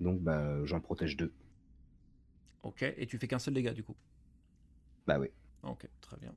Donc 0.00 0.20
bah, 0.20 0.64
j'en 0.64 0.80
protège 0.80 1.16
deux. 1.16 1.32
Ok, 2.62 2.82
et 2.82 3.06
tu 3.06 3.18
fais 3.18 3.28
qu'un 3.28 3.38
seul 3.38 3.54
dégât 3.54 3.72
du 3.72 3.82
coup? 3.82 3.94
Bah 5.06 5.18
oui. 5.18 5.28
Ok, 5.62 5.88
très 6.00 6.16
bien. 6.16 6.34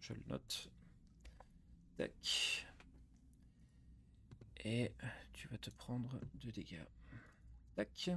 Je 0.00 0.12
le 0.12 0.20
note. 0.28 0.70
Tac. 1.96 2.66
Et 4.64 4.92
tu 5.32 5.48
vas 5.48 5.58
te 5.58 5.70
prendre 5.70 6.20
2 6.34 6.52
dégâts. 6.52 6.84
Tac. 7.76 8.10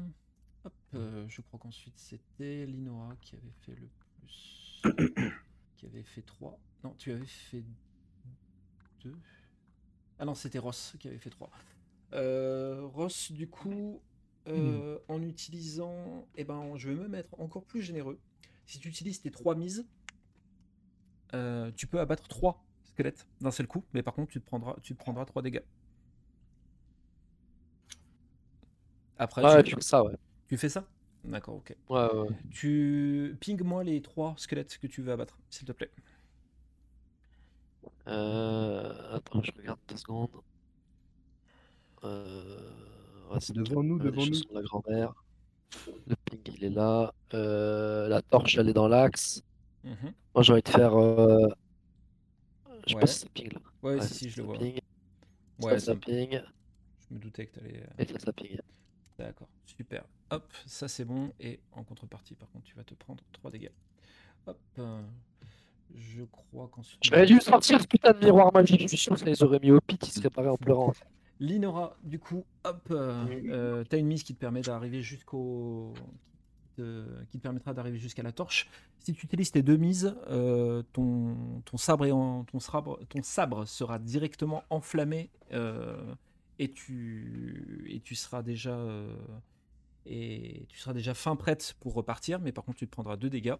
Hop, 0.65 0.73
euh, 0.93 1.26
je 1.28 1.41
crois 1.41 1.60
qu'ensuite 1.60 1.97
c'était 1.97 2.65
Linora 2.65 3.15
qui 3.21 3.36
avait 3.36 3.54
fait 3.62 3.76
le 3.76 3.89
plus. 4.19 4.82
qui 5.78 5.86
avait 5.86 6.04
fait 6.04 6.21
3. 6.21 6.60
Non, 6.84 6.93
tu 6.97 7.12
avais 7.12 7.26
fait 7.26 7.63
2. 9.02 9.15
Ah 10.19 10.25
non, 10.25 10.35
c'était 10.35 10.60
Ross 10.60 10.96
qui 11.00 11.08
avait 11.08 11.17
fait 11.19 11.29
3. 11.29 11.50
Ross, 12.94 13.31
du 13.31 13.48
coup, 13.50 14.02
euh, 14.48 15.00
en 15.08 15.21
utilisant. 15.21 16.27
Eh 16.35 16.44
ben, 16.44 16.77
je 16.77 16.90
vais 16.90 16.96
me 16.96 17.08
mettre 17.08 17.40
encore 17.40 17.63
plus 17.65 17.81
généreux. 17.81 18.19
Si 18.65 18.79
tu 18.79 18.90
utilises 18.90 19.21
tes 19.21 19.31
3 19.31 19.56
mises, 19.56 19.85
euh, 21.33 21.71
tu 21.75 21.88
peux 21.88 22.00
abattre 22.00 22.27
3 22.27 22.63
squelettes 22.83 23.27
d'un 23.42 23.52
seul 23.52 23.67
coup, 23.67 23.83
mais 23.94 24.04
par 24.04 24.13
contre, 24.13 24.31
tu 24.31 24.40
te 24.40 24.46
prendras, 24.46 24.75
tu 24.81 24.94
te 24.94 25.00
prendras 25.00 25.25
3 25.25 25.42
dégâts. 25.42 25.63
Après, 29.17 29.44
Ouais, 29.44 29.63
tu, 29.63 29.75
ça, 29.79 30.04
ouais. 30.04 30.15
Tu 30.54 30.58
fais 30.58 30.69
ça? 30.69 30.85
D'accord, 31.23 31.56
ok. 31.56 31.75
Ouais. 31.89 32.10
Tu 32.51 33.37
ping-moi 33.39 33.83
les 33.83 34.01
3 34.01 34.35
squelettes 34.37 34.77
que 34.77 34.87
tu 34.87 35.01
veux 35.01 35.12
abattre, 35.12 35.39
s'il 35.49 35.67
te 35.67 35.71
plaît. 35.71 35.91
Euh, 38.08 39.15
Attends, 39.15 39.41
je 39.43 39.51
regarde 39.58 39.79
deux 39.87 39.97
secondes. 39.97 40.29
Euh... 42.04 42.71
ouais, 43.31 43.39
c'est 43.39 43.54
Devant 43.54 43.83
nous, 43.83 43.99
devant 43.99 44.25
nous. 44.25 44.41
la 44.51 44.62
grand-mère. 44.62 45.13
Le 46.08 46.15
ping, 46.25 46.41
il 46.58 46.63
est 46.65 46.69
là. 46.69 47.13
Euh, 47.33 48.08
la 48.10 48.21
torche, 48.21 48.58
elle 48.58 48.69
est 48.69 48.73
dans 48.73 48.87
l'axe. 48.87 49.43
Mhm. 49.83 50.13
Moi, 50.35 50.43
j'ai 50.43 50.54
envie 50.54 50.62
de 50.63 50.69
faire. 50.69 50.95
euh, 50.95 51.47
Je 52.85 52.91
sais 52.93 52.95
Ouais. 52.95 53.01
pas 53.01 53.08
si 53.08 53.25
ping 53.29 53.51
là. 53.54 53.60
Ouais, 53.81 53.99
Ouais, 53.99 54.08
si, 54.08 54.13
si, 54.13 54.29
je 54.29 54.37
le 54.37 54.43
vois. 54.43 54.58
ping. 54.58 54.79
Ouais, 55.60 55.79
ça, 55.79 55.95
ping. 55.95 56.41
je 57.10 57.13
me 57.15 57.19
doutais 57.19 57.47
que 57.47 57.56
t'allais. 57.60 57.85
Et 57.97 58.06
ça, 58.06 58.19
ça 58.19 58.33
ping. 58.33 58.58
D'accord, 59.17 59.49
super. 59.65 60.06
Hop, 60.36 60.52
ça 60.65 60.88
c'est 60.88 61.06
bon. 61.06 61.31
Et 61.40 61.60
en 61.73 61.84
contrepartie, 61.84 62.36
par 62.36 62.50
contre, 62.52 62.65
tu 62.65 62.75
vas 62.75 62.84
te 62.84 62.94
prendre 62.94 63.23
3 63.34 63.52
dégâts. 63.52 63.71
Hop. 64.48 64.60
euh, 64.79 65.02
Je 65.96 66.23
crois 66.23 66.67
qu'ensuite. 66.71 67.00
J'aurais 67.04 67.25
dû 67.25 67.40
sortir 67.40 67.79
ce 67.81 67.88
putain 67.88 68.13
de 68.13 68.19
miroir 68.25 68.52
magique. 68.54 68.81
Je 68.81 68.88
suis 68.88 68.98
sûr 68.98 69.13
que 69.13 69.19
ça 69.19 69.25
les 69.25 69.44
aurait 69.44 69.60
mis 69.60 69.71
au 69.71 69.79
pit, 69.81 70.00
ils 70.08 70.12
seraient 70.12 70.29
parés 70.29 70.50
en 70.50 70.58
pleurant. 70.58 70.94
Linora, 71.40 71.98
du 72.04 72.19
coup, 72.19 72.46
hop, 72.63 72.88
euh, 72.92 73.25
euh, 73.50 73.84
t'as 73.84 73.98
une 73.98 74.08
mise 74.08 74.23
qui 74.23 74.34
te 74.34 74.40
permet 74.40 74.62
d'arriver 74.62 75.02
jusqu'au. 75.02 75.94
qui 76.62 76.81
te- 76.81 77.23
qui 77.25 77.38
te 77.38 77.44
permettra 77.44 77.73
d'arriver 77.73 78.00
jusqu'à 78.00 78.23
la 78.23 78.31
torche. 78.31 78.69
Si 79.00 79.13
tu 79.13 79.25
utilises 79.25 79.52
tes 79.52 79.62
deux 79.62 79.75
mises, 79.77 80.15
euh, 80.29 80.81
ton, 80.94 81.62
ton, 81.65 81.77
sabre 81.77 82.06
est 82.06 82.12
en- 82.12 82.46
ton, 82.46 82.60
sabre, 82.60 83.00
ton 83.10 83.21
sabre 83.21 83.65
sera 83.65 84.00
directement 84.00 84.63
enflammé 84.69 85.29
euh, 85.52 86.15
et 86.60 86.71
tu, 86.71 87.86
et 87.90 88.00
tu 88.00 88.15
seras 88.15 88.42
déjà 88.42 88.71
euh, 88.75 89.13
et 90.06 90.65
tu 90.69 90.77
seras 90.77 90.93
déjà 90.93 91.13
fin 91.13 91.35
prête 91.35 91.75
pour 91.79 91.93
repartir, 91.93 92.39
mais 92.39 92.51
par 92.51 92.63
contre 92.63 92.79
tu 92.79 92.87
te 92.87 92.91
prendras 92.91 93.17
deux 93.17 93.29
dégâts. 93.29 93.56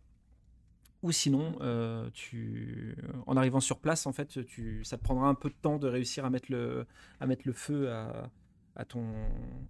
Ou 1.02 1.12
sinon, 1.12 1.58
euh, 1.60 2.10
tu, 2.14 2.96
en 3.28 3.36
arrivant 3.36 3.60
sur 3.60 3.80
place, 3.80 4.06
en 4.06 4.14
fait, 4.14 4.46
tu, 4.46 4.86
ça 4.86 4.98
te 4.98 5.04
prendra 5.04 5.28
un 5.28 5.36
peu 5.36 5.50
de 5.50 5.56
temps 5.56 5.78
de 5.78 5.90
réussir 5.90 6.24
à 6.24 6.30
mettre 6.30 6.50
le, 6.50 6.88
à 7.20 7.28
mettre 7.28 7.44
le 7.46 7.52
feu 7.52 7.92
à, 7.92 8.32
à 8.78 8.86
ton, 8.86 9.14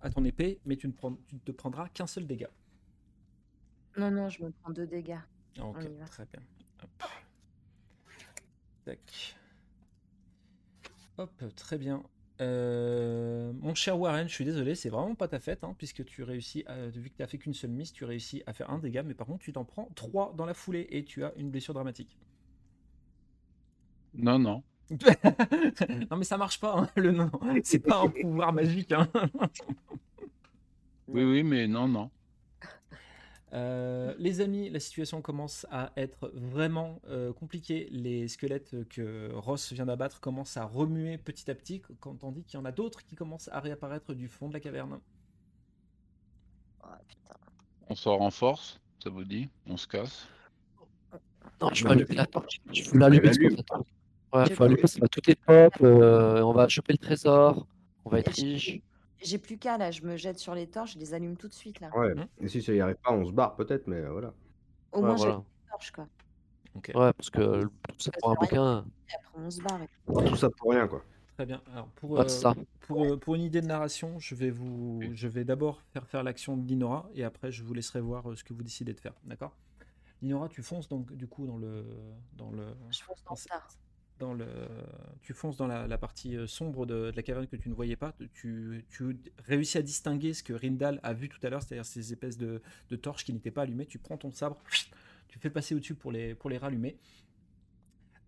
à 0.02 0.12
ton 0.12 0.24
épée, 0.26 0.60
mais 0.66 0.76
tu 0.78 0.88
ne, 0.88 0.94
prends, 0.94 1.18
tu 1.28 1.34
ne 1.36 1.40
te 1.40 1.52
prendras 1.52 1.90
qu'un 1.90 2.06
seul 2.06 2.28
dégât. 2.28 2.52
Non, 3.98 4.12
non, 4.12 4.30
je 4.30 4.44
me 4.44 4.52
prends 4.52 4.72
deux 4.72 4.86
dégâts. 4.86 5.18
Ok, 5.60 5.84
y 5.84 5.88
va. 5.98 6.06
très 6.06 6.26
bien. 6.26 6.42
Hop. 6.84 7.04
Tac. 8.86 9.38
Hop, 11.18 11.44
très 11.56 11.78
bien. 11.78 12.04
Euh, 12.44 13.54
mon 13.62 13.74
cher 13.74 13.98
Warren, 14.00 14.28
je 14.28 14.34
suis 14.34 14.46
désolé, 14.46 14.76
c'est 14.76 14.90
vraiment 14.90 15.16
pas 15.16 15.28
ta 15.28 15.40
fête, 15.40 15.64
hein, 15.64 15.74
puisque 15.78 16.04
tu 16.06 16.24
réussis, 16.24 16.64
à, 16.68 16.88
vu 16.88 17.10
que 17.10 17.16
tu 17.18 17.24
as 17.24 17.28
fait 17.28 17.38
qu'une 17.38 17.54
seule 17.54 17.72
mise, 17.72 17.92
tu 17.94 18.04
réussis 18.06 18.44
à 18.46 18.54
faire 18.54 18.70
un 18.70 18.80
dégât, 18.80 19.04
mais 19.04 19.14
par 19.14 19.28
contre 19.28 19.44
tu 19.44 19.54
t'en 19.54 19.64
prends 19.66 19.90
trois 19.96 20.34
dans 20.38 20.46
la 20.46 20.54
foulée 20.54 20.88
et 20.92 21.04
tu 21.06 21.24
as 21.24 21.34
une 21.38 21.50
blessure 21.50 21.74
dramatique. 21.74 22.18
Non, 24.14 24.38
non. 24.40 24.64
non 26.12 26.18
mais 26.18 26.24
ça 26.26 26.38
marche 26.38 26.60
pas, 26.60 26.78
hein, 26.78 26.90
le 26.96 27.12
non, 27.12 27.32
c'est 27.64 27.80
pas 27.80 28.02
un 28.02 28.10
pouvoir 28.10 28.52
magique. 28.54 28.92
hein. 28.92 29.10
Oui, 31.08 31.24
oui, 31.24 31.44
mais 31.44 31.68
non, 31.68 31.88
non. 31.88 32.10
Euh, 33.54 34.16
les 34.18 34.42
amis, 34.42 34.70
la 34.70 34.80
situation 34.80 35.22
commence 35.22 35.68
à 35.70 35.92
être 35.96 36.32
vraiment 36.34 37.00
euh, 37.08 37.32
compliquée. 37.34 37.88
Les 37.92 38.28
squelettes 38.28 38.88
que 38.90 39.32
Ross 39.34 39.72
vient 39.74 39.86
d'abattre 39.86 40.20
commencent 40.20 40.58
à 40.58 40.66
remuer 40.66 41.18
petit 41.20 41.50
à 41.52 41.56
petit, 41.56 41.82
quand 42.00 42.24
on 42.24 42.32
dit 42.32 42.44
qu'il 42.44 42.60
y 42.60 42.62
en 42.62 42.66
a 42.66 42.72
d'autres 42.72 43.04
qui 43.04 43.16
commencent 43.16 43.50
à 43.50 43.60
réapparaître 43.60 44.14
du 44.14 44.28
fond 44.28 44.48
de 44.48 44.54
la 44.54 44.60
caverne. 44.60 45.00
Ah, 46.82 47.00
putain. 47.08 47.36
On 47.90 47.96
sort 47.96 48.22
en 48.22 48.32
force, 48.32 48.80
ça 49.04 49.10
vous 49.12 49.24
dit? 49.24 49.50
On 49.68 49.78
se 49.78 49.88
casse? 49.88 50.28
Non, 51.62 51.70
je 51.74 51.84
vais 51.84 51.92
allumer 51.92 52.16
la 52.16 52.28
l'allume. 52.94 53.34
ce 53.34 53.40
qu'on 53.40 53.60
attend. 53.60 53.86
Ouais, 54.34 54.50
faut 54.56 54.64
allumer, 54.64 54.88
ça 54.88 55.00
va 55.00 55.08
tout 55.08 55.30
est 55.30 55.36
pop. 55.36 55.74
euh, 55.82 56.42
on 56.42 56.54
va 56.54 56.68
choper 56.68 56.94
le 56.94 56.98
trésor. 56.98 57.68
On 58.04 58.10
va 58.10 58.20
être 58.20 58.34
riche. 58.34 58.82
J'ai 59.24 59.38
plus 59.38 59.58
qu'à 59.58 59.78
là, 59.78 59.90
je 59.92 60.02
me 60.04 60.18
jette 60.18 60.38
sur 60.38 60.54
les 60.54 60.68
torches, 60.68 60.94
je 60.94 61.00
les 61.00 61.14
allume 61.14 61.38
tout 61.38 61.48
de 61.48 61.54
suite 61.54 61.80
là. 61.80 61.90
Ouais. 61.98 62.14
Mhm. 62.14 62.28
Et 62.42 62.48
si 62.50 62.62
ça 62.62 62.74
y 62.74 62.82
arrive 62.82 62.98
pas, 63.04 63.12
on 63.14 63.26
se 63.26 63.32
barre 63.32 63.56
peut-être, 63.56 63.88
mais 63.88 63.98
euh, 63.98 64.12
voilà. 64.12 64.34
Au 64.92 64.98
Ouais, 65.00 65.08
moins 65.08 65.16
j'ai 65.18 65.24
voilà. 65.24 65.38
les 65.38 65.70
torches 65.72 65.92
quoi. 65.92 66.08
Ok, 66.76 66.92
Ouais, 66.96 67.14
parce 67.14 67.30
que 67.30 67.40
le- 67.40 67.70
tout 67.88 68.00
ça 68.00 68.12
pour 68.20 68.32
un 68.32 68.36
bouquin. 68.36 68.86
Et 69.10 69.14
après 69.16 69.42
on 69.42 69.50
se 69.50 69.62
barre. 69.62 69.82
et- 69.82 70.30
Tout 70.30 70.36
ça 70.36 70.50
pour 70.50 70.72
rien, 70.72 70.88
quoi. 70.88 71.04
très 71.36 71.46
bien. 71.46 71.62
Alors 71.72 71.88
pour, 71.96 72.12
Ouais, 72.12 72.20
euh, 72.22 72.28
c'est 72.28 72.42
ça. 72.42 72.54
pour, 72.82 73.06
euh, 73.06 73.18
pour 73.18 73.36
une 73.36 73.44
idée 73.44 73.62
de 73.62 73.68
narration, 73.68 74.20
je 74.20 74.36
vais 74.36 74.50
vous, 74.52 75.02
je 75.14 75.28
vais 75.28 75.44
d'abord 75.46 75.82
faire 75.94 76.06
faire 76.08 76.24
l'action 76.24 76.58
de 76.58 76.68
Linora 76.68 77.10
et 77.16 77.24
après 77.24 77.52
je 77.52 77.64
vous 77.64 77.74
laisserai 77.74 78.02
voir 78.02 78.30
euh, 78.30 78.36
ce 78.36 78.44
que 78.44 78.54
vous 78.54 78.64
décidez 78.64 78.94
de 78.94 79.00
faire. 79.00 79.14
D'accord? 79.24 79.56
Linora, 80.22 80.48
tu 80.50 80.62
fonces 80.64 80.88
donc 80.90 81.12
du 81.14 81.28
coup 81.28 81.46
dans 81.48 81.58
le, 81.58 81.86
dans 82.34 82.52
le, 82.52 82.76
Je 82.92 83.02
fonce 83.04 83.24
dans 83.24 83.32
dans 83.32 83.36
ce- 83.36 83.48
ça. 83.48 83.62
Tu 85.22 85.34
fonces 85.34 85.58
dans 85.58 85.68
la, 85.68 85.98
partie 85.98 86.36
euh, 86.36 86.48
sombre 86.48 86.86
de, 86.86 87.12
la 87.16 87.24
caverne 87.24 87.48
que 87.48 87.56
tu 87.56 87.70
ne 87.70 87.74
voyais 87.74 87.96
pas. 87.96 88.14
Tu, 88.34 88.86
réussis 89.46 89.78
à 89.78 89.82
distinguer 89.82 90.34
ce 90.34 90.44
que 90.44 90.54
Rindal 90.54 91.00
a 91.04 91.14
vu 91.14 91.30
tout 91.30 91.40
à 91.44 91.50
l'heure, 91.50 91.62
c'est-à-dire 91.62 91.86
ces 91.86 92.12
espèces 92.12 92.38
de, 92.38 92.62
torches 93.02 93.26
qui 93.26 93.34
n'étaient 93.34 93.52
pas 93.52 93.64
allumées. 93.64 93.86
Tu 93.86 94.00
prends 94.00 94.18
ton 94.18 94.32
sabre, 94.32 94.58
tu 95.28 95.40
fais 95.40 95.50
passer 95.50 95.76
au-dessus 95.76 95.96
pour 95.96 96.12
les, 96.12 96.36
rallumer. 96.60 96.98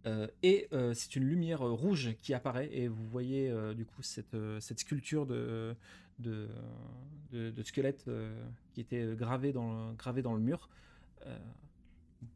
Euh, 0.06 0.28
et 0.44 0.68
euh, 0.72 0.94
c'est 0.94 1.16
une 1.16 1.24
lumière 1.24 1.62
rouge 1.62 2.16
qui 2.20 2.36
apparaît 2.36 2.70
et 2.72 2.88
vous 2.88 3.08
voyez 3.08 3.52
du 3.76 3.86
coup 3.86 4.04
cette, 4.04 4.36
sculpture 4.60 5.26
de, 5.26 5.76
squelette 7.64 8.10
qui 8.74 8.82
était 8.82 9.16
gravée 9.16 9.52
dans, 9.52 9.90
le- 9.90 9.96
gravée 9.96 10.22
dans 10.22 10.34
le 10.34 10.42
mur. 10.42 10.70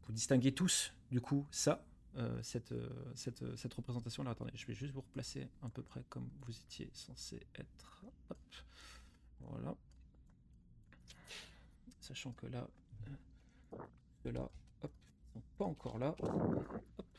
Vous 0.06 0.12
distinguez 0.12 0.52
tous 0.52 0.92
du 1.10 1.20
coup 1.20 1.46
ça, 1.50 1.84
euh, 2.16 2.42
cette, 2.42 2.72
euh, 2.72 3.12
cette, 3.14 3.42
euh, 3.42 3.56
cette 3.56 3.74
représentation 3.74 4.22
là. 4.22 4.32
Attendez, 4.32 4.52
je 4.54 4.66
vais 4.66 4.74
juste 4.74 4.92
vous 4.92 5.00
replacer 5.02 5.48
un 5.62 5.68
peu 5.68 5.82
près 5.82 6.02
comme 6.08 6.28
vous 6.42 6.58
étiez 6.58 6.90
censé 6.92 7.46
être. 7.54 8.04
Hop. 8.30 8.38
Voilà. 9.40 9.74
Sachant 12.00 12.32
que 12.32 12.46
là, 12.46 12.68
euh, 13.72 13.78
ceux-là, 14.22 14.50
hop, 14.82 14.92
sont 15.32 15.42
pas 15.56 15.64
encore 15.64 15.98
là. 15.98 16.16
Hop. 16.18 17.18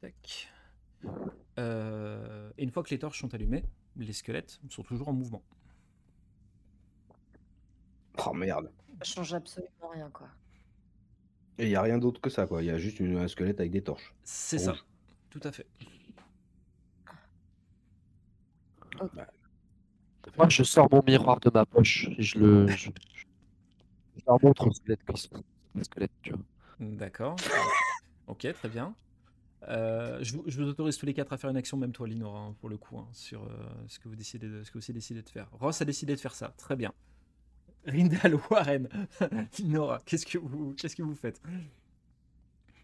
Tac. 0.00 0.52
Euh, 1.58 2.50
et 2.56 2.64
une 2.64 2.70
fois 2.70 2.82
que 2.82 2.90
les 2.90 2.98
torches 2.98 3.20
sont 3.20 3.34
allumées, 3.34 3.64
les 3.96 4.12
squelettes 4.12 4.60
sont 4.70 4.82
toujours 4.82 5.08
en 5.08 5.12
mouvement. 5.12 5.42
Oh 8.26 8.32
merde. 8.32 8.72
Ça 8.98 9.04
change 9.04 9.34
absolument 9.34 9.88
rien 9.90 10.10
quoi. 10.10 10.28
Et 11.58 11.64
il 11.64 11.70
y 11.70 11.76
a 11.76 11.82
rien 11.82 11.98
d'autre 11.98 12.20
que 12.20 12.30
ça, 12.30 12.46
quoi. 12.46 12.62
Il 12.62 12.66
y 12.66 12.70
a 12.70 12.78
juste 12.78 13.00
une- 13.00 13.16
un 13.18 13.28
squelette 13.28 13.60
avec 13.60 13.72
des 13.72 13.82
torches. 13.82 14.14
C'est 14.24 14.58
ça, 14.58 14.76
tout 15.30 15.40
à 15.42 15.52
fait. 15.52 15.66
Moi, 20.36 20.48
je 20.48 20.62
sors 20.62 20.88
mon 20.90 21.02
miroir 21.06 21.40
de 21.40 21.50
ma 21.52 21.64
poche 21.64 22.08
et 22.18 22.22
je 22.22 22.38
le. 22.38 22.66
Je, 22.68 22.90
je 24.16 24.22
leur 24.26 24.42
montre 24.42 24.66
au 24.66 24.72
squelette 24.72 25.00
tu 26.22 26.30
vois. 26.32 26.40
D'accord. 26.80 27.36
ok, 28.26 28.52
très 28.52 28.68
bien. 28.68 28.94
Euh, 29.68 30.18
je, 30.22 30.36
vous, 30.36 30.44
je 30.46 30.62
vous 30.62 30.68
autorise 30.68 30.96
tous 30.98 31.06
les 31.06 31.14
quatre 31.14 31.32
à 31.32 31.38
faire 31.38 31.50
une 31.50 31.56
action, 31.56 31.76
même 31.76 31.92
toi, 31.92 32.06
Linora, 32.06 32.38
hein, 32.38 32.54
pour 32.60 32.68
le 32.68 32.76
coup, 32.76 32.98
hein, 32.98 33.08
sur 33.12 33.42
euh, 33.44 33.48
ce 33.88 33.98
que 33.98 34.08
vous 34.08 34.14
décidez 34.14 34.46
de, 34.48 34.62
ce 34.62 34.70
que 34.70 34.78
vous 34.78 34.92
décidez 34.92 35.22
de 35.22 35.28
faire. 35.28 35.48
Ross 35.52 35.80
a 35.80 35.84
décidé 35.84 36.14
de 36.14 36.20
faire 36.20 36.34
ça, 36.34 36.52
très 36.56 36.76
bien. 36.76 36.92
Rindal 37.86 38.34
Warren, 38.50 38.88
Linora, 39.58 40.00
qu'est-ce 40.04 40.26
que 40.26 40.38
vous, 40.38 40.74
qu'est-ce 40.74 40.96
que 40.96 41.02
vous 41.02 41.14
faites? 41.14 41.40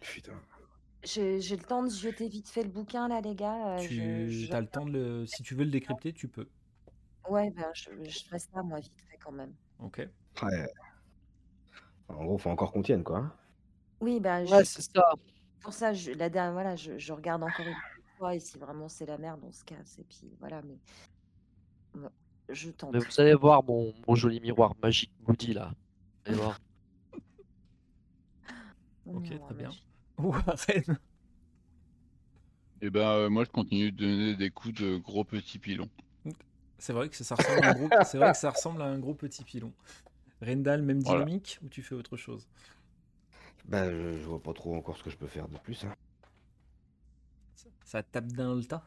Putain. 0.01 0.33
J'ai 1.03 1.41
j'ai 1.41 1.57
le 1.57 1.63
temps 1.63 1.83
de 1.83 1.89
jeter 1.89 2.29
vite 2.29 2.47
fait 2.47 2.63
le 2.63 2.69
bouquin 2.69 3.07
là 3.09 3.19
les 3.19 3.35
gars. 3.35 3.75
euh, 3.75 3.79
Tu 3.79 3.95
je- 3.95 4.45
je- 4.47 4.53
as 4.53 4.61
le 4.61 4.67
temps 4.67 4.85
de 4.85 4.91
le, 4.91 5.25
si 5.25 5.43
tu 5.43 5.53
veux 5.55 5.65
le 5.65 5.71
décrypter, 5.71 6.13
tu 6.13 6.27
peux. 6.29 6.47
Ouais 7.29 7.51
ben 7.51 7.65
je, 7.73 7.89
je 8.09 8.19
ferai 8.23 8.39
ça 8.39 8.63
moi 8.63 8.79
vite 8.79 8.93
fait 9.09 9.17
quand 9.17 9.31
même. 9.33 9.53
Ok. 9.79 9.97
Ouais. 10.41 10.73
En 12.07 12.23
gros, 12.25 12.37
faut 12.37 12.49
encore 12.49 12.71
qu'on 12.71 12.81
tienne, 12.81 13.03
quoi. 13.03 13.35
Oui 14.01 14.19
ben 14.21 14.45
Ouais, 14.47 14.63
je- 14.63 14.69
c'est 14.69 14.81
ça. 14.93 15.03
pour 15.61 15.73
ça 15.73 15.93
je, 15.93 16.11
la 16.11 16.29
dernière 16.29 16.53
voilà 16.53 16.75
je, 16.75 16.97
je 16.97 17.13
regarde 17.13 17.43
encore 17.43 17.65
une 17.65 17.75
fois 18.17 18.35
et 18.35 18.39
si 18.39 18.57
vraiment 18.57 18.87
c'est 18.89 19.05
la 19.05 19.17
merde 19.17 19.41
on 19.43 19.51
se 19.51 19.63
casse 19.63 19.97
et 19.99 20.03
puis 20.03 20.29
voilà 20.39 20.61
mais 20.61 20.77
je 22.49 22.69
tente. 22.71 22.93
Mais 22.93 22.99
vous 22.99 23.19
allez 23.19 23.33
voir 23.33 23.63
mon, 23.63 23.93
mon 24.07 24.15
joli 24.15 24.39
miroir 24.39 24.73
magique 24.81 25.11
Moody 25.27 25.53
là. 25.53 25.73
Vous 26.25 26.31
allez 26.31 26.37
voir. 26.41 26.59
Mon 29.05 29.13
Ok, 29.17 29.23
miroir 29.23 29.49
très 29.49 29.55
bien. 29.55 29.69
magique. 29.69 29.87
Warren. 30.17 30.97
Et 32.81 32.91
ben, 32.91 32.99
euh, 33.09 33.29
moi, 33.31 33.45
je 33.45 33.49
continue 33.49 33.91
de 33.91 33.97
donner 34.05 34.35
des 34.35 34.51
coups 34.51 34.75
de 34.75 34.97
gros 34.97 35.23
petits 35.23 35.57
pilons. 35.57 35.89
C'est 36.77 36.93
vrai 36.93 37.09
que 37.09 37.15
ça 37.23 37.35
ressemble 37.35 37.61
à 37.61 37.65
un 37.65 37.71
gros, 37.71 37.95
c'est 38.01 38.17
vrai 38.19 38.31
que 38.31 38.37
ça 38.37 38.51
ressemble 38.51 38.81
à 38.81 38.85
un 38.85 38.99
gros 38.99 39.15
petit 39.15 39.43
pilon. 39.43 39.73
Rendal, 40.41 40.83
même 40.83 41.01
Voilà. 41.05 41.25
dynamique 41.25 41.59
ou 41.63 41.69
tu 41.69 41.83
fais 41.83 41.95
autre 41.95 42.17
chose? 42.17 42.47
Bah, 43.65 43.89
je, 43.91 44.19
je 44.19 44.25
vois 44.25 44.41
pas 44.41 44.53
trop 44.53 44.73
encore 44.75 44.97
ce 44.97 45.03
que 45.03 45.09
je 45.09 45.17
peux 45.17 45.27
faire 45.27 45.47
de 45.49 45.57
plus. 45.57 45.83
hein. 45.83 45.93
ça, 47.55 47.69
ça 47.83 48.03
tape 48.03 48.27
dans 48.33 48.53
le 48.53 48.63
tas? 48.63 48.85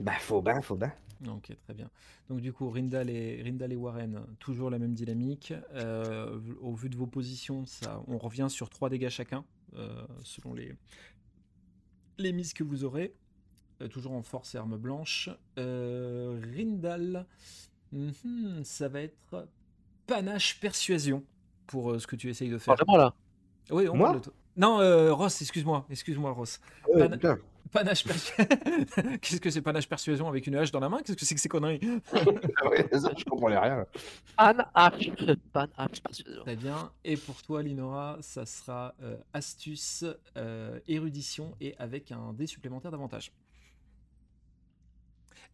Bah, 0.00 0.12
faut 0.18 0.42
ben, 0.42 0.60
faut 0.60 0.76
ben. 0.76 0.92
Ok, 1.28 1.56
très 1.64 1.74
bien. 1.74 1.88
Donc 2.28 2.40
du 2.40 2.52
coup, 2.52 2.68
Rindal 2.68 3.08
et, 3.08 3.42
Rindal 3.42 3.72
et 3.72 3.76
Warren, 3.76 4.26
toujours 4.38 4.70
la 4.70 4.78
même 4.78 4.94
dynamique. 4.94 5.54
Euh, 5.74 6.38
au 6.60 6.74
vu 6.74 6.88
de 6.88 6.96
vos 6.96 7.06
positions, 7.06 7.64
ça, 7.66 8.02
on 8.08 8.18
revient 8.18 8.46
sur 8.50 8.68
3 8.68 8.90
dégâts 8.90 9.08
chacun, 9.08 9.44
euh, 9.76 10.06
selon 10.22 10.52
les, 10.54 10.74
les 12.18 12.32
mises 12.32 12.52
que 12.52 12.64
vous 12.64 12.84
aurez. 12.84 13.14
Euh, 13.82 13.88
toujours 13.88 14.12
en 14.12 14.22
force 14.22 14.54
et 14.54 14.58
arme 14.58 14.76
blanche. 14.76 15.30
Euh, 15.58 16.40
Rindal, 16.54 17.26
mhm, 17.92 18.62
ça 18.62 18.88
va 18.88 19.00
être 19.00 19.48
panache 20.06 20.60
persuasion 20.60 21.24
pour 21.66 21.92
euh, 21.92 21.98
ce 21.98 22.06
que 22.06 22.16
tu 22.16 22.28
essayes 22.28 22.50
de 22.50 22.58
faire. 22.58 22.74
Vraiment 22.74 22.96
là? 22.96 23.14
Oui, 23.70 23.88
on 23.88 23.96
Moi? 23.96 24.08
parle 24.08 24.18
de 24.20 24.24
toi. 24.24 24.32
Non, 24.56 24.80
euh, 24.80 25.12
Ross, 25.12 25.40
excuse-moi, 25.42 25.86
excuse-moi, 25.90 26.30
Ross. 26.30 26.60
Pan-. 26.92 27.36
Panache 27.72 28.04
persuasion. 28.04 28.46
Qu'est-ce 29.20 29.40
que 29.40 29.50
c'est 29.50 29.62
panache 29.62 29.88
persuasion 29.88 30.28
avec 30.28 30.46
une 30.46 30.54
hache 30.56 30.70
dans 30.70 30.80
la 30.80 30.88
main? 30.88 30.98
Qu'est-ce 30.98 31.16
que 31.16 31.24
c'est 31.24 31.34
que 31.34 31.40
ces 31.40 31.48
conneries? 31.48 31.80
Ah 32.12 32.18
je 32.22 33.24
comprenais 33.24 33.58
rien. 33.58 33.86
Pan 34.36 34.52
H. 34.74 35.36
Pan 35.52 35.66
H. 35.78 36.00
persuasion. 36.02 36.42
Très 36.42 36.56
bien. 36.56 36.90
Et 37.04 37.16
pour 37.16 37.42
toi, 37.42 37.62
Linora, 37.62 38.18
ça 38.20 38.46
sera 38.46 38.94
euh, 39.02 39.16
astuce, 39.32 40.04
euh, 40.36 40.78
érudition 40.86 41.54
et 41.60 41.74
avec 41.78 42.12
un 42.12 42.32
dé 42.32 42.46
supplémentaire 42.46 42.90
d'avantage. 42.90 43.32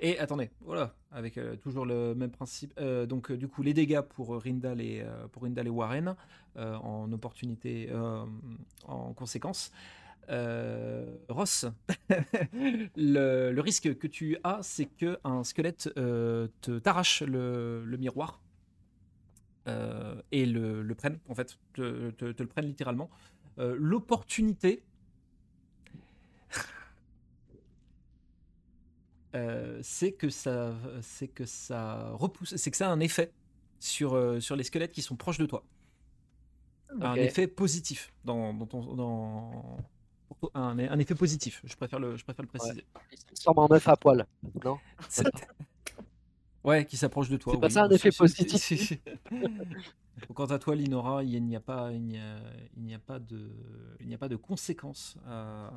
Et 0.02 0.18
attendez, 0.18 0.50
voilà, 0.62 0.94
avec 1.12 1.36
euh, 1.36 1.56
toujours 1.56 1.84
le 1.84 2.14
même 2.14 2.30
principe. 2.30 2.72
Euh, 2.78 3.04
donc, 3.04 3.30
euh, 3.30 3.36
du 3.36 3.48
coup, 3.48 3.62
les 3.62 3.74
dégâts 3.74 4.00
pour 4.00 4.42
Rindal 4.42 4.80
et, 4.80 5.02
euh, 5.02 5.28
pour 5.28 5.42
Rindal 5.42 5.66
et 5.66 5.70
Warren 5.70 6.16
euh, 6.56 6.74
en 6.76 7.12
opportunité, 7.12 7.88
euh, 7.90 8.24
en 8.86 9.12
conséquence. 9.12 9.70
Euh, 10.28 11.16
Ross, 11.28 11.66
le, 12.96 13.50
le 13.52 13.60
risque 13.60 13.96
que 13.98 14.06
tu 14.06 14.36
as, 14.44 14.60
c'est 14.62 14.86
que 14.86 15.18
un 15.24 15.42
squelette 15.42 15.90
euh, 15.96 16.46
te 16.60 16.78
t'arrache 16.78 17.22
le, 17.22 17.84
le 17.84 17.96
miroir 17.96 18.40
euh, 19.68 20.20
et 20.30 20.46
le, 20.46 20.82
le 20.82 20.94
prenne, 20.94 21.18
en 21.28 21.34
fait, 21.34 21.58
te, 21.74 22.10
te- 22.10 22.32
te 22.32 22.42
le 22.42 22.48
prenne 22.48 22.66
littéralement. 22.66 23.10
L'opportunité, 23.58 24.82
euh, 29.34 29.78
c'est 29.82 30.12
que 30.12 30.28
ça, 30.28 30.74
c'est 31.02 31.28
que 31.28 31.44
ça 31.44 32.10
repousse, 32.14 32.56
c'est 32.56 32.70
que 32.70 32.76
ça 32.76 32.88
a 32.88 32.92
un 32.92 33.00
effet 33.00 33.32
sur, 33.78 34.14
euh, 34.14 34.40
sur 34.40 34.56
les 34.56 34.64
squelettes 34.64 34.92
qui 34.92 35.02
sont 35.02 35.16
proches 35.16 35.38
de 35.38 35.46
toi. 35.46 35.64
Un 37.00 37.14
effet 37.14 37.46
positif 37.46 38.12
dans, 38.24 38.52
dans 38.52 38.66
ton, 38.66 38.94
dans, 38.94 39.76
un, 40.54 40.78
un 40.78 40.98
effet 40.98 41.14
positif. 41.14 41.60
Je 41.64 41.74
préfère 41.76 41.98
le, 41.98 42.16
je 42.16 42.24
préfère 42.24 42.42
le 42.42 42.48
préciser. 42.48 42.84
Il 43.12 43.18
se 43.18 43.24
transforme 43.26 43.58
en 43.58 43.68
meuf 43.68 43.86
à 43.88 43.96
poil. 43.96 44.26
Non? 44.64 44.78
Ouais, 46.62 46.84
qui 46.84 46.98
s'approche 46.98 47.30
de 47.30 47.38
toi. 47.38 47.54
C'est 47.54 47.60
pas 47.60 47.70
ça, 47.70 47.84
un 47.84 47.88
effet 47.90 48.10
positif. 48.12 48.92
Quant 50.34 50.44
à 50.44 50.58
toi, 50.58 50.74
Linora, 50.76 51.24
il 51.24 51.42
n'y 51.42 51.56
a 51.56 51.60
pas, 51.60 51.90
il 51.90 52.02
n'y 52.02 52.18
a, 52.18 52.36
il 52.76 52.82
n'y 52.82 52.94
a 52.94 52.98
pas 52.98 53.18
de, 53.18 53.50
il 53.98 54.06
n'y 54.08 54.14
a 54.14 54.18
pas 54.18 54.28
de 54.28 54.36
conséquences 54.36 55.16
à, 55.26 55.70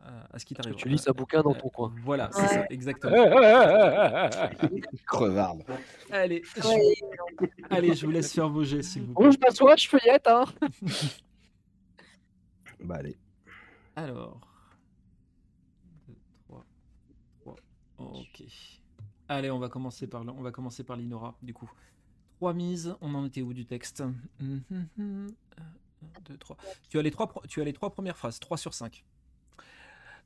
à, 0.00 0.34
à 0.34 0.38
ce 0.38 0.46
qui 0.46 0.54
t'arrive. 0.54 0.74
tu 0.76 0.88
lis 0.88 0.96
sa 0.96 1.12
bouquin 1.12 1.42
dans 1.42 1.52
Euh, 1.54 1.58
ton 1.58 1.68
coin. 1.68 1.92
Voilà, 2.02 2.30
c'est 2.32 2.40
Ouais. 2.40 2.48
ça, 2.48 2.64
exactement. 2.70 3.12
Crevarde. 5.06 5.64
Allez, 6.10 6.42
je, 6.56 6.66
Ouais, 6.66 6.94
allez, 7.68 7.94
je 7.94 8.06
vous 8.06 8.12
laisse 8.12 8.32
faire 8.32 8.48
vos 8.48 8.64
jets, 8.64 8.80
s'il 8.82 9.02
vous 9.02 9.12
plaît. 9.12 9.26
Bon, 9.26 9.30
je 9.30 9.38
m'assois, 9.38 9.76
je 9.76 9.86
feuillette, 9.86 10.26
hein. 10.28 10.44
Bah 12.80 12.96
allez. 13.00 13.18
Alors. 13.96 14.40
2, 16.08 16.14
3, 16.48 16.66
3. 17.40 17.56
Ok. 17.98 18.42
Allez, 19.28 19.50
on 19.50 19.58
va 19.58 19.68
commencer 19.68 20.06
par, 20.06 20.22
on 20.22 20.42
va 20.42 20.52
commencer 20.52 20.84
par 20.84 20.96
l'Inora, 20.96 21.36
du 21.42 21.52
coup. 21.54 21.70
3 22.36 22.52
mises, 22.54 22.94
on 23.00 23.14
en 23.14 23.24
était 23.24 23.42
où 23.42 23.52
du 23.54 23.64
texte? 23.66 24.02
1, 24.40 24.52
2, 24.98 26.38
3. 26.38 26.56
Tu 26.88 26.98
as 26.98 27.02
les 27.02 27.10
trois, 27.10 27.32
tu 27.48 27.60
as 27.60 27.64
les 27.64 27.72
trois 27.72 27.90
premières 27.90 28.16
phrases, 28.16 28.38
3 28.38 28.56
sur 28.58 28.74
5. 28.74 29.04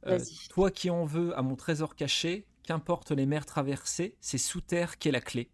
Vas-y. 0.03 0.49
toi 0.49 0.71
qui 0.71 0.89
en 0.89 1.05
veux 1.05 1.37
à 1.39 1.43
mon 1.43 1.57
trésor 1.57 1.95
caché, 1.95 2.47
qu'importe 2.63 3.11
les 3.11 3.27
mers 3.27 3.45
traversées, 3.45 4.17
c'est 4.21 4.39
sous 4.39 4.63
terre 4.63 4.99
qu'est 4.99 5.11
la 5.11 5.21
clé. 5.21 5.51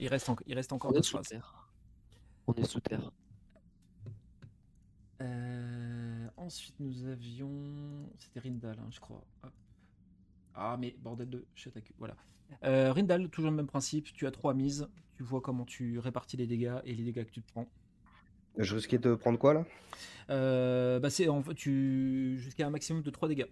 Il 0.00 0.08
reste, 0.08 0.28
en- 0.28 0.36
il 0.46 0.54
reste 0.54 0.72
encore 0.72 0.90
On 0.90 0.94
deux 0.94 1.02
phrases. 1.02 1.28
terre. 1.28 1.68
On 2.48 2.52
est 2.54 2.64
sous 2.64 2.80
terre. 2.80 3.12
Euh, 5.20 6.28
ensuite, 6.52 6.74
nous 6.80 7.06
avions. 7.06 7.50
C'était 8.18 8.40
Rindal, 8.40 8.78
hein, 8.78 8.88
je 8.90 9.00
crois. 9.00 9.24
Hop. 9.42 9.52
Ah, 10.54 10.76
mais 10.78 10.94
bordel 10.98 11.30
de 11.30 11.46
cul. 11.56 11.94
Voilà. 11.98 12.14
Euh, 12.64 12.92
Rindal, 12.92 13.30
toujours 13.30 13.50
le 13.50 13.56
même 13.56 13.66
principe. 13.66 14.12
Tu 14.12 14.26
as 14.26 14.30
trois 14.30 14.52
mises. 14.52 14.86
Tu 15.14 15.22
vois 15.22 15.40
comment 15.40 15.64
tu 15.64 15.98
répartis 15.98 16.36
les 16.36 16.46
dégâts 16.46 16.76
et 16.84 16.94
les 16.94 17.04
dégâts 17.04 17.24
que 17.24 17.30
tu 17.30 17.42
te 17.42 17.50
prends. 17.52 17.66
Je 18.58 18.74
risquais 18.74 18.98
de 18.98 19.14
prendre 19.14 19.38
quoi 19.38 19.54
là? 19.54 19.64
Euh, 20.28 21.00
bah 21.00 21.08
c'est 21.08 21.26
en 21.28 21.42
fait, 21.42 21.54
tu 21.54 22.36
jusqu'à 22.38 22.66
un 22.66 22.70
maximum 22.70 23.02
de 23.02 23.10
3 23.10 23.28
dégâts. 23.28 23.46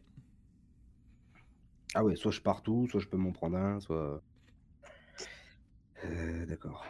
Ah 1.95 2.05
ouais, 2.05 2.17
soit 2.17 2.31
je 2.33 2.41
pars 2.43 2.63
tout, 2.63 2.87
soit 2.91 3.01
je 3.01 3.09
peux 3.09 3.17
m'en 3.17 3.33
prendre 3.33 3.57
un, 3.57 3.81
soit. 3.81 4.23
Euh, 6.05 6.45
D'accord. 6.45 6.85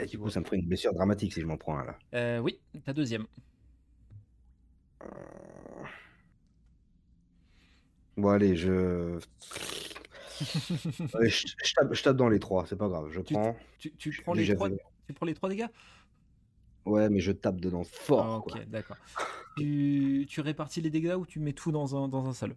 Et 0.00 0.06
qui 0.06 0.12
du 0.12 0.18
coup, 0.18 0.24
vois. 0.24 0.30
ça 0.30 0.40
me 0.40 0.44
ferait 0.44 0.58
une 0.58 0.66
blessure 0.66 0.92
dramatique 0.94 1.32
si 1.32 1.40
je 1.40 1.46
m'en 1.46 1.56
prends 1.56 1.76
un 1.76 1.84
là. 1.84 1.98
Euh, 2.14 2.38
oui, 2.38 2.60
ta 2.84 2.92
deuxième. 2.92 3.26
Euh, 5.02 5.06
Bon, 8.16 8.28
allez, 8.30 8.56
je. 8.56 9.18
Ouais, 11.14 11.28
je, 11.28 11.46
je 11.64 11.72
tape, 11.74 11.94
je 11.94 12.02
tape 12.02 12.16
dans 12.16 12.28
les 12.28 12.38
trois, 12.38 12.66
c'est 12.66 12.76
pas 12.76 12.88
grave. 12.88 13.08
Je 13.10 13.20
Tu- 13.20 13.34
prends. 13.34 13.56
Tu, 13.78 13.92
tu 13.96 14.22
prends 14.22 14.34
J'ai 14.34 14.46
les 14.46 14.54
trois. 14.54 14.68
fait. 14.68 14.78
Tu 15.06 15.12
prends 15.14 15.26
les 15.26 15.34
trois 15.34 15.48
dégâts? 15.48 15.66
Ouais, 16.86 17.08
mais 17.10 17.20
je 17.20 17.32
tape 17.32 17.60
dedans 17.60 17.84
fort. 17.84 18.20
Ah, 18.36 18.40
quoi. 18.42 18.60
ok, 18.60 18.68
d'accord. 18.68 18.96
tu, 19.56 20.26
répartis 20.38 20.80
les 20.80 20.90
dégâts 20.90 21.14
ou 21.18 21.26
tu 21.26 21.40
mets 21.40 21.52
tout 21.52 21.72
dans 21.72 21.96
un 21.96 22.08
dans 22.08 22.26
un 22.28 22.32
seul? 22.32 22.54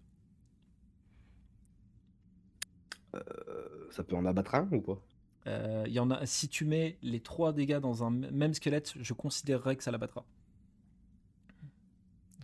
Euh, 3.15 3.87
ça 3.91 4.03
peut 4.03 4.15
en 4.15 4.25
abattre 4.25 4.55
un 4.55 4.67
ou 4.71 4.81
pas 4.81 4.99
Euh, 5.47 5.83
Il 5.87 5.93
y 5.93 5.99
en 5.99 6.11
a. 6.11 6.25
Si 6.25 6.47
tu 6.49 6.65
mets 6.65 6.97
les 7.01 7.21
trois 7.21 7.53
dégâts 7.53 7.79
dans 7.79 8.03
un 8.03 8.11
même 8.11 8.53
squelette, 8.53 8.93
je 8.99 9.13
considérerais 9.13 9.75
que 9.75 9.83
ça 9.83 9.91
l'abattra. 9.91 10.25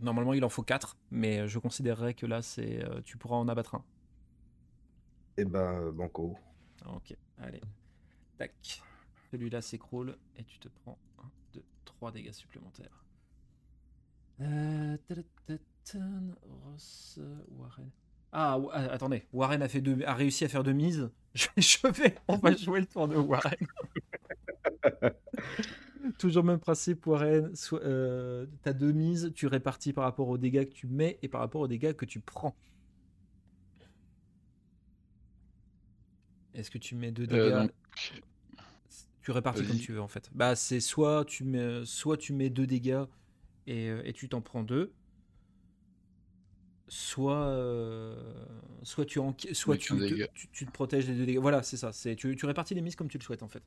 Normalement, 0.01 0.33
il 0.33 0.43
en 0.43 0.49
faut 0.49 0.63
4, 0.63 0.97
mais 1.11 1.47
je 1.47 1.57
considérerais 1.59 2.13
que 2.13 2.25
là, 2.25 2.41
c'est 2.41 2.83
euh, 2.83 3.01
tu 3.05 3.17
pourras 3.17 3.37
en 3.37 3.47
abattre 3.47 3.75
un. 3.75 3.83
Eh 5.37 5.45
ben, 5.45 5.59
euh, 5.59 5.91
banco. 5.91 6.37
Ok, 6.87 7.15
allez. 7.39 7.61
Tac. 8.37 8.81
Celui-là 9.31 9.61
s'écroule 9.61 10.17
et 10.37 10.43
tu 10.43 10.59
te 10.59 10.67
prends 10.67 10.97
1, 11.19 11.23
2, 11.53 11.63
3 11.85 12.11
dégâts 12.11 12.31
supplémentaires. 12.31 13.03
Euh, 14.41 14.97
Ross, 16.65 17.19
Warren. 17.57 17.89
Ah, 18.33 18.59
wa- 18.59 18.71
ah, 18.73 18.91
attendez, 18.91 19.25
Warren 19.31 19.61
a, 19.61 19.69
fait 19.69 19.79
deux, 19.81 20.03
a 20.03 20.13
réussi 20.13 20.43
à 20.43 20.49
faire 20.49 20.63
deux 20.63 20.73
mises. 20.73 21.09
Je, 21.35 21.47
je 21.57 21.87
vais, 21.87 22.15
on 22.27 22.37
va 22.37 22.55
jouer 22.55 22.79
le 22.81 22.85
tour 22.85 23.07
de 23.07 23.15
Warren. 23.17 23.55
Toujours 26.17 26.43
même 26.43 26.59
principe, 26.59 27.05
Warren. 27.07 27.55
Soit, 27.55 27.83
euh, 27.83 28.45
t'as 28.61 28.73
deux 28.73 28.91
mises, 28.91 29.31
tu 29.35 29.47
répartis 29.47 29.93
par 29.93 30.03
rapport 30.03 30.29
aux 30.29 30.37
dégâts 30.37 30.65
que 30.65 30.73
tu 30.73 30.87
mets 30.87 31.17
et 31.21 31.27
par 31.27 31.41
rapport 31.41 31.61
aux 31.61 31.67
dégâts 31.67 31.93
que 31.93 32.05
tu 32.05 32.19
prends. 32.19 32.55
Est-ce 36.53 36.71
que 36.71 36.77
tu 36.77 36.95
mets 36.95 37.11
deux 37.11 37.27
dégâts? 37.27 37.39
Euh, 37.39 37.61
donc, 37.63 37.71
Tu 39.21 39.31
répartis 39.31 39.65
comme 39.65 39.79
tu 39.79 39.91
veux 39.91 40.01
en 40.01 40.07
fait. 40.07 40.29
Bah 40.33 40.55
c'est 40.55 40.79
soit 40.79 41.25
tu 41.25 41.43
mets 41.43 41.83
soit 41.83 42.15
tu 42.15 42.31
mets 42.31 42.49
deux 42.49 42.67
dégâts 42.67 43.05
et, 43.65 43.89
euh, 43.89 44.01
et 44.05 44.13
tu 44.13 44.29
t'en 44.29 44.41
prends 44.41 44.63
deux. 44.63 44.93
Soit 46.87 47.47
euh, 47.47 48.15
soit 48.83 49.05
tu 49.05 49.17
en 49.17 49.35
soit 49.53 49.77
tu, 49.77 50.29
tu 50.51 50.65
te 50.67 50.71
protèges 50.71 51.07
des 51.07 51.15
deux 51.15 51.25
dégâts. 51.25 51.39
Voilà, 51.39 51.63
c'est 51.63 51.77
ça, 51.77 51.91
c'est 51.91 52.15
tu, 52.15 52.35
tu 52.35 52.45
répartis 52.45 52.75
les 52.75 52.81
mises 52.81 52.95
comme 52.95 53.09
tu 53.09 53.17
le 53.17 53.23
souhaites 53.23 53.41
en 53.41 53.47
fait. 53.47 53.63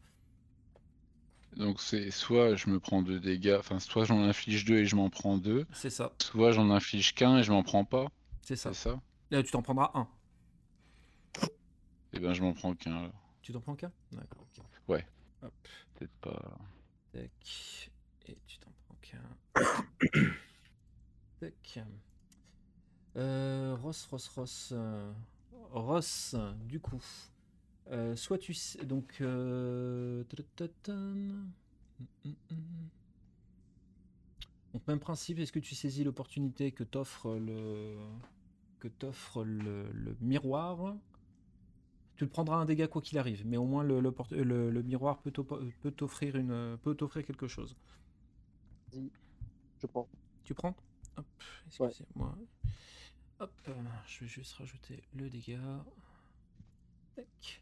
Donc 1.56 1.80
c'est 1.80 2.10
soit 2.10 2.54
je 2.56 2.68
me 2.70 2.78
prends 2.80 3.02
deux 3.02 3.20
dégâts, 3.20 3.56
enfin 3.58 3.78
soit 3.80 4.04
j'en 4.04 4.22
inflige 4.22 4.64
deux 4.64 4.78
et 4.78 4.86
je 4.86 4.96
m'en 4.96 5.10
prends 5.10 5.38
deux, 5.38 5.66
C'est 5.72 5.90
ça, 5.90 6.12
soit 6.20 6.52
j'en 6.52 6.70
inflige 6.70 7.14
qu'un 7.14 7.38
et 7.38 7.42
je 7.42 7.52
m'en 7.52 7.62
prends 7.62 7.84
pas, 7.84 8.06
c'est 8.42 8.56
ça. 8.56 8.72
ça 8.72 9.00
Là, 9.30 9.42
tu 9.42 9.50
t'en 9.50 9.62
prendras 9.62 9.90
un. 9.94 10.08
Et 12.14 12.20
ben 12.20 12.32
je 12.32 12.42
m'en 12.42 12.52
prends 12.54 12.74
qu'un 12.74 12.96
alors. 12.96 13.12
Tu 13.42 13.52
t'en 13.52 13.60
prends 13.60 13.74
qu'un? 13.76 13.92
D'accord, 14.12 14.46
ok. 14.58 14.64
Ouais. 14.88 15.06
Hop, 15.42 15.52
Peut-être 15.94 16.12
pas. 16.20 16.58
tac. 17.12 17.90
Et 18.26 18.38
tu 18.46 18.58
t'en 18.58 18.70
prends 18.86 18.96
qu'un. 19.02 19.60
tac. 21.40 21.80
Euh, 23.16 23.76
Ross, 23.82 24.06
Ross, 24.10 24.28
Ross. 24.28 24.70
euh, 24.72 25.12
Ross, 25.70 26.34
du 26.64 26.80
coup. 26.80 27.02
Euh, 27.90 28.16
soit 28.16 28.38
tu. 28.38 28.54
sais- 28.54 28.84
Donc. 28.84 29.18
euh. 29.20 30.24
Hum, 32.00 32.06
hum, 32.24 32.34
hum. 32.50 32.88
Donc, 34.72 34.86
même 34.86 34.98
principe, 35.00 35.38
est-ce 35.38 35.52
que 35.52 35.58
tu 35.58 35.74
saisis 35.74 36.04
l'opportunité 36.04 36.72
que 36.72 36.84
t'offre 36.84 37.34
le. 37.36 37.96
que 38.80 38.88
t'offre 38.88 39.44
le, 39.44 39.90
le 39.92 40.16
miroir? 40.20 40.96
Tu 42.16 42.26
te 42.26 42.30
prendras 42.30 42.56
un 42.58 42.66
dégât 42.66 42.86
quoi 42.88 43.00
qu'il 43.00 43.16
arrive, 43.16 43.46
mais 43.46 43.56
au 43.56 43.64
moins 43.64 43.82
le, 43.82 44.00
le, 44.00 44.12
le- 44.44 44.70
le 44.70 44.82
miroir 44.82 45.18
peut 45.22 45.30
t'offrir 45.90 46.36
une 46.36 46.76
peut 46.82 46.94
t'offrir 46.94 47.24
quelque 47.24 47.48
chose. 47.48 47.76
Je 49.80 49.86
prends. 49.86 50.08
Tu 50.44 50.54
prends? 50.54 50.76
Hop, 51.16 51.26
excusez-moi. 51.66 52.36
Hop, 53.40 53.52
euh, 53.68 53.74
je 54.06 54.20
vais 54.20 54.26
juste 54.28 54.52
rajouter 54.54 55.02
le 55.14 55.28
dégât. 55.28 55.84
Tac. 57.14 57.60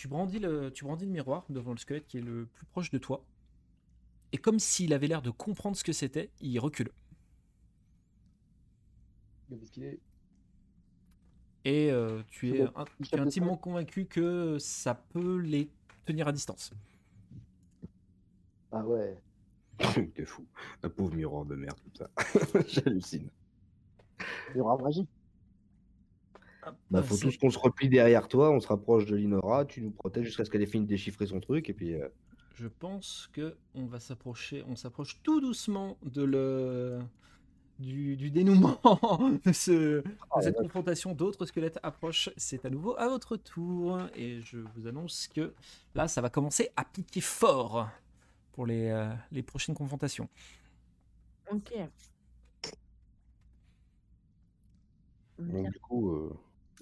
Tu 0.00 0.08
brandis 0.08 0.38
le 0.38 0.70
tu 0.72 0.84
brandis 0.84 1.04
le 1.04 1.10
miroir 1.10 1.44
devant 1.50 1.72
le 1.72 1.76
squelette 1.76 2.06
qui 2.06 2.16
est 2.16 2.22
le 2.22 2.46
plus 2.46 2.64
proche 2.64 2.90
de 2.90 2.96
toi. 2.96 3.22
Et 4.32 4.38
comme 4.38 4.58
s'il 4.58 4.94
avait 4.94 5.08
l'air 5.08 5.20
de 5.20 5.28
comprendre 5.28 5.76
ce 5.76 5.84
que 5.84 5.92
c'était, 5.92 6.30
il 6.40 6.58
recule. 6.58 6.88
Et 11.64 11.90
euh, 11.90 12.22
tu 12.28 12.56
es, 12.56 12.62
un- 12.62 12.84
tu 13.02 13.14
es 13.14 13.20
intimement 13.20 13.56
convaincu 13.56 14.06
que 14.06 14.56
ça 14.58 14.94
peut 14.94 15.36
les 15.38 15.68
tenir 16.06 16.26
à 16.28 16.32
distance. 16.32 16.72
Ah 18.72 18.86
ouais. 18.86 19.18
T'es 20.14 20.24
fou. 20.24 20.46
Un 20.82 20.88
pauvre 20.88 21.14
miroir 21.14 21.44
de 21.44 21.56
merde 21.56 21.78
comme 21.82 21.94
ça. 21.94 22.10
J'hallucine. 22.68 23.28
Aura 24.54 24.76
magie. 24.78 25.06
Bah, 26.90 27.02
faut 27.02 27.14
C'est- 27.14 27.22
tous 27.26 27.38
qu'on 27.38 27.50
se 27.50 27.58
replie 27.58 27.88
derrière 27.88 28.28
toi, 28.28 28.50
on 28.50 28.60
se 28.60 28.68
rapproche 28.68 29.06
de 29.06 29.16
Linora, 29.16 29.64
tu 29.64 29.80
nous 29.82 29.90
protèges 29.90 30.26
jusqu'à 30.26 30.44
ce 30.44 30.50
qu'elle 30.50 30.62
ait 30.62 30.66
fini 30.66 30.84
de 30.84 30.88
déchiffrer 30.90 31.26
son 31.26 31.40
truc, 31.40 31.68
et 31.70 31.72
puis. 31.74 31.94
euh, 31.94 32.08
je 32.54 32.68
pense 32.68 33.30
que 33.32 33.56
on 33.74 33.86
va 33.86 34.00
s'approcher, 34.00 34.64
on 34.68 34.76
s'approche 34.76 35.20
tout 35.22 35.40
doucement 35.40 35.96
de 36.02 36.22
le 36.22 36.98
du, 37.78 38.14
du 38.18 38.30
dénouement 38.30 38.78
de, 39.46 39.52
ce, 39.52 39.70
de 40.02 40.04
Oh, 40.36 40.40
cette 40.42 40.56
confrontation. 40.56 41.14
D'autres 41.14 41.46
squelettes 41.46 41.78
approchent. 41.82 42.28
C'est 42.36 42.66
à 42.66 42.70
nouveau 42.70 42.94
à 42.98 43.08
votre 43.08 43.38
tour 43.38 43.98
et 44.14 44.42
je 44.42 44.58
vous 44.58 44.86
annonce 44.86 45.28
que 45.28 45.54
là, 45.94 46.06
ça 46.06 46.20
va 46.20 46.28
commencer 46.28 46.68
à 46.76 46.84
piquer 46.84 47.22
fort 47.22 47.88
pour 48.52 48.66
les, 48.66 48.88
euh, 48.88 49.08
les 49.32 49.42
prochaines 49.42 49.74
confrontations. 49.74 50.28
Ok. 51.50 51.72
Donc, 55.38 55.70
du 55.72 55.78
coup, 55.80 56.10
euh, 56.12 56.34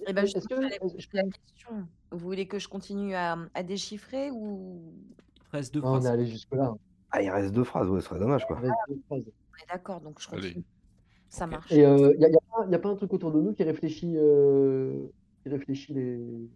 Eh 0.07 0.13
ben, 0.13 0.23
Est-ce 0.23 0.35
justement, 0.39 0.61
que- 0.61 1.15
la 1.15 1.23
question. 1.23 1.87
Vous 2.11 2.17
voulez 2.19 2.47
que 2.47 2.57
je 2.59 2.67
continue 2.67 3.13
à, 3.15 3.37
à 3.53 3.63
déchiffrer 3.63 4.31
ou? 4.31 4.93
Il 5.37 5.43
te 5.43 5.51
reste 5.57 5.73
deux 5.73 5.81
Ah, 5.83 5.87
on 5.91 5.97
est 5.97 6.01
phrases. 6.01 6.07
allé 6.11 6.25
jusque-là. 6.25 6.73
ah, 7.11 7.21
il 7.21 7.29
reste 7.29 7.53
deux 7.53 7.63
phrases, 7.63 7.89
ouais, 7.89 7.99
ce 8.01 8.07
serait 8.07 8.19
dommage 8.19 8.45
quoi. 8.47 8.57
Il 8.61 8.65
reste 8.67 8.79
deux 8.89 9.01
phrases. 9.07 9.25
on 9.27 9.63
est 9.63 9.71
d'accord, 9.73 10.01
donc 10.01 10.21
je 10.21 10.27
Allez. 10.31 10.41
continue. 10.49 10.65
Ça 11.29 11.45
marche. 11.47 11.71
Et 11.71 11.79
il 11.79 11.85
euh, 11.85 12.15
n'y 12.17 12.25
a, 12.25 12.29
pas- 12.29 12.65
y 12.67 12.75
a 12.75 12.79
pas 12.79 12.89
un 12.89 12.95
truc 12.95 13.13
autour 13.13 13.31
de 13.31 13.39
nous 13.41 13.53
qui 13.53 13.63
réfléchit, 13.63 14.13
euh, 14.15 15.07
qui 15.43 15.49
réfléchit 15.49 15.93
les, 15.93 16.15
Il 16.17 16.49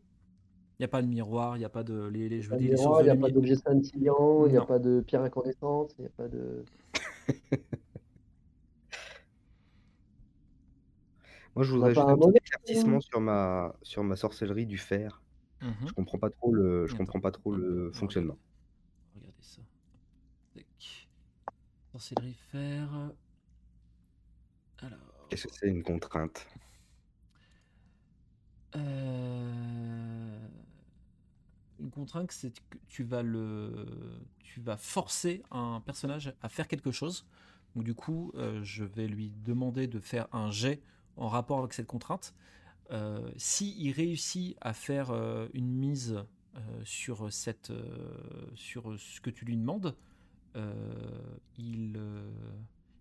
n'y 0.80 0.86
a 0.86 0.88
pas 0.88 1.02
de 1.04 1.08
miroir, 1.08 1.56
il 1.58 1.60
n'y 1.60 1.66
a 1.66 1.70
pas 1.70 1.84
de. 1.84 2.08
Les, 2.08 2.28
les, 2.30 2.41
je 2.41 2.50
veux 2.50 2.58
dire, 2.58 2.72
il 2.72 2.76
n'y 2.76 2.82
a 2.82 2.88
pas 2.88 3.02
lumière. 3.14 3.32
d'objets 3.32 3.56
scintillants, 3.56 4.46
il 4.48 4.52
n'y 4.54 4.58
a 4.58 4.66
pas 4.66 4.80
de 4.80 5.02
pierre 5.02 5.22
incandescente, 5.22 5.94
il 6.00 6.02
n'y 6.02 6.08
a 6.08 6.12
pas 6.18 6.28
de. 6.28 6.64
Moi, 11.56 11.64
je 11.66 11.72
voudrais 11.72 11.93
juste 11.93 12.08
un 12.08 12.18
petit 12.18 12.26
modèle, 12.26 12.41
éclaircissement 12.45 12.99
sur 13.01 13.22
ma, 13.22 13.76
sur 13.84 14.04
ma 14.04 14.16
sorcellerie 14.16 14.66
du 14.66 14.78
fer. 14.78 15.22
Mhm. 15.62 15.88
Je 15.88 15.93
comprends 15.93 16.18
pas 16.20 16.30
trop 16.30 16.54
le, 16.54 16.88
je 16.88 16.93
Attends. 16.93 16.97
comprends 16.97 17.20
pas 17.22 17.32
trop 17.32 17.54
le 17.56 17.91
fonctionnement. 17.91 18.38
Regardez 19.16 19.41
ça. 19.41 19.62
Sorcellerie 21.91 22.34
fer. 22.51 23.12
Alors. 24.82 24.99
Qu'est-ce 25.30 25.47
que 25.47 25.54
c'est 25.54 25.68
une 25.70 25.84
contrainte? 25.84 26.47
Euh, 28.76 30.47
Une 31.80 31.89
contrainte, 31.91 32.32
c'est 32.32 32.51
que 32.70 32.78
tu 32.88 33.04
vas 33.04 33.24
le, 33.24 33.88
tu 34.39 34.62
vas 34.62 34.78
forcer 34.78 35.43
un 35.51 35.82
personnage 35.82 36.34
à 36.41 36.49
faire 36.49 36.68
quelque 36.68 36.91
chose. 36.91 37.26
Donc 37.76 37.84
du 37.84 37.95
coup, 37.95 38.32
euh, 38.36 38.62
je 38.64 38.84
vais 38.84 39.08
lui 39.08 39.32
demander 39.43 39.88
de 39.88 39.99
faire 39.99 40.28
un 40.34 40.51
jet 40.51 40.82
en 41.18 41.28
rapport 41.28 41.59
avec 41.59 41.74
cette 41.74 41.88
contrainte. 41.88 42.34
Euh, 42.91 43.32
si 43.38 43.76
il 43.80 43.91
réussit 43.91 44.57
à 44.61 44.74
faire 44.74 45.11
euh, 45.11 45.47
une 45.53 45.72
mise 45.72 46.24
euh, 46.55 46.59
sur 46.84 47.32
cette, 47.32 47.72
euh, 47.72 48.45
sur 48.55 48.99
ce 48.99 49.22
que 49.22 49.30
tu 49.30 49.45
lui 49.45 49.57
demandes, 49.57 49.95
il, 51.57 51.99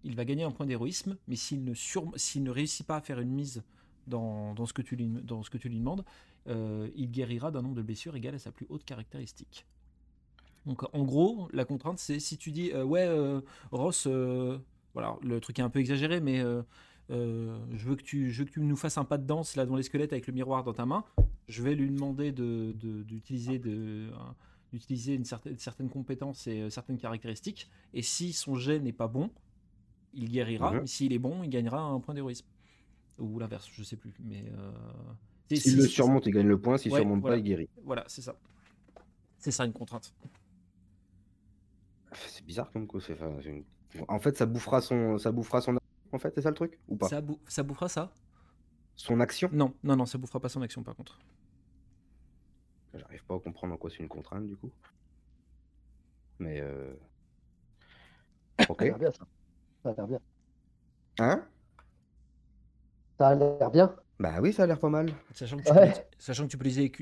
il 0.04 0.16
va 0.16 0.24
gagner 0.24 0.42
un 0.42 0.50
point 0.50 0.64
d'héroïsme. 0.64 1.18
Mais 1.28 1.36
s'il 1.36 1.64
ne, 1.64 1.74
sur- 1.74 2.06
ne 2.06 2.50
réussit 2.50 2.86
pas 2.86 2.96
à 2.96 3.00
faire 3.02 3.20
une 3.20 3.30
mise 3.30 3.62
dans, 4.06 4.54
dans 4.54 4.64
ce, 4.64 4.72
que 4.72 4.80
tu 4.80 4.96
lui, 4.96 5.06
dans 5.06 5.42
ce 5.42 5.50
que 5.50 5.58
tu 5.58 5.68
lui 5.68 5.78
demandes, 5.78 6.04
il 6.46 7.10
guérira 7.10 7.50
d'un 7.50 7.60
nombre 7.60 7.74
de 7.74 7.82
blessures 7.82 8.16
égal 8.16 8.34
à 8.34 8.38
sa 8.38 8.52
plus 8.52 8.66
haute 8.70 8.84
caractéristique. 8.84 9.66
Donc 10.64 10.82
en 10.94 11.04
gros, 11.04 11.50
la 11.52 11.66
contrainte, 11.66 11.98
c'est 11.98 12.20
si 12.20 12.38
tu 12.38 12.52
dis 12.52 12.72
ouais, 12.72 13.06
Ross, 13.70 14.06
voilà, 14.94 15.18
le 15.22 15.38
truc 15.40 15.58
est 15.58 15.62
un 15.62 15.70
peu 15.70 15.80
exagéré, 15.80 16.20
mais 16.20 16.42
euh, 17.12 17.58
je, 17.72 17.88
veux 17.88 17.96
que 17.96 18.02
tu, 18.02 18.30
je 18.30 18.38
veux 18.40 18.44
que 18.46 18.50
tu 18.52 18.60
nous 18.60 18.76
fasses 18.76 18.98
un 18.98 19.04
pas 19.04 19.18
de 19.18 19.26
danse 19.26 19.54
là 19.56 19.66
dans 19.66 19.76
les 19.76 19.82
squelettes 19.82 20.12
avec 20.12 20.26
le 20.26 20.32
miroir 20.32 20.64
dans 20.64 20.72
ta 20.72 20.86
main. 20.86 21.04
Je 21.48 21.62
vais 21.62 21.74
lui 21.74 21.90
demander 21.90 22.32
de- 22.32 22.72
de- 22.76 23.02
d'utiliser 23.02 23.58
de, 23.58 24.10
d'utiliser 24.72 25.14
une 25.14 25.24
certaine, 25.24 25.58
certaines 25.58 25.90
compétences 25.90 26.46
et 26.46 26.62
euh, 26.62 26.70
certaines 26.70 26.98
caractéristiques. 26.98 27.68
Et 27.92 28.02
si 28.02 28.32
son 28.32 28.54
jet 28.54 28.80
n'est 28.80 28.92
pas 28.92 29.08
bon, 29.08 29.30
il 30.14 30.30
guérira. 30.30 30.72
Mais 30.72 30.86
s'il 30.86 31.12
est 31.12 31.18
bon, 31.18 31.42
il 31.42 31.50
gagnera 31.50 31.80
un 31.82 32.00
point 32.00 32.14
d'héroïsme. 32.14 32.46
Ou 33.18 33.38
l'inverse, 33.38 33.68
je 33.72 33.82
sais 33.82 33.96
plus. 33.96 34.14
Mais 34.20 34.44
euh, 34.58 34.72
S'il 35.48 35.60
si- 35.60 35.76
le 35.76 35.86
surmonte, 35.86 36.24
il 36.26 36.32
gagne 36.32 36.46
le 36.48 36.58
point. 36.58 36.78
S'il 36.78 36.92
Ouais, 36.92 37.00
surmonte 37.00 37.20
voilà. 37.20 37.36
pas, 37.36 37.40
il 37.40 37.44
guérit. 37.44 37.68
Voilà, 37.84 38.04
c'est 38.08 38.22
ça. 38.22 38.34
C'est 39.38 39.50
ça 39.50 39.64
une 39.66 39.72
contrainte. 39.72 40.14
C'est 42.14 42.44
bizarre 42.44 42.70
comme 42.72 42.86
quoi. 42.86 43.00
enfin, 43.00 43.30
En 44.08 44.18
fait, 44.18 44.36
ça 44.36 44.46
bouffera 44.46 44.80
son, 44.80 45.18
ça 45.18 45.32
bouffera 45.32 45.60
son. 45.60 45.76
En 46.12 46.18
fait, 46.18 46.32
c'est 46.34 46.42
ça 46.42 46.50
le 46.50 46.54
truc 46.54 46.78
ou 46.88 46.96
pas 46.96 47.08
Ça, 47.08 47.20
bou- 47.20 47.40
ça 47.48 47.62
bouffera 47.62 47.88
ça? 47.88 48.12
Son 48.96 49.20
action? 49.20 49.50
Non, 49.52 49.74
non, 49.82 49.96
non, 49.96 50.06
ça 50.06 50.18
bouffera 50.18 50.40
pas 50.40 50.48
son 50.48 50.62
action 50.62 50.82
par 50.82 50.94
contre. 50.96 51.18
J'arrive 52.94 53.24
pas 53.24 53.34
à 53.34 53.38
comprendre 53.40 53.74
en 53.74 53.76
quoi 53.76 53.90
c'est 53.90 53.98
une 53.98 54.08
contrainte 54.08 54.46
du 54.46 54.56
coup. 54.56 54.70
Mais 56.38 56.60
euh... 56.60 56.92
ok. 58.68 58.78
Ça 58.78 58.84
a 58.84 58.84
l'air 58.88 58.98
bien, 58.98 59.10
ça. 59.12 59.26
Ça 59.82 59.90
a 59.90 59.94
l'air 59.94 60.06
bien. 60.06 60.20
Hein? 61.18 61.46
Ça 63.18 63.28
a 63.28 63.34
l'air 63.34 63.70
bien. 63.70 63.96
Bah 64.18 64.38
oui, 64.40 64.52
ça 64.52 64.64
a 64.64 64.66
l'air 64.66 64.78
pas 64.78 64.88
mal. 64.90 65.12
Sachant 65.34 65.56
que 65.56 65.62
tu 65.62 65.72
Ouais. 65.72 65.80
peux, 65.80 65.86
l'uti- 65.86 66.00
sachant 66.18 66.46
que 66.46 66.48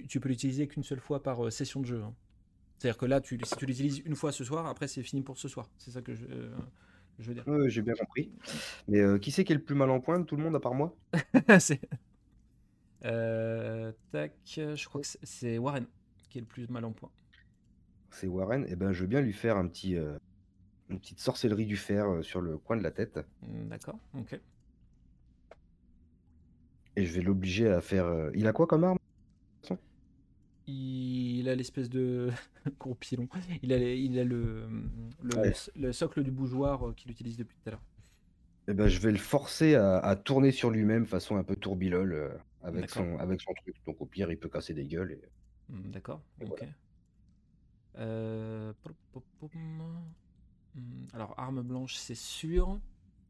tu 0.07 0.21
peux 0.21 0.29
l'utiliser 0.29 0.69
qu'une 0.69 0.83
seule 0.85 1.01
fois 1.01 1.23
par 1.23 1.45
euh, 1.45 1.51
session 1.51 1.81
de 1.81 1.87
jeu. 1.87 2.03
hein. 2.03 2.15
C'est-à-dire 2.79 2.99
que 2.99 3.07
là, 3.07 3.21
tu, 3.21 3.39
si 3.45 3.57
tu 3.57 3.67
l'utilises 3.67 3.99
une 4.01 4.17
fois 4.17 4.33
ce 4.33 4.45
soir, 4.45 4.67
après 4.67 4.89
c'est 4.89 5.03
fini 5.03 5.23
pour 5.23 5.39
ce 5.39 5.49
soir. 5.49 5.69
C'est 5.79 5.91
ça 5.91 6.03
que 6.03 6.15
je, 6.15 6.25
euh, 6.27 6.51
je 7.21 7.29
veux 7.29 7.35
dire. 7.35 7.45
J'ai 7.69 7.83
bien 7.83 7.95
compris. 7.95 8.31
Mais 8.89 9.01
euh, 9.01 9.19
qui 9.19 9.31
c'est 9.31 9.45
qui 9.45 9.53
est 9.53 9.57
le 9.57 9.63
plus 9.63 9.75
mal 9.75 9.91
en 9.91 10.01
point 10.01 10.19
de 10.19 10.25
tout 10.25 10.37
le 10.37 10.43
monde 10.43 10.57
à 10.57 10.61
part 10.61 10.75
moi? 10.75 10.95
C'est- 11.61 11.81
Euh, 13.05 13.93
tac, 14.13 14.35
je 14.47 14.85
crois 14.87 15.01
que 15.01 15.07
c'est- 15.23 15.59
Warren 15.59 15.87
qui 16.29 16.39
est 16.39 16.43
le 16.43 16.47
plus 16.47 16.69
mal 16.69 16.85
en 16.85 16.93
point. 16.93 17.11
C'est 18.11 18.27
Warren. 18.27 18.67
Et 18.69 18.77
ben, 18.77 18.93
je 18.93 19.01
veux 19.03 19.07
bien 19.07 19.21
lui 19.21 19.33
faire 19.33 19.57
un 19.57 19.67
petit, 19.67 19.97
euh, 19.97 20.17
une 20.91 21.01
petite 21.01 21.21
sorcellerie 21.21 21.67
du 21.67 21.77
fer 21.77 22.07
sur 22.23 22.41
le 22.41 22.59
coin 22.59 22.77
de 22.77 22.83
la 22.83 22.91
tête. 22.93 23.21
Hmm, 23.43 23.69
D'accord, 23.69 23.99
ok. 24.15 24.41
Et 26.97 27.05
je 27.05 27.13
vais 27.15 27.21
l'obliger 27.23 27.69
à 27.69 27.81
faire. 27.81 28.31
Il 28.35 28.47
a 28.47 28.53
quoi 28.53 28.67
comme 28.69 28.85
arme? 28.85 28.99
Il 30.71 31.49
a 31.49 31.55
l'espèce 31.55 31.89
de 31.91 32.31
gros 32.81 32.95
pilon. 32.95 33.29
Il 33.63 33.73
a, 33.73 33.79
les- 33.79 33.99
il 33.99 34.19
a 34.19 34.25
le, 34.25 34.69
le, 35.23 35.37
Ouais. 35.37 35.53
le 35.77 35.93
socle 35.93 36.23
du 36.23 36.31
bougeoir 36.31 36.89
euh, 36.89 36.93
qu'il 36.95 37.11
utilise 37.11 37.37
depuis 37.37 37.57
tout 37.57 37.69
à 37.69 37.73
l'heure. 37.73 37.83
Eh 38.69 38.73
ben, 38.75 38.89
je 38.89 38.99
vais 39.01 39.13
le 39.13 39.19
forcer 39.19 39.75
à, 39.75 39.99
à 39.99 40.17
tourner 40.17 40.51
sur 40.53 40.71
lui-même 40.71 41.07
façon 41.07 41.37
un 41.37 41.45
peu 41.45 41.57
tourbilole 41.57 42.13
euh, 42.15 42.29
avec, 42.63 42.89
son, 42.91 43.19
avec 43.19 43.41
son 43.41 43.53
truc. 43.55 43.77
Donc 43.87 44.01
au 44.01 44.07
pire, 44.07 44.31
il 44.31 44.39
peut 44.39 44.49
casser 44.49 44.75
des 44.75 44.87
gueules. 44.87 45.13
Et... 45.13 45.21
D'accord. 45.69 46.21
Euh, 47.99 48.73
Alors, 51.13 51.35
arme 51.39 51.63
blanche, 51.63 51.95
c'est 51.95 52.15
sûr. 52.17 52.81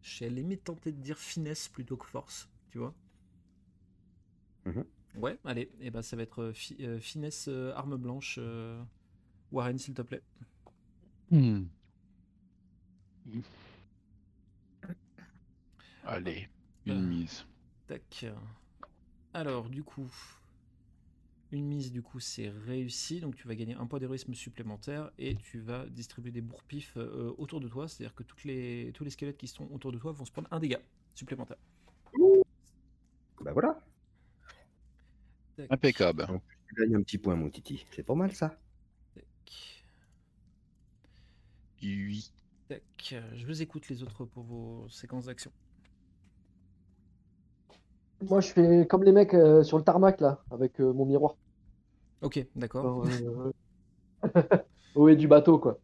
Je 0.03 0.11
suis 0.11 0.25
à 0.25 0.29
la 0.29 0.37
limite 0.37 0.65
tenté 0.65 0.93
de 0.93 1.01
dire 1.01 1.19
finesse 1.19 1.69
plutôt 1.69 1.97
que 1.97 2.07
force, 2.07 2.49
tu 2.71 2.79
vois. 2.79 2.95
Mhm. 4.65 4.87
Ouais, 5.17 5.39
allez, 5.45 5.71
et 5.81 5.91
ben 5.91 6.03
ça 6.03 6.17
va 6.17 6.23
être 6.23 6.41
euh, 6.43 6.53
fi- 6.53 6.77
euh, 6.81 6.99
finesse 7.01 7.47
euh, 7.49 7.73
arme 7.75 7.97
blanche. 7.97 8.37
euh, 8.39 8.81
Warren, 9.53 9.79
s'il 9.79 9.95
te 9.95 10.03
plaît. 10.03 10.23
Hmm. 11.31 11.65
Allez, 16.05 16.49
une 16.87 16.93
Euh. 16.93 17.01
mise. 17.01 17.45
Tac. 17.87 18.27
Alors, 19.35 19.69
du 19.69 19.83
coup, 19.83 20.11
une 21.53 21.67
mise, 21.67 21.91
du 21.93 22.03
coup, 22.03 22.21
c'est 22.21 22.49
réussi. 22.49 23.21
Donc, 23.21 23.35
tu 23.37 23.49
vas 23.49 23.55
gagner 23.55 23.75
un 23.75 23.87
point 23.87 23.99
d'héroïsme 23.99 24.35
supplémentaire 24.35 25.11
et 25.19 25.37
tu 25.37 25.59
vas 25.61 25.87
distribuer 25.87 26.31
des 26.31 26.41
bourre-pifs 26.41 26.97
euh, 26.97 27.35
autour 27.39 27.61
de 27.61 27.69
toi. 27.69 27.89
C'est-à-dire 27.89 28.15
que 28.15 28.23
toutes 28.23 28.45
les, 28.45 28.93
tous 28.95 29.05
les 29.05 29.11
squelettes 29.11 29.37
qui 29.39 29.49
sont 29.49 29.69
autour 29.73 29.93
de 29.93 29.99
toi 29.99 30.13
vont 30.13 30.25
se 30.25 30.33
prendre 30.33 30.49
un 30.53 30.61
dégât 30.61 30.81
supplémentaire. 31.15 31.59
Bah 33.41 33.53
voilà. 33.53 33.81
Impeccable. 35.69 36.27
Plus, 36.27 36.41
tu 36.69 36.75
gagnes 36.75 36.97
un 36.97 37.03
petit 37.03 37.19
point, 37.19 37.37
mon 37.37 37.51
titi. 37.51 37.87
C'est 37.91 38.03
pas 38.03 38.15
mal 38.15 38.33
ça. 38.35 38.57
tac, 39.15 39.25
8. 41.83 42.33
tac. 42.69 43.15
Je 43.35 43.47
vous 43.47 43.63
écoute 43.63 43.89
les 43.89 44.03
autres 44.03 44.25
pour 44.25 44.45
vos 44.45 44.89
séquences 44.89 45.27
d'action. 45.27 45.53
Moi, 48.23 48.41
je 48.41 48.49
fais 48.53 48.87
comme 48.87 49.03
les 49.05 49.13
mecs 49.13 49.35
euh, 49.35 49.63
sur 49.63 49.79
le 49.79 49.85
tarmac, 49.85 50.21
là, 50.21 50.43
avec 50.51 50.81
euh, 50.81 50.93
mon 50.93 51.07
miroir. 51.07 51.37
Ok, 52.23 52.47
d'accord. 52.55 53.05
Euh, 53.07 53.53
Au 54.95 55.09
haut 55.11 55.15
du 55.15 55.29
bateau, 55.29 55.59
quoi. 55.59 55.81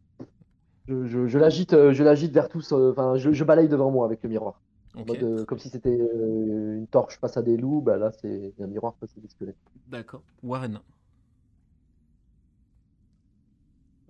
Je, 0.89 1.07
je, 1.07 1.27
je 1.29 1.39
l'agite, 1.39 1.73
euh, 1.75 1.93
je 1.93 2.05
l'agite 2.05 2.33
vers 2.33 2.49
tous. 2.49 2.73
euh, 2.73 2.93
Enfin, 2.93 3.17
je, 3.17 3.33
je 3.33 3.45
balaye 3.45 3.69
devant 3.69 3.91
moi 3.91 4.07
avec 4.07 4.23
le 4.23 4.29
miroir. 4.31 4.63
En 4.97 5.03
Ok, 5.03 5.09
mode, 5.09 5.23
euh, 5.23 5.45
comme 5.45 5.59
si 5.59 5.69
c'était 5.69 5.91
euh, 6.01 6.77
une 6.79 6.89
torche 6.89 7.19
face 7.21 7.37
à 7.37 7.43
des 7.43 7.57
loups. 7.57 7.83
Bah 7.83 7.97
là, 7.99 8.11
c'est 8.13 8.55
un 8.61 8.67
miroir 8.67 8.97
face 8.99 9.17
à 9.17 9.21
des 9.21 9.29
squelettes. 9.29 9.57
d'accord. 9.87 10.23
Warren. 10.43 10.83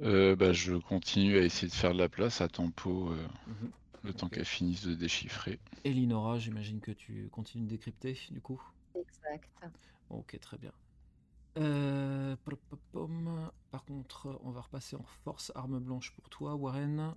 Euh, 0.01 0.35
bah, 0.37 0.55
je 0.55 0.73
continue 0.75 1.37
à 1.37 1.43
essayer 1.43 1.69
de 1.69 1.75
faire 1.75 1.93
de 1.93 1.99
la 1.99 2.09
place 2.09 2.41
à 2.41 2.49
Tempo 2.49 3.11
euh, 3.13 3.29
Mhm. 3.47 3.73
le 4.05 4.15
temps 4.15 4.29
qu'elle 4.29 4.45
finisse 4.47 4.85
de 4.87 4.95
déchiffrer. 4.95 5.61
Elinora, 5.85 6.39
j'imagine 6.39 6.81
que 6.83 6.91
tu 6.93 7.31
continues 7.31 7.65
de 7.65 7.71
décrypter, 7.71 8.19
du 8.31 8.43
coup. 8.43 8.61
Exact. 8.95 9.49
Ok, 10.11 10.39
très 10.41 10.59
bien. 10.59 10.73
Euh. 11.59 12.37
Par 13.71 13.85
contre, 13.85 14.39
on 14.43 14.51
va 14.51 14.61
repasser 14.63 14.97
en 14.97 15.05
force 15.25 15.53
arme 15.55 15.79
blanche 15.81 16.13
pour 16.13 16.29
toi, 16.31 16.55
Warren. 16.55 17.15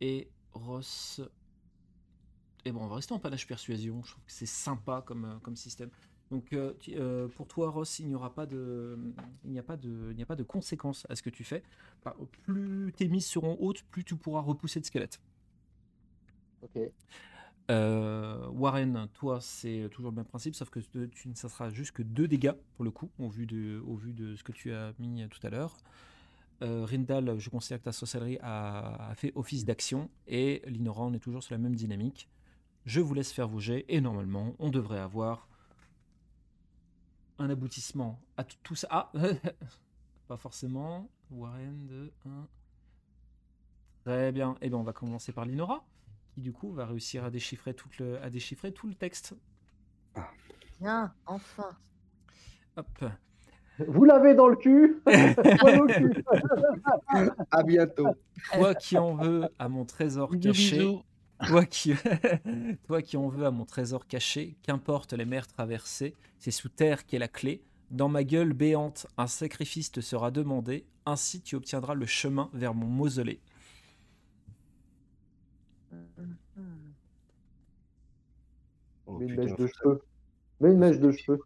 Et 0.00 0.30
Ross. 0.52 1.20
Et 2.68 2.72
bon, 2.72 2.82
on 2.82 2.86
va 2.86 2.96
rester 2.96 3.14
en 3.14 3.18
panache 3.18 3.46
persuasion. 3.46 4.02
Je 4.02 4.10
trouve 4.10 4.24
que 4.24 4.32
c'est 4.32 4.44
sympa 4.44 5.02
comme, 5.06 5.24
euh, 5.24 5.38
comme 5.42 5.56
système. 5.56 5.88
Donc, 6.30 6.52
euh, 6.52 6.74
euh, 6.90 7.26
pour 7.28 7.48
toi, 7.48 7.70
Ross, 7.70 7.98
il 7.98 8.08
n'y 8.08 8.14
aura 8.14 8.34
pas 8.34 8.44
de, 8.44 8.98
il 9.44 9.50
n'y 9.50 9.58
a 9.58 9.62
pas 9.62 9.78
de, 9.78 10.08
il 10.10 10.16
n'y 10.16 10.22
a 10.22 10.26
pas 10.26 10.36
de 10.36 10.42
conséquences 10.42 11.06
à 11.08 11.16
ce 11.16 11.22
que 11.22 11.30
tu 11.30 11.44
fais. 11.44 11.62
Enfin, 12.00 12.14
plus 12.42 12.92
tes 12.94 13.08
mises 13.08 13.24
seront 13.24 13.56
hautes, 13.58 13.82
plus 13.84 14.04
tu 14.04 14.16
pourras 14.16 14.42
repousser 14.42 14.80
de 14.80 14.84
squelettes. 14.84 15.18
Ok. 16.62 16.78
Euh, 17.70 18.46
Warren, 18.48 19.08
toi, 19.14 19.40
c'est 19.40 19.88
toujours 19.90 20.10
le 20.10 20.16
même 20.16 20.26
principe, 20.26 20.54
sauf 20.54 20.68
que 20.68 20.80
tu, 20.80 21.30
ça 21.34 21.48
sera 21.48 21.70
juste 21.70 21.92
que 21.92 22.02
deux 22.02 22.28
dégâts 22.28 22.54
pour 22.74 22.84
le 22.84 22.90
coup, 22.90 23.10
au 23.18 23.30
vu 23.30 23.46
de, 23.46 23.82
au 23.86 23.94
vu 23.94 24.12
de 24.12 24.36
ce 24.36 24.42
que 24.42 24.52
tu 24.52 24.74
as 24.74 24.92
mis 24.98 25.26
tout 25.30 25.46
à 25.46 25.48
l'heure. 25.48 25.78
Euh, 26.60 26.84
Rindal, 26.84 27.38
je 27.38 27.48
considère 27.48 27.78
que 27.78 27.84
ta 27.84 27.92
sorcellerie 27.92 28.38
a, 28.42 29.10
a 29.10 29.14
fait 29.14 29.32
office 29.34 29.64
d'action, 29.64 30.10
et 30.26 30.60
Linora, 30.66 31.04
on 31.04 31.14
est 31.14 31.18
toujours 31.18 31.42
sur 31.42 31.54
la 31.54 31.58
même 31.58 31.74
dynamique. 31.74 32.28
Je 32.88 33.00
vous 33.00 33.12
laisse 33.12 33.32
faire 33.32 33.48
vos 33.48 33.60
jets, 33.60 33.84
et 33.88 34.00
normalement, 34.00 34.54
on 34.58 34.70
devrait 34.70 34.98
avoir 34.98 35.46
un 37.38 37.50
aboutissement 37.50 38.18
à 38.38 38.44
tout, 38.44 38.74
ça. 38.74 38.88
Ah 38.90 39.12
Pas 40.26 40.38
forcément. 40.38 41.10
Warren 41.30 41.86
de 41.86 42.10
1. 42.24 42.48
Très 44.06 44.32
bien. 44.32 44.56
Et 44.62 44.70
bien, 44.70 44.78
on 44.78 44.84
va 44.84 44.94
commencer 44.94 45.32
par 45.32 45.44
Linora, 45.44 45.84
qui 46.30 46.40
du 46.40 46.50
coup 46.50 46.72
va 46.72 46.86
réussir 46.86 47.24
à 47.24 47.30
déchiffrer, 47.30 47.74
tout 47.74 47.90
le, 47.98 48.22
à 48.22 48.30
déchiffrer 48.30 48.72
tout 48.72 48.88
le 48.88 48.94
texte. 48.94 49.34
Bien, 50.80 51.12
enfin. 51.26 51.76
Hop. 52.78 53.04
Vous 53.86 54.04
l'avez 54.04 54.34
dans 54.34 54.48
le 54.48 54.56
cul 54.56 55.02
Moi 55.04 55.72
dans 55.76 55.82
le 55.82 55.92
cul. 55.92 56.24
À 57.50 57.62
bientôt. 57.62 58.08
Toi 58.54 58.74
qui 58.74 58.96
en 58.96 59.14
veux 59.14 59.46
à 59.58 59.68
mon 59.68 59.84
trésor 59.84 60.30
caché. 60.40 60.78
bisous. 60.78 61.04
Toi 61.46 61.64
qui... 61.64 61.92
Toi 62.86 63.02
qui 63.02 63.16
en 63.16 63.28
veux 63.28 63.46
à 63.46 63.50
mon 63.50 63.64
trésor 63.64 64.06
caché, 64.06 64.56
qu'importe 64.62 65.12
les 65.12 65.24
mers 65.24 65.46
traversées, 65.46 66.14
c'est 66.38 66.50
sous 66.50 66.68
terre 66.68 67.06
qu'est 67.06 67.18
la 67.18 67.28
clé. 67.28 67.62
Dans 67.90 68.08
ma 68.08 68.24
gueule 68.24 68.52
béante, 68.52 69.06
un 69.16 69.26
sacrifice 69.26 69.90
te 69.90 70.00
sera 70.00 70.30
demandé, 70.30 70.84
ainsi 71.06 71.40
tu 71.40 71.56
obtiendras 71.56 71.94
le 71.94 72.06
chemin 72.06 72.50
vers 72.52 72.74
mon 72.74 72.86
mausolée. 72.86 73.40
Oh, 79.06 79.18
Mets 79.18 79.26
une 79.26 79.36
mèche 79.36 79.56
de 79.56 79.66
cheveux. 79.66 80.02
Mets 80.60 80.70
une 80.70 80.78
mèche 80.78 80.98
de 80.98 81.10
cheveux. 81.12 81.40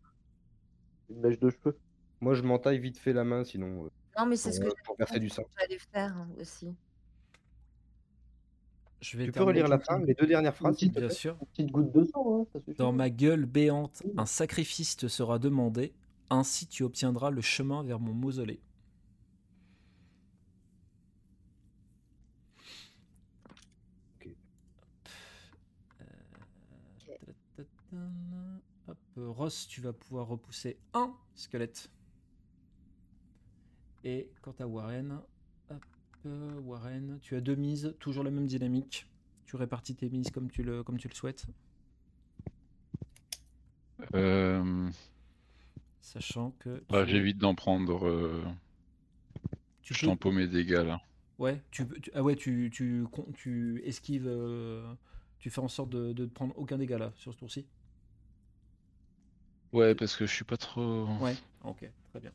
Une 1.10 1.20
mèche 1.20 1.38
de 1.38 1.50
cheveux. 1.50 1.78
Moi, 2.20 2.34
je 2.34 2.42
m'entaille 2.42 2.78
vite 2.78 2.98
fait 2.98 3.12
la 3.12 3.24
main, 3.24 3.44
sinon, 3.44 3.84
euh, 3.84 3.88
Non, 4.18 4.26
mais 4.26 4.36
c'est 4.36 4.52
ce 4.52 4.60
que 4.60 4.68
pour, 4.84 4.96
verser 4.96 5.20
du 5.20 5.28
sang. 5.28 5.44
j'allais 5.58 5.78
faire 5.78 6.16
hein, 6.16 6.28
aussi. 6.40 6.74
Je 9.02 9.18
vais 9.18 9.24
Tu 9.24 9.32
peux 9.32 9.42
relire 9.42 9.66
la 9.66 9.80
fin, 9.80 9.98
les 9.98 10.14
deux 10.14 10.26
dernières 10.26 10.54
phrases, 10.54 10.76
Bien 10.78 11.08
sûr. 11.10 11.36
Une 11.40 11.46
petite 11.48 11.72
goutte 11.72 11.92
de 11.92 12.04
sang, 12.04 12.42
hein, 12.42 12.46
ça. 12.52 12.60
Dans 12.78 12.92
ma 12.92 13.10
gueule 13.10 13.46
béante, 13.46 14.04
un 14.16 14.26
sacrifice 14.26 14.96
te 14.96 15.08
sera 15.08 15.40
demandé, 15.40 15.92
ainsi 16.30 16.68
tu 16.68 16.84
obtiendras 16.84 17.30
le 17.30 17.40
chemin 17.40 17.82
vers 17.82 17.98
mon 17.98 18.14
mausolée. 18.14 18.60
Euh. 27.94 28.56
Hop, 28.86 28.98
euh, 29.18 29.28
Ross, 29.30 29.66
tu 29.66 29.80
vas 29.80 29.92
pouvoir 29.92 30.28
repousser 30.28 30.78
un 30.94 31.12
squelette. 31.34 31.90
Et 34.04 34.30
quant 34.42 34.54
à 34.60 34.66
Warren, 34.66 35.20
Warren, 36.24 37.18
tu 37.20 37.36
as 37.36 37.40
deux 37.40 37.54
mises, 37.56 37.94
toujours 37.98 38.24
la 38.24 38.30
même 38.30 38.46
dynamique. 38.46 39.06
Tu 39.46 39.56
répartis 39.56 39.94
tes 39.94 40.08
mises 40.08 40.30
comme 40.30 40.50
tu 40.50 40.62
le, 40.62 40.82
comme 40.82 40.98
tu 40.98 41.08
le 41.08 41.14
souhaites. 41.14 41.46
Euh, 44.14 44.90
Sachant 46.00 46.52
que. 46.58 46.82
bah, 46.88 47.04
tu- 47.04 47.10
J'évite 47.12 47.38
d'en 47.38 47.54
prendre. 47.54 48.06
euh, 48.06 48.42
tu 49.82 49.94
Je 49.94 50.06
peux- 50.14 50.30
mes 50.30 50.46
dégâts 50.46 50.82
là. 50.84 51.00
Ouais, 51.38 51.60
tu, 51.70 51.86
tu- 52.00 52.10
ah 52.14 52.22
ouais, 52.22 52.36
tu, 52.36 52.70
tu, 52.72 53.04
tu 53.34 53.82
esquives, 53.84 54.26
euh, 54.28 54.92
tu 55.38 55.50
fais 55.50 55.60
en 55.60 55.68
sorte 55.68 55.90
de, 55.90 56.12
de 56.12 56.26
prendre 56.26 56.56
aucun 56.56 56.78
dégât 56.78 56.98
là 56.98 57.12
sur 57.16 57.32
ce 57.32 57.38
tour-ci. 57.38 57.66
Ouais, 59.72 59.94
parce 59.94 60.16
que 60.16 60.26
je 60.26 60.32
suis 60.34 60.44
pas 60.44 60.56
trop. 60.56 61.06
Ouais, 61.20 61.34
ok, 61.64 61.90
très 62.10 62.20
bien. 62.20 62.30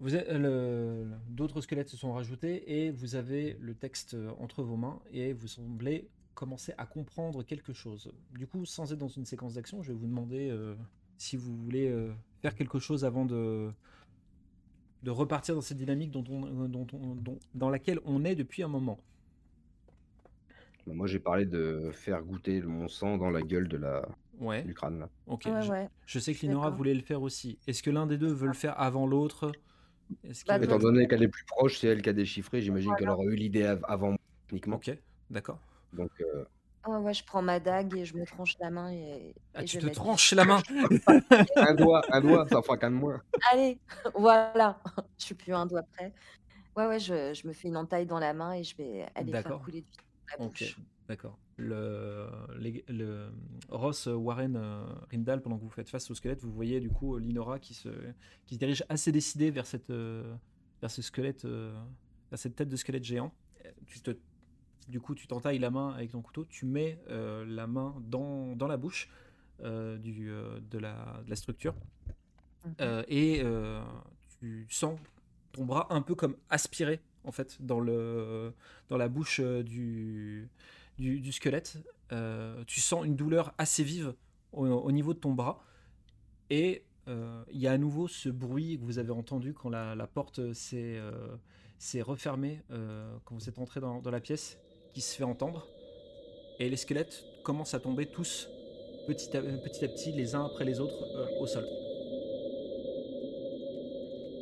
Vous 0.00 0.14
euh, 0.14 1.04
D'autres 1.28 1.60
squelettes 1.60 1.88
se 1.88 1.96
sont 1.96 2.12
rajoutés 2.12 2.84
et 2.84 2.90
vous 2.90 3.16
avez 3.16 3.56
le 3.60 3.74
texte 3.74 4.14
euh, 4.14 4.30
entre 4.38 4.62
vos 4.62 4.76
mains 4.76 5.00
et 5.12 5.32
vous 5.32 5.48
semblez 5.48 6.08
commencer 6.34 6.72
à 6.78 6.86
comprendre 6.86 7.42
quelque 7.42 7.72
chose. 7.72 8.12
Du 8.32 8.46
coup, 8.46 8.64
sans 8.64 8.92
être 8.92 8.98
dans 8.98 9.08
une 9.08 9.24
séquence 9.24 9.54
d'action, 9.54 9.82
je 9.82 9.92
vais 9.92 9.98
vous 9.98 10.06
demander 10.06 10.50
euh, 10.50 10.76
si 11.16 11.36
vous 11.36 11.56
voulez 11.56 11.88
euh, 11.88 12.12
faire 12.42 12.54
quelque 12.54 12.78
chose 12.78 13.04
avant 13.04 13.24
de, 13.24 13.72
de 15.02 15.10
repartir 15.10 15.56
dans 15.56 15.60
cette 15.60 15.78
dynamique 15.78 16.12
dont 16.12 16.24
on- 16.30 16.68
dont 16.68 16.86
on- 16.92 17.16
dont- 17.16 17.38
dans 17.54 17.70
laquelle 17.70 17.98
on 18.04 18.24
est 18.24 18.36
depuis 18.36 18.62
un 18.62 18.68
moment. 18.68 19.00
Bah, 20.86 20.94
Moi, 20.94 21.08
j'ai 21.08 21.18
parlé 21.18 21.44
de 21.44 21.90
faire 21.92 22.22
goûter 22.22 22.62
mon 22.62 22.86
sang 22.86 23.18
dans 23.18 23.30
la 23.30 23.42
gueule 23.42 23.66
de 23.66 23.76
la... 23.76 24.08
Ouais, 24.38 24.62
du 24.62 24.72
crâne. 24.74 25.00
Là. 25.00 25.08
ok. 25.26 25.42
Ouais, 25.46 25.62
je, 25.62 25.70
ouais. 25.72 25.88
je 26.06 26.18
sais 26.20 26.32
que 26.32 26.42
Linora 26.46 26.70
voulait 26.70 26.94
le 26.94 27.02
faire 27.02 27.22
aussi. 27.22 27.58
Est-ce 27.66 27.82
que 27.82 27.90
l'un 27.90 28.06
des 28.06 28.16
deux 28.18 28.32
veut 28.32 28.46
le 28.46 28.52
faire 28.54 28.80
avant 28.80 29.04
l'autre? 29.08 29.50
Bah, 30.46 30.58
Étant 30.62 30.78
donné 30.78 31.06
qu'elle 31.08 31.22
est 31.22 31.28
plus 31.28 31.44
proche, 31.44 31.78
c'est 31.78 31.88
elle 31.88 32.02
qui 32.02 32.08
a 32.08 32.12
déchiffré. 32.12 32.60
J'imagine 32.62 32.94
qu'elle 32.96 33.10
aura 33.10 33.24
eu 33.24 33.34
l'idée 33.34 33.64
av- 33.64 33.84
avant 33.88 34.08
moi, 34.10 34.18
techniquement. 34.46 34.76
Ok, 34.76 34.90
d'accord. 35.30 35.60
Donc, 35.92 36.10
euh, 36.20 36.44
Ouais, 36.86 36.96
ouais, 36.96 37.12
je 37.14 37.24
prends 37.24 37.42
ma 37.42 37.60
dague 37.60 37.94
et 37.94 38.04
je 38.06 38.16
me 38.16 38.24
tranche 38.24 38.54
la 38.60 38.70
main 38.70 38.90
et, 38.92 39.34
Ah, 39.54 39.62
et 39.62 39.66
tu 39.66 39.76
je 39.76 39.86
te 39.86 39.92
tranches 39.94 40.32
la 40.32 40.44
main? 40.44 40.62
Un 41.56 41.74
doigt, 41.74 42.06
un 42.10 42.20
doigt, 42.20 42.48
ça 42.48 42.62
fera 42.62 42.78
qu'un 42.78 42.90
de 42.90 42.96
moins. 42.96 43.20
Allez, 43.52 43.80
voilà. 44.14 44.80
Je 45.18 45.24
suis 45.26 45.34
plus 45.34 45.54
un 45.54 45.66
doigt 45.66 45.82
près. 45.94 46.14
Ouais, 46.76 46.86
ouais, 46.86 47.00
je, 47.00 47.34
je 47.34 47.48
me 47.48 47.52
fais 47.52 47.68
une 47.68 47.76
entaille 47.76 48.06
dans 48.06 48.18
la 48.20 48.34
main 48.34 48.54
et 48.54 48.64
je 48.64 48.76
vais 48.76 49.06
aller 49.14 49.34
faire 49.34 49.58
couler 49.58 49.82
du 49.82 49.92
la 50.32 50.38
bouche. 50.38 50.80
d'accord. 51.08 51.38
Le, 51.58 53.30
Ross, 53.68 54.06
Warren, 54.06 54.56
euh, 54.56 54.84
Rindal, 55.10 55.42
pendant 55.42 55.58
que 55.58 55.64
vous 55.64 55.70
faites 55.70 55.90
face 55.90 56.08
au 56.10 56.14
squelette, 56.14 56.42
vous 56.42 56.52
voyez 56.52 56.78
du 56.78 56.88
coup 56.88 57.18
Linora 57.18 57.58
qui 57.58 57.74
se, 57.74 57.88
qui 58.46 58.54
se 58.54 58.60
dirige 58.60 58.84
assez 58.88 59.10
décidée 59.10 59.50
vers, 59.50 59.66
cette, 59.66 59.90
euh, 59.90 60.34
vers 60.80 60.90
ce 60.90 61.02
squelette, 61.02 61.44
euh, 61.44 61.76
vers 62.30 62.38
cette 62.38 62.54
tête 62.54 62.68
de 62.68 62.76
squelette 62.76 63.02
géant. 63.02 63.34
Tu 63.86 64.00
te, 64.00 64.12
du 64.88 65.00
coup, 65.00 65.14
tu 65.14 65.26
t'entailles 65.26 65.58
la 65.58 65.70
main 65.70 65.90
avec 65.90 66.12
ton 66.12 66.22
couteau, 66.22 66.46
tu 66.48 66.64
mets 66.64 66.98
euh, 67.08 67.44
la 67.44 67.66
main 67.66 67.94
dans, 68.06 68.54
dans 68.54 68.68
la 68.68 68.76
bouche 68.76 69.10
euh, 69.62 69.98
du, 69.98 70.30
de, 70.70 70.78
la, 70.78 71.20
de 71.24 71.30
la 71.30 71.36
structure. 71.36 71.74
Euh, 72.80 73.02
et 73.08 73.42
tu 74.38 74.66
sens 74.70 74.98
ton 75.52 75.64
bras 75.64 75.88
un 75.90 76.02
peu 76.02 76.14
comme 76.14 76.36
aspiré 76.50 77.00
en 77.24 77.32
fait 77.32 77.60
dans, 77.60 77.80
le, 77.80 78.52
dans 78.88 78.96
la 78.96 79.08
bouche 79.08 79.40
du, 79.40 80.48
du, 80.98 81.20
du 81.20 81.32
squelette. 81.32 81.78
Euh, 82.12 82.64
tu 82.66 82.80
sens 82.80 83.04
une 83.04 83.16
douleur 83.16 83.54
assez 83.58 83.84
vive 83.84 84.14
au, 84.52 84.66
au 84.66 84.92
niveau 84.92 85.12
de 85.14 85.18
ton 85.18 85.32
bras 85.32 85.62
et 86.50 86.84
euh, 87.08 87.42
il 87.52 87.60
y 87.60 87.66
a 87.66 87.72
à 87.72 87.78
nouveau 87.78 88.08
ce 88.08 88.28
bruit 88.28 88.78
que 88.78 88.84
vous 88.84 88.98
avez 88.98 89.10
entendu 89.12 89.52
quand 89.54 89.68
la, 89.68 89.94
la 89.94 90.06
porte 90.06 90.52
s'est 90.54 90.96
euh, 90.98 91.36
refermée 92.02 92.62
quand 93.24 93.34
vous 93.34 93.48
êtes 93.48 93.58
entré 93.58 93.80
dans, 93.80 94.00
dans 94.00 94.10
la 94.10 94.20
pièce 94.20 94.58
qui 94.94 95.00
se 95.02 95.14
fait 95.16 95.24
entendre 95.24 95.68
et 96.58 96.68
les 96.68 96.76
squelettes 96.76 97.24
commencent 97.44 97.74
à 97.74 97.80
tomber 97.80 98.06
tous 98.06 98.48
petit 99.06 99.36
à 99.36 99.42
petit, 99.42 99.84
à 99.84 99.88
petit 99.88 100.12
les 100.12 100.34
uns 100.34 100.44
après 100.46 100.64
les 100.64 100.80
autres 100.80 101.02
euh, 101.16 101.40
au 101.40 101.46
sol. 101.46 101.64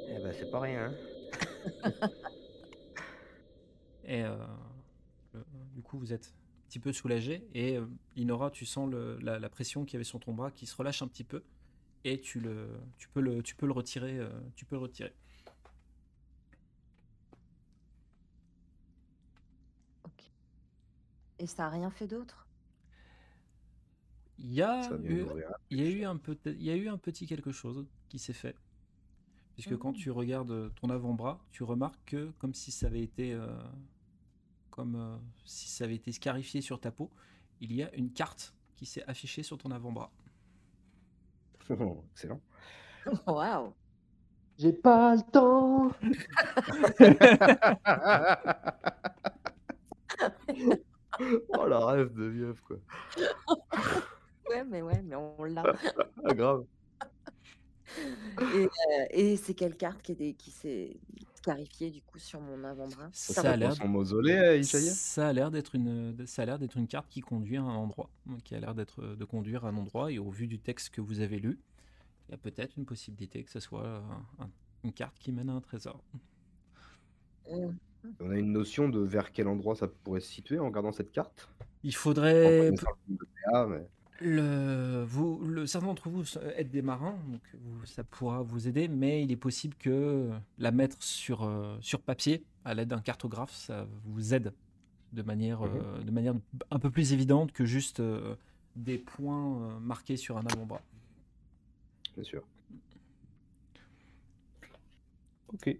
Eh 0.08 0.18
ben, 0.22 0.32
c'est 0.38 0.50
pas 0.50 0.60
rien. 0.60 0.92
Et 4.04 4.22
euh, 4.22 4.36
le- 5.32 5.44
du 5.74 5.82
coup, 5.82 5.98
vous 5.98 6.12
êtes 6.12 6.32
petit 6.68 6.80
peu 6.80 6.92
soulagé. 6.92 7.46
Et 7.54 7.76
euh, 7.78 7.86
Inora, 8.16 8.50
tu 8.50 8.66
sens 8.66 8.90
le- 8.90 9.18
la, 9.22 9.38
la 9.38 9.48
pression 9.50 9.84
qu'il 9.84 9.94
y 9.94 9.98
avait 9.98 10.04
sur 10.04 10.20
ton 10.20 10.34
bras 10.34 10.50
qui 10.50 10.66
se 10.66 10.76
relâche 10.76 11.02
un 11.02 11.08
petit 11.08 11.24
peu. 11.24 11.44
Et 12.04 12.20
tu, 12.20 12.40
le, 12.40 12.70
tu, 12.98 13.08
peux, 13.10 13.20
le, 13.20 13.42
tu 13.42 13.56
peux 13.56 13.66
le 13.66 13.72
retirer. 13.72 14.18
euh, 14.18 14.30
tu 14.56 14.64
peux 14.66 14.76
le 14.76 14.82
retirer. 14.82 15.14
Ok. 20.04 20.30
Et 21.38 21.46
ça 21.46 21.64
a 21.66 21.70
rien 21.70 21.90
fait 21.90 22.06
d'autre? 22.06 22.46
Il 24.38 24.52
y 24.52 24.62
a, 24.62 24.96
eu, 25.04 25.26
il 25.70 25.78
y 25.78 25.82
a 25.82 25.90
eu 25.90 26.04
un 26.04 26.16
peu, 26.16 26.38
il 26.46 26.62
y 26.62 26.70
a 26.70 26.76
eu 26.76 26.88
un 26.88 26.98
petit 26.98 27.26
quelque 27.26 27.52
chose 27.52 27.86
qui 28.08 28.18
s'est 28.18 28.32
fait. 28.34 28.56
Puisque 29.54 29.76
quand 29.76 29.92
Mhm. 29.92 29.98
tu 29.98 30.10
regardes 30.10 30.74
ton 30.76 30.90
avant-bras, 30.90 31.44
tu 31.50 31.64
remarques 31.64 32.00
que 32.06 32.32
comme 32.38 32.54
si 32.54 32.72
ça 32.72 32.86
avait 32.88 33.02
été, 33.02 33.32
euh, 33.34 33.48
comme 34.76 34.94
euh, 34.96 35.16
si 35.44 35.68
ça 35.68 35.84
avait 35.84 35.96
été 35.96 36.12
scarifié 36.12 36.60
sur 36.60 36.80
ta 36.80 36.90
peau, 36.92 37.10
il 37.60 37.72
y 37.72 37.82
a 37.82 37.92
une 37.94 38.12
carte 38.12 38.54
qui 38.76 38.86
s'est 38.86 39.04
affichée 39.06 39.42
sur 39.42 39.58
ton 39.58 39.70
avant-bras. 39.70 40.12
Excellent. 42.12 42.40
Waouh. 43.26 43.72
J'ai 44.58 44.72
pas 44.72 45.16
le 45.16 45.22
temps. 45.30 45.90
oh 51.48 51.66
la 51.66 51.84
rêve 51.86 52.12
de 52.14 52.24
vieux 52.26 52.54
quoi. 52.66 52.76
Ouais, 54.48 54.62
mais 54.64 54.80
ouais, 54.80 55.02
mais 55.02 55.16
on 55.16 55.42
l'a. 55.42 55.64
Ah, 56.24 56.32
grave. 56.34 56.64
Et, 58.54 58.64
euh, 58.64 59.06
et 59.10 59.36
c'est 59.36 59.54
quelle 59.54 59.76
carte 59.76 60.02
qui, 60.02 60.14
des- 60.14 60.34
qui 60.34 60.50
s'est 60.50 60.96
clarifiée 61.46 61.90
du 61.90 62.02
coup 62.02 62.18
sur 62.18 62.40
mon 62.40 62.64
avant-bras 62.64 63.08
Ça 63.12 63.34
Ça 63.42 63.52
a 63.52 63.56
l'air 63.56 63.74
son 63.74 63.86
mausolée, 63.88 64.32
euh, 64.36 64.62
Ça 64.62 65.28
a 65.28 65.32
l'air 65.32 65.50
d'être 65.50 65.74
une, 65.76 66.26
ça 66.26 66.42
a 66.42 66.44
l'air 66.46 66.58
d'être 66.58 66.76
une 66.76 66.88
carte 66.88 67.08
qui 67.08 67.20
conduit 67.20 67.56
à 67.56 67.62
un 67.62 67.74
endroit, 67.74 68.10
donc 68.26 68.42
qui 68.42 68.54
a 68.54 68.60
l'air 68.60 68.74
d'être 68.74 69.02
de 69.14 69.24
conduire 69.24 69.64
à 69.64 69.68
un 69.68 69.76
endroit. 69.76 70.10
Et 70.10 70.18
au 70.18 70.30
vu 70.30 70.46
du 70.48 70.58
texte 70.58 70.90
que 70.90 71.00
vous 71.00 71.20
avez 71.20 71.38
lu, 71.38 71.58
il 72.28 72.32
y 72.32 72.34
a 72.34 72.38
peut-être 72.38 72.76
une 72.76 72.84
possibilité 72.84 73.44
que 73.44 73.50
ce 73.50 73.60
soit 73.60 73.86
un- 73.86 74.44
un- 74.44 74.50
une 74.84 74.92
carte 74.92 75.16
qui 75.18 75.30
mène 75.32 75.48
à 75.48 75.52
un 75.52 75.60
trésor. 75.60 76.02
Mm. 77.48 77.68
On 78.20 78.30
a 78.30 78.36
une 78.38 78.52
notion 78.52 78.88
de 78.88 79.00
vers 79.00 79.32
quel 79.32 79.48
endroit 79.48 79.74
ça 79.76 79.88
pourrait 79.88 80.20
se 80.20 80.28
situer 80.32 80.58
en 80.58 80.66
regardant 80.66 80.92
cette 80.92 81.10
carte? 81.12 81.48
Il 81.84 81.94
faudrait, 81.94 82.70
mais- 82.72 83.86
le, 84.20 85.04
vous, 85.06 85.38
le, 85.44 85.66
certains 85.66 85.86
d'entre 85.88 86.08
vous 86.08 86.38
êtes 86.38 86.70
des 86.70 86.82
marins, 86.82 87.16
donc 87.28 87.40
vous- 87.54 87.84
ça 87.86 88.04
pourra 88.04 88.42
vous 88.42 88.68
aider, 88.68 88.88
mais 88.88 89.22
il 89.22 89.30
est 89.32 89.36
possible 89.36 89.74
que 89.76 90.30
la 90.58 90.70
mettre 90.70 91.02
sur, 91.02 91.42
euh, 91.44 91.76
sur 91.80 92.00
papier 92.00 92.44
à 92.64 92.74
l'aide 92.74 92.88
d'un 92.88 93.00
cartographe, 93.00 93.52
ça 93.52 93.86
vous 94.04 94.34
aide 94.34 94.52
de 95.12 95.22
manière, 95.22 95.60
Mhm. 95.62 95.70
euh, 95.74 96.02
de 96.02 96.10
manière 96.10 96.34
un 96.70 96.78
peu 96.78 96.90
plus 96.90 97.12
évidente 97.12 97.52
que 97.52 97.64
juste 97.64 98.00
euh, 98.00 98.34
des 98.74 98.98
points 98.98 99.60
euh, 99.62 99.78
marqués 99.80 100.16
sur 100.16 100.36
un 100.36 100.44
avant-bras. 100.46 100.82
Bien 102.14 102.24
sûr. 102.24 102.42
Ok. 105.52 105.76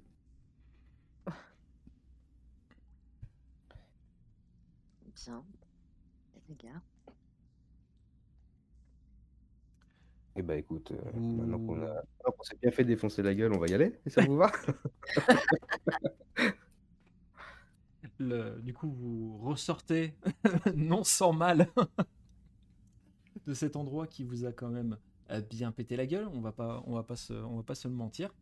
Bien. 5.25 5.43
Les 6.49 6.55
gars. 6.57 6.81
Et 10.37 10.43
bah 10.43 10.57
écoute, 10.57 10.93
euh, 10.93 11.21
maintenant 11.37 11.59
qu'on 11.59 11.77
a... 11.77 11.87
maintenant 11.87 12.33
qu'on 12.37 12.43
s'est 12.43 12.59
bien 12.61 12.71
fait 12.71 12.85
défoncer 12.85 13.23
la 13.23 13.35
gueule, 13.35 13.53
on 13.55 13.59
va 13.59 13.69
y 13.69 13.75
aller, 13.75 13.99
et 14.05 14.11
ça 14.11 14.23
vous 14.23 14.37
va 14.37 14.53
Le- 18.19 18.61
du 18.63 18.73
coup, 18.73 18.91
vous 18.91 19.37
ressortez, 19.39 20.15
non 20.75 21.05
sans 21.05 21.33
mal, 21.33 21.69
de 23.47 23.55
cet 23.55 23.77
endroit 23.77 24.07
qui 24.07 24.25
vous 24.25 24.45
a 24.45 24.53
quand 24.53 24.69
même 24.69 24.97
euh, 25.31 25.41
bien 25.41 25.73
pété 25.73 25.97
la 25.97 26.07
gueule. 26.07 26.29
On 26.33 26.41
va 26.41 26.53
pas, 26.53 26.83
on 26.87 26.95
va 26.95 27.03
pas 27.03 27.17
se, 27.17 27.33
on 27.33 27.57
va 27.57 27.63
pas 27.63 27.75
se 27.75 27.89
le 27.89 27.95
mentir. 27.95 28.35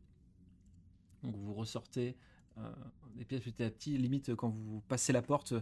Donc 1.23 1.37
vous 1.37 1.55
ressortez 1.55 2.17
euh, 2.59 2.71
des 3.17 3.25
pièces 3.25 3.43
petit 3.43 3.63
à 3.63 3.71
petit. 3.71 3.97
Limite, 3.99 4.35
quand 4.35 4.51
vous 4.51 4.83
passez 4.89 5.13
la 5.13 5.23
porte, 5.23 5.55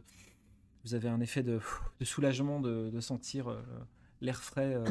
vous 0.84 0.94
avez 0.94 1.08
un 1.08 1.20
effet 1.20 1.42
de, 1.42 1.60
de 2.00 2.04
soulagement 2.04 2.60
de, 2.60 2.90
de 2.90 3.00
sentir 3.00 3.48
euh, 3.48 3.62
l'air 4.20 4.42
frais, 4.42 4.74
euh, 4.74 4.84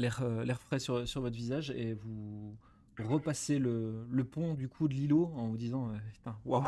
l'air, 0.00 0.20
euh, 0.22 0.44
l'air 0.44 0.60
frais 0.60 0.78
sur, 0.78 1.06
sur 1.06 1.20
votre 1.20 1.36
visage 1.36 1.70
et 1.70 1.94
vous 1.94 2.56
repassez 2.98 3.58
le, 3.58 4.06
le 4.10 4.24
pont 4.24 4.54
du 4.54 4.68
coup 4.68 4.86
de 4.88 4.94
l'îlot 4.94 5.32
en 5.36 5.48
vous 5.48 5.56
disant 5.56 5.88
euh, 5.90 5.96
putain 6.12 6.36
waouh 6.44 6.64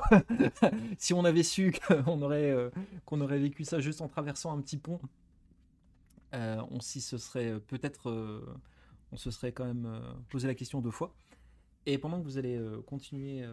si 0.99 1.12
on 1.12 1.24
avait 1.24 1.43
su 1.43 1.72
qu'on 1.87 2.22
aurait 2.22 2.51
euh, 2.51 2.70
qu'on 3.05 3.20
aurait 3.20 3.39
vécu 3.39 3.64
ça 3.64 3.80
juste 3.80 4.01
en 4.01 4.09
traversant 4.09 4.57
un 4.57 4.61
petit 4.62 4.78
pont 4.78 4.99
on 6.33 6.80
s'y 6.80 7.01
se 7.01 7.18
serait 7.18 7.61
peut-être 7.61 8.11
on 9.12 9.16
se 9.16 9.30
serait 9.30 9.53
quand 9.53 9.66
même 9.66 10.01
posé 10.30 10.49
la 10.49 10.55
question 10.55 10.80
deux 10.80 10.91
fois 10.91 11.14
et 11.85 11.99
pendant 11.99 12.18
que 12.20 12.24
vous 12.24 12.39
allez 12.39 12.59
continuer 12.87 13.45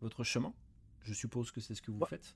votre 0.00 0.24
chemin 0.24 0.52
je 1.02 1.12
suppose 1.14 1.52
que 1.52 1.60
c'est 1.60 1.74
ce 1.74 1.82
que 1.82 1.92
vous 1.92 2.00
Ouais. 2.00 2.08
faites 2.08 2.34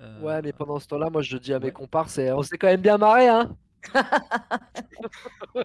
euh, 0.00 0.20
Ouais, 0.22 0.42
mais 0.42 0.52
pendant 0.52 0.78
ce 0.78 0.86
temps-là, 0.88 1.10
moi 1.10 1.22
je 1.22 1.36
dis 1.36 1.52
à 1.52 1.58
mes 1.60 1.66
ouais. 1.66 1.72
comparses, 1.72 2.18
on 2.18 2.42
s'est 2.42 2.58
quand 2.58 2.66
même 2.68 2.80
bien 2.82 2.98
marré, 2.98 3.28
hein 3.28 3.56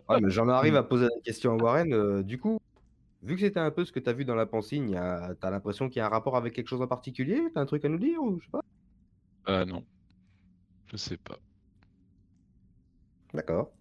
Ouais, 0.10 0.20
mais 0.22 0.30
j'en 0.30 0.48
arrive 0.50 0.76
à 0.76 0.84
poser 0.84 1.06
la 1.06 1.22
question 1.24 1.54
à 1.54 1.64
Warren. 1.64 1.94
euh, 1.94 2.24
du 2.24 2.40
coup, 2.40 2.60
vu 3.24 3.36
que 3.36 3.42
c'était 3.42 3.60
un 3.60 3.72
peu 3.72 3.86
ce 3.86 3.92
que 3.92 4.00
tu 4.00 4.10
as 4.10 4.14
vu 4.14 4.26
dans 4.26 4.36
la 4.36 4.48
y 4.72 4.96
a... 4.96 5.36
t'as 5.36 5.50
l'impression 5.50 5.90
qu'il 5.90 6.00
y 6.00 6.02
a 6.02 6.06
un 6.06 6.10
rapport 6.10 6.38
avec 6.38 6.54
quelque 6.54 6.68
chose 6.68 6.82
en 6.82 6.88
particulier? 6.88 7.42
T'as 7.54 7.62
un 7.62 7.66
truc 7.66 7.86
à 7.86 7.90
nous 7.90 8.00
dire 8.00 8.22
ou 8.22 8.40
je 8.40 8.46
sais 8.46 8.52
pas? 8.52 8.62
Ah 9.46 9.66
non. 9.66 9.86
Je 10.88 10.98
sais 10.98 11.18
pas. 11.18 11.38
D'accord. 13.34 13.72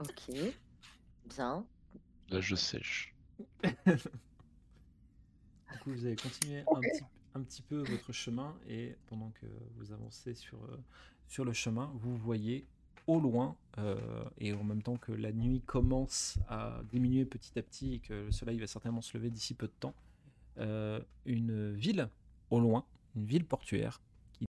Ok. 0.00 0.34
Bien. 1.26 1.64
Là, 2.30 2.40
je 2.40 2.54
sèche. 2.54 3.14
Du 5.72 5.80
coup, 5.80 5.90
vous 5.90 6.06
allez 6.06 6.16
continuer 6.16 6.60
un, 6.60 6.80
petit, 6.80 7.04
un 7.34 7.42
petit 7.42 7.62
peu 7.62 7.82
votre 7.82 8.12
chemin 8.12 8.56
et 8.68 8.96
pendant 9.06 9.30
que 9.30 9.46
vous 9.76 9.92
avancez 9.92 10.34
sur, 10.34 10.62
euh, 10.64 10.78
sur 11.26 11.44
le 11.44 11.52
chemin, 11.52 11.90
vous 11.96 12.16
voyez 12.16 12.66
au 13.06 13.20
loin 13.20 13.56
euh, 13.78 14.24
et 14.38 14.52
en 14.52 14.64
même 14.64 14.82
temps 14.82 14.96
que 14.96 15.12
la 15.12 15.32
nuit 15.32 15.62
commence 15.66 16.38
à 16.48 16.80
diminuer 16.90 17.24
petit 17.24 17.58
à 17.58 17.62
petit 17.62 17.94
et 17.94 17.98
que 17.98 18.14
le 18.14 18.32
soleil 18.32 18.58
va 18.58 18.66
certainement 18.66 19.00
se 19.00 19.16
lever 19.16 19.30
d'ici 19.30 19.54
peu 19.54 19.66
de 19.66 19.72
temps, 19.78 19.94
euh, 20.58 21.00
une 21.24 21.72
ville 21.72 22.08
au 22.50 22.60
loin, 22.60 22.84
une 23.16 23.26
ville 23.26 23.44
portuaire 23.44 24.00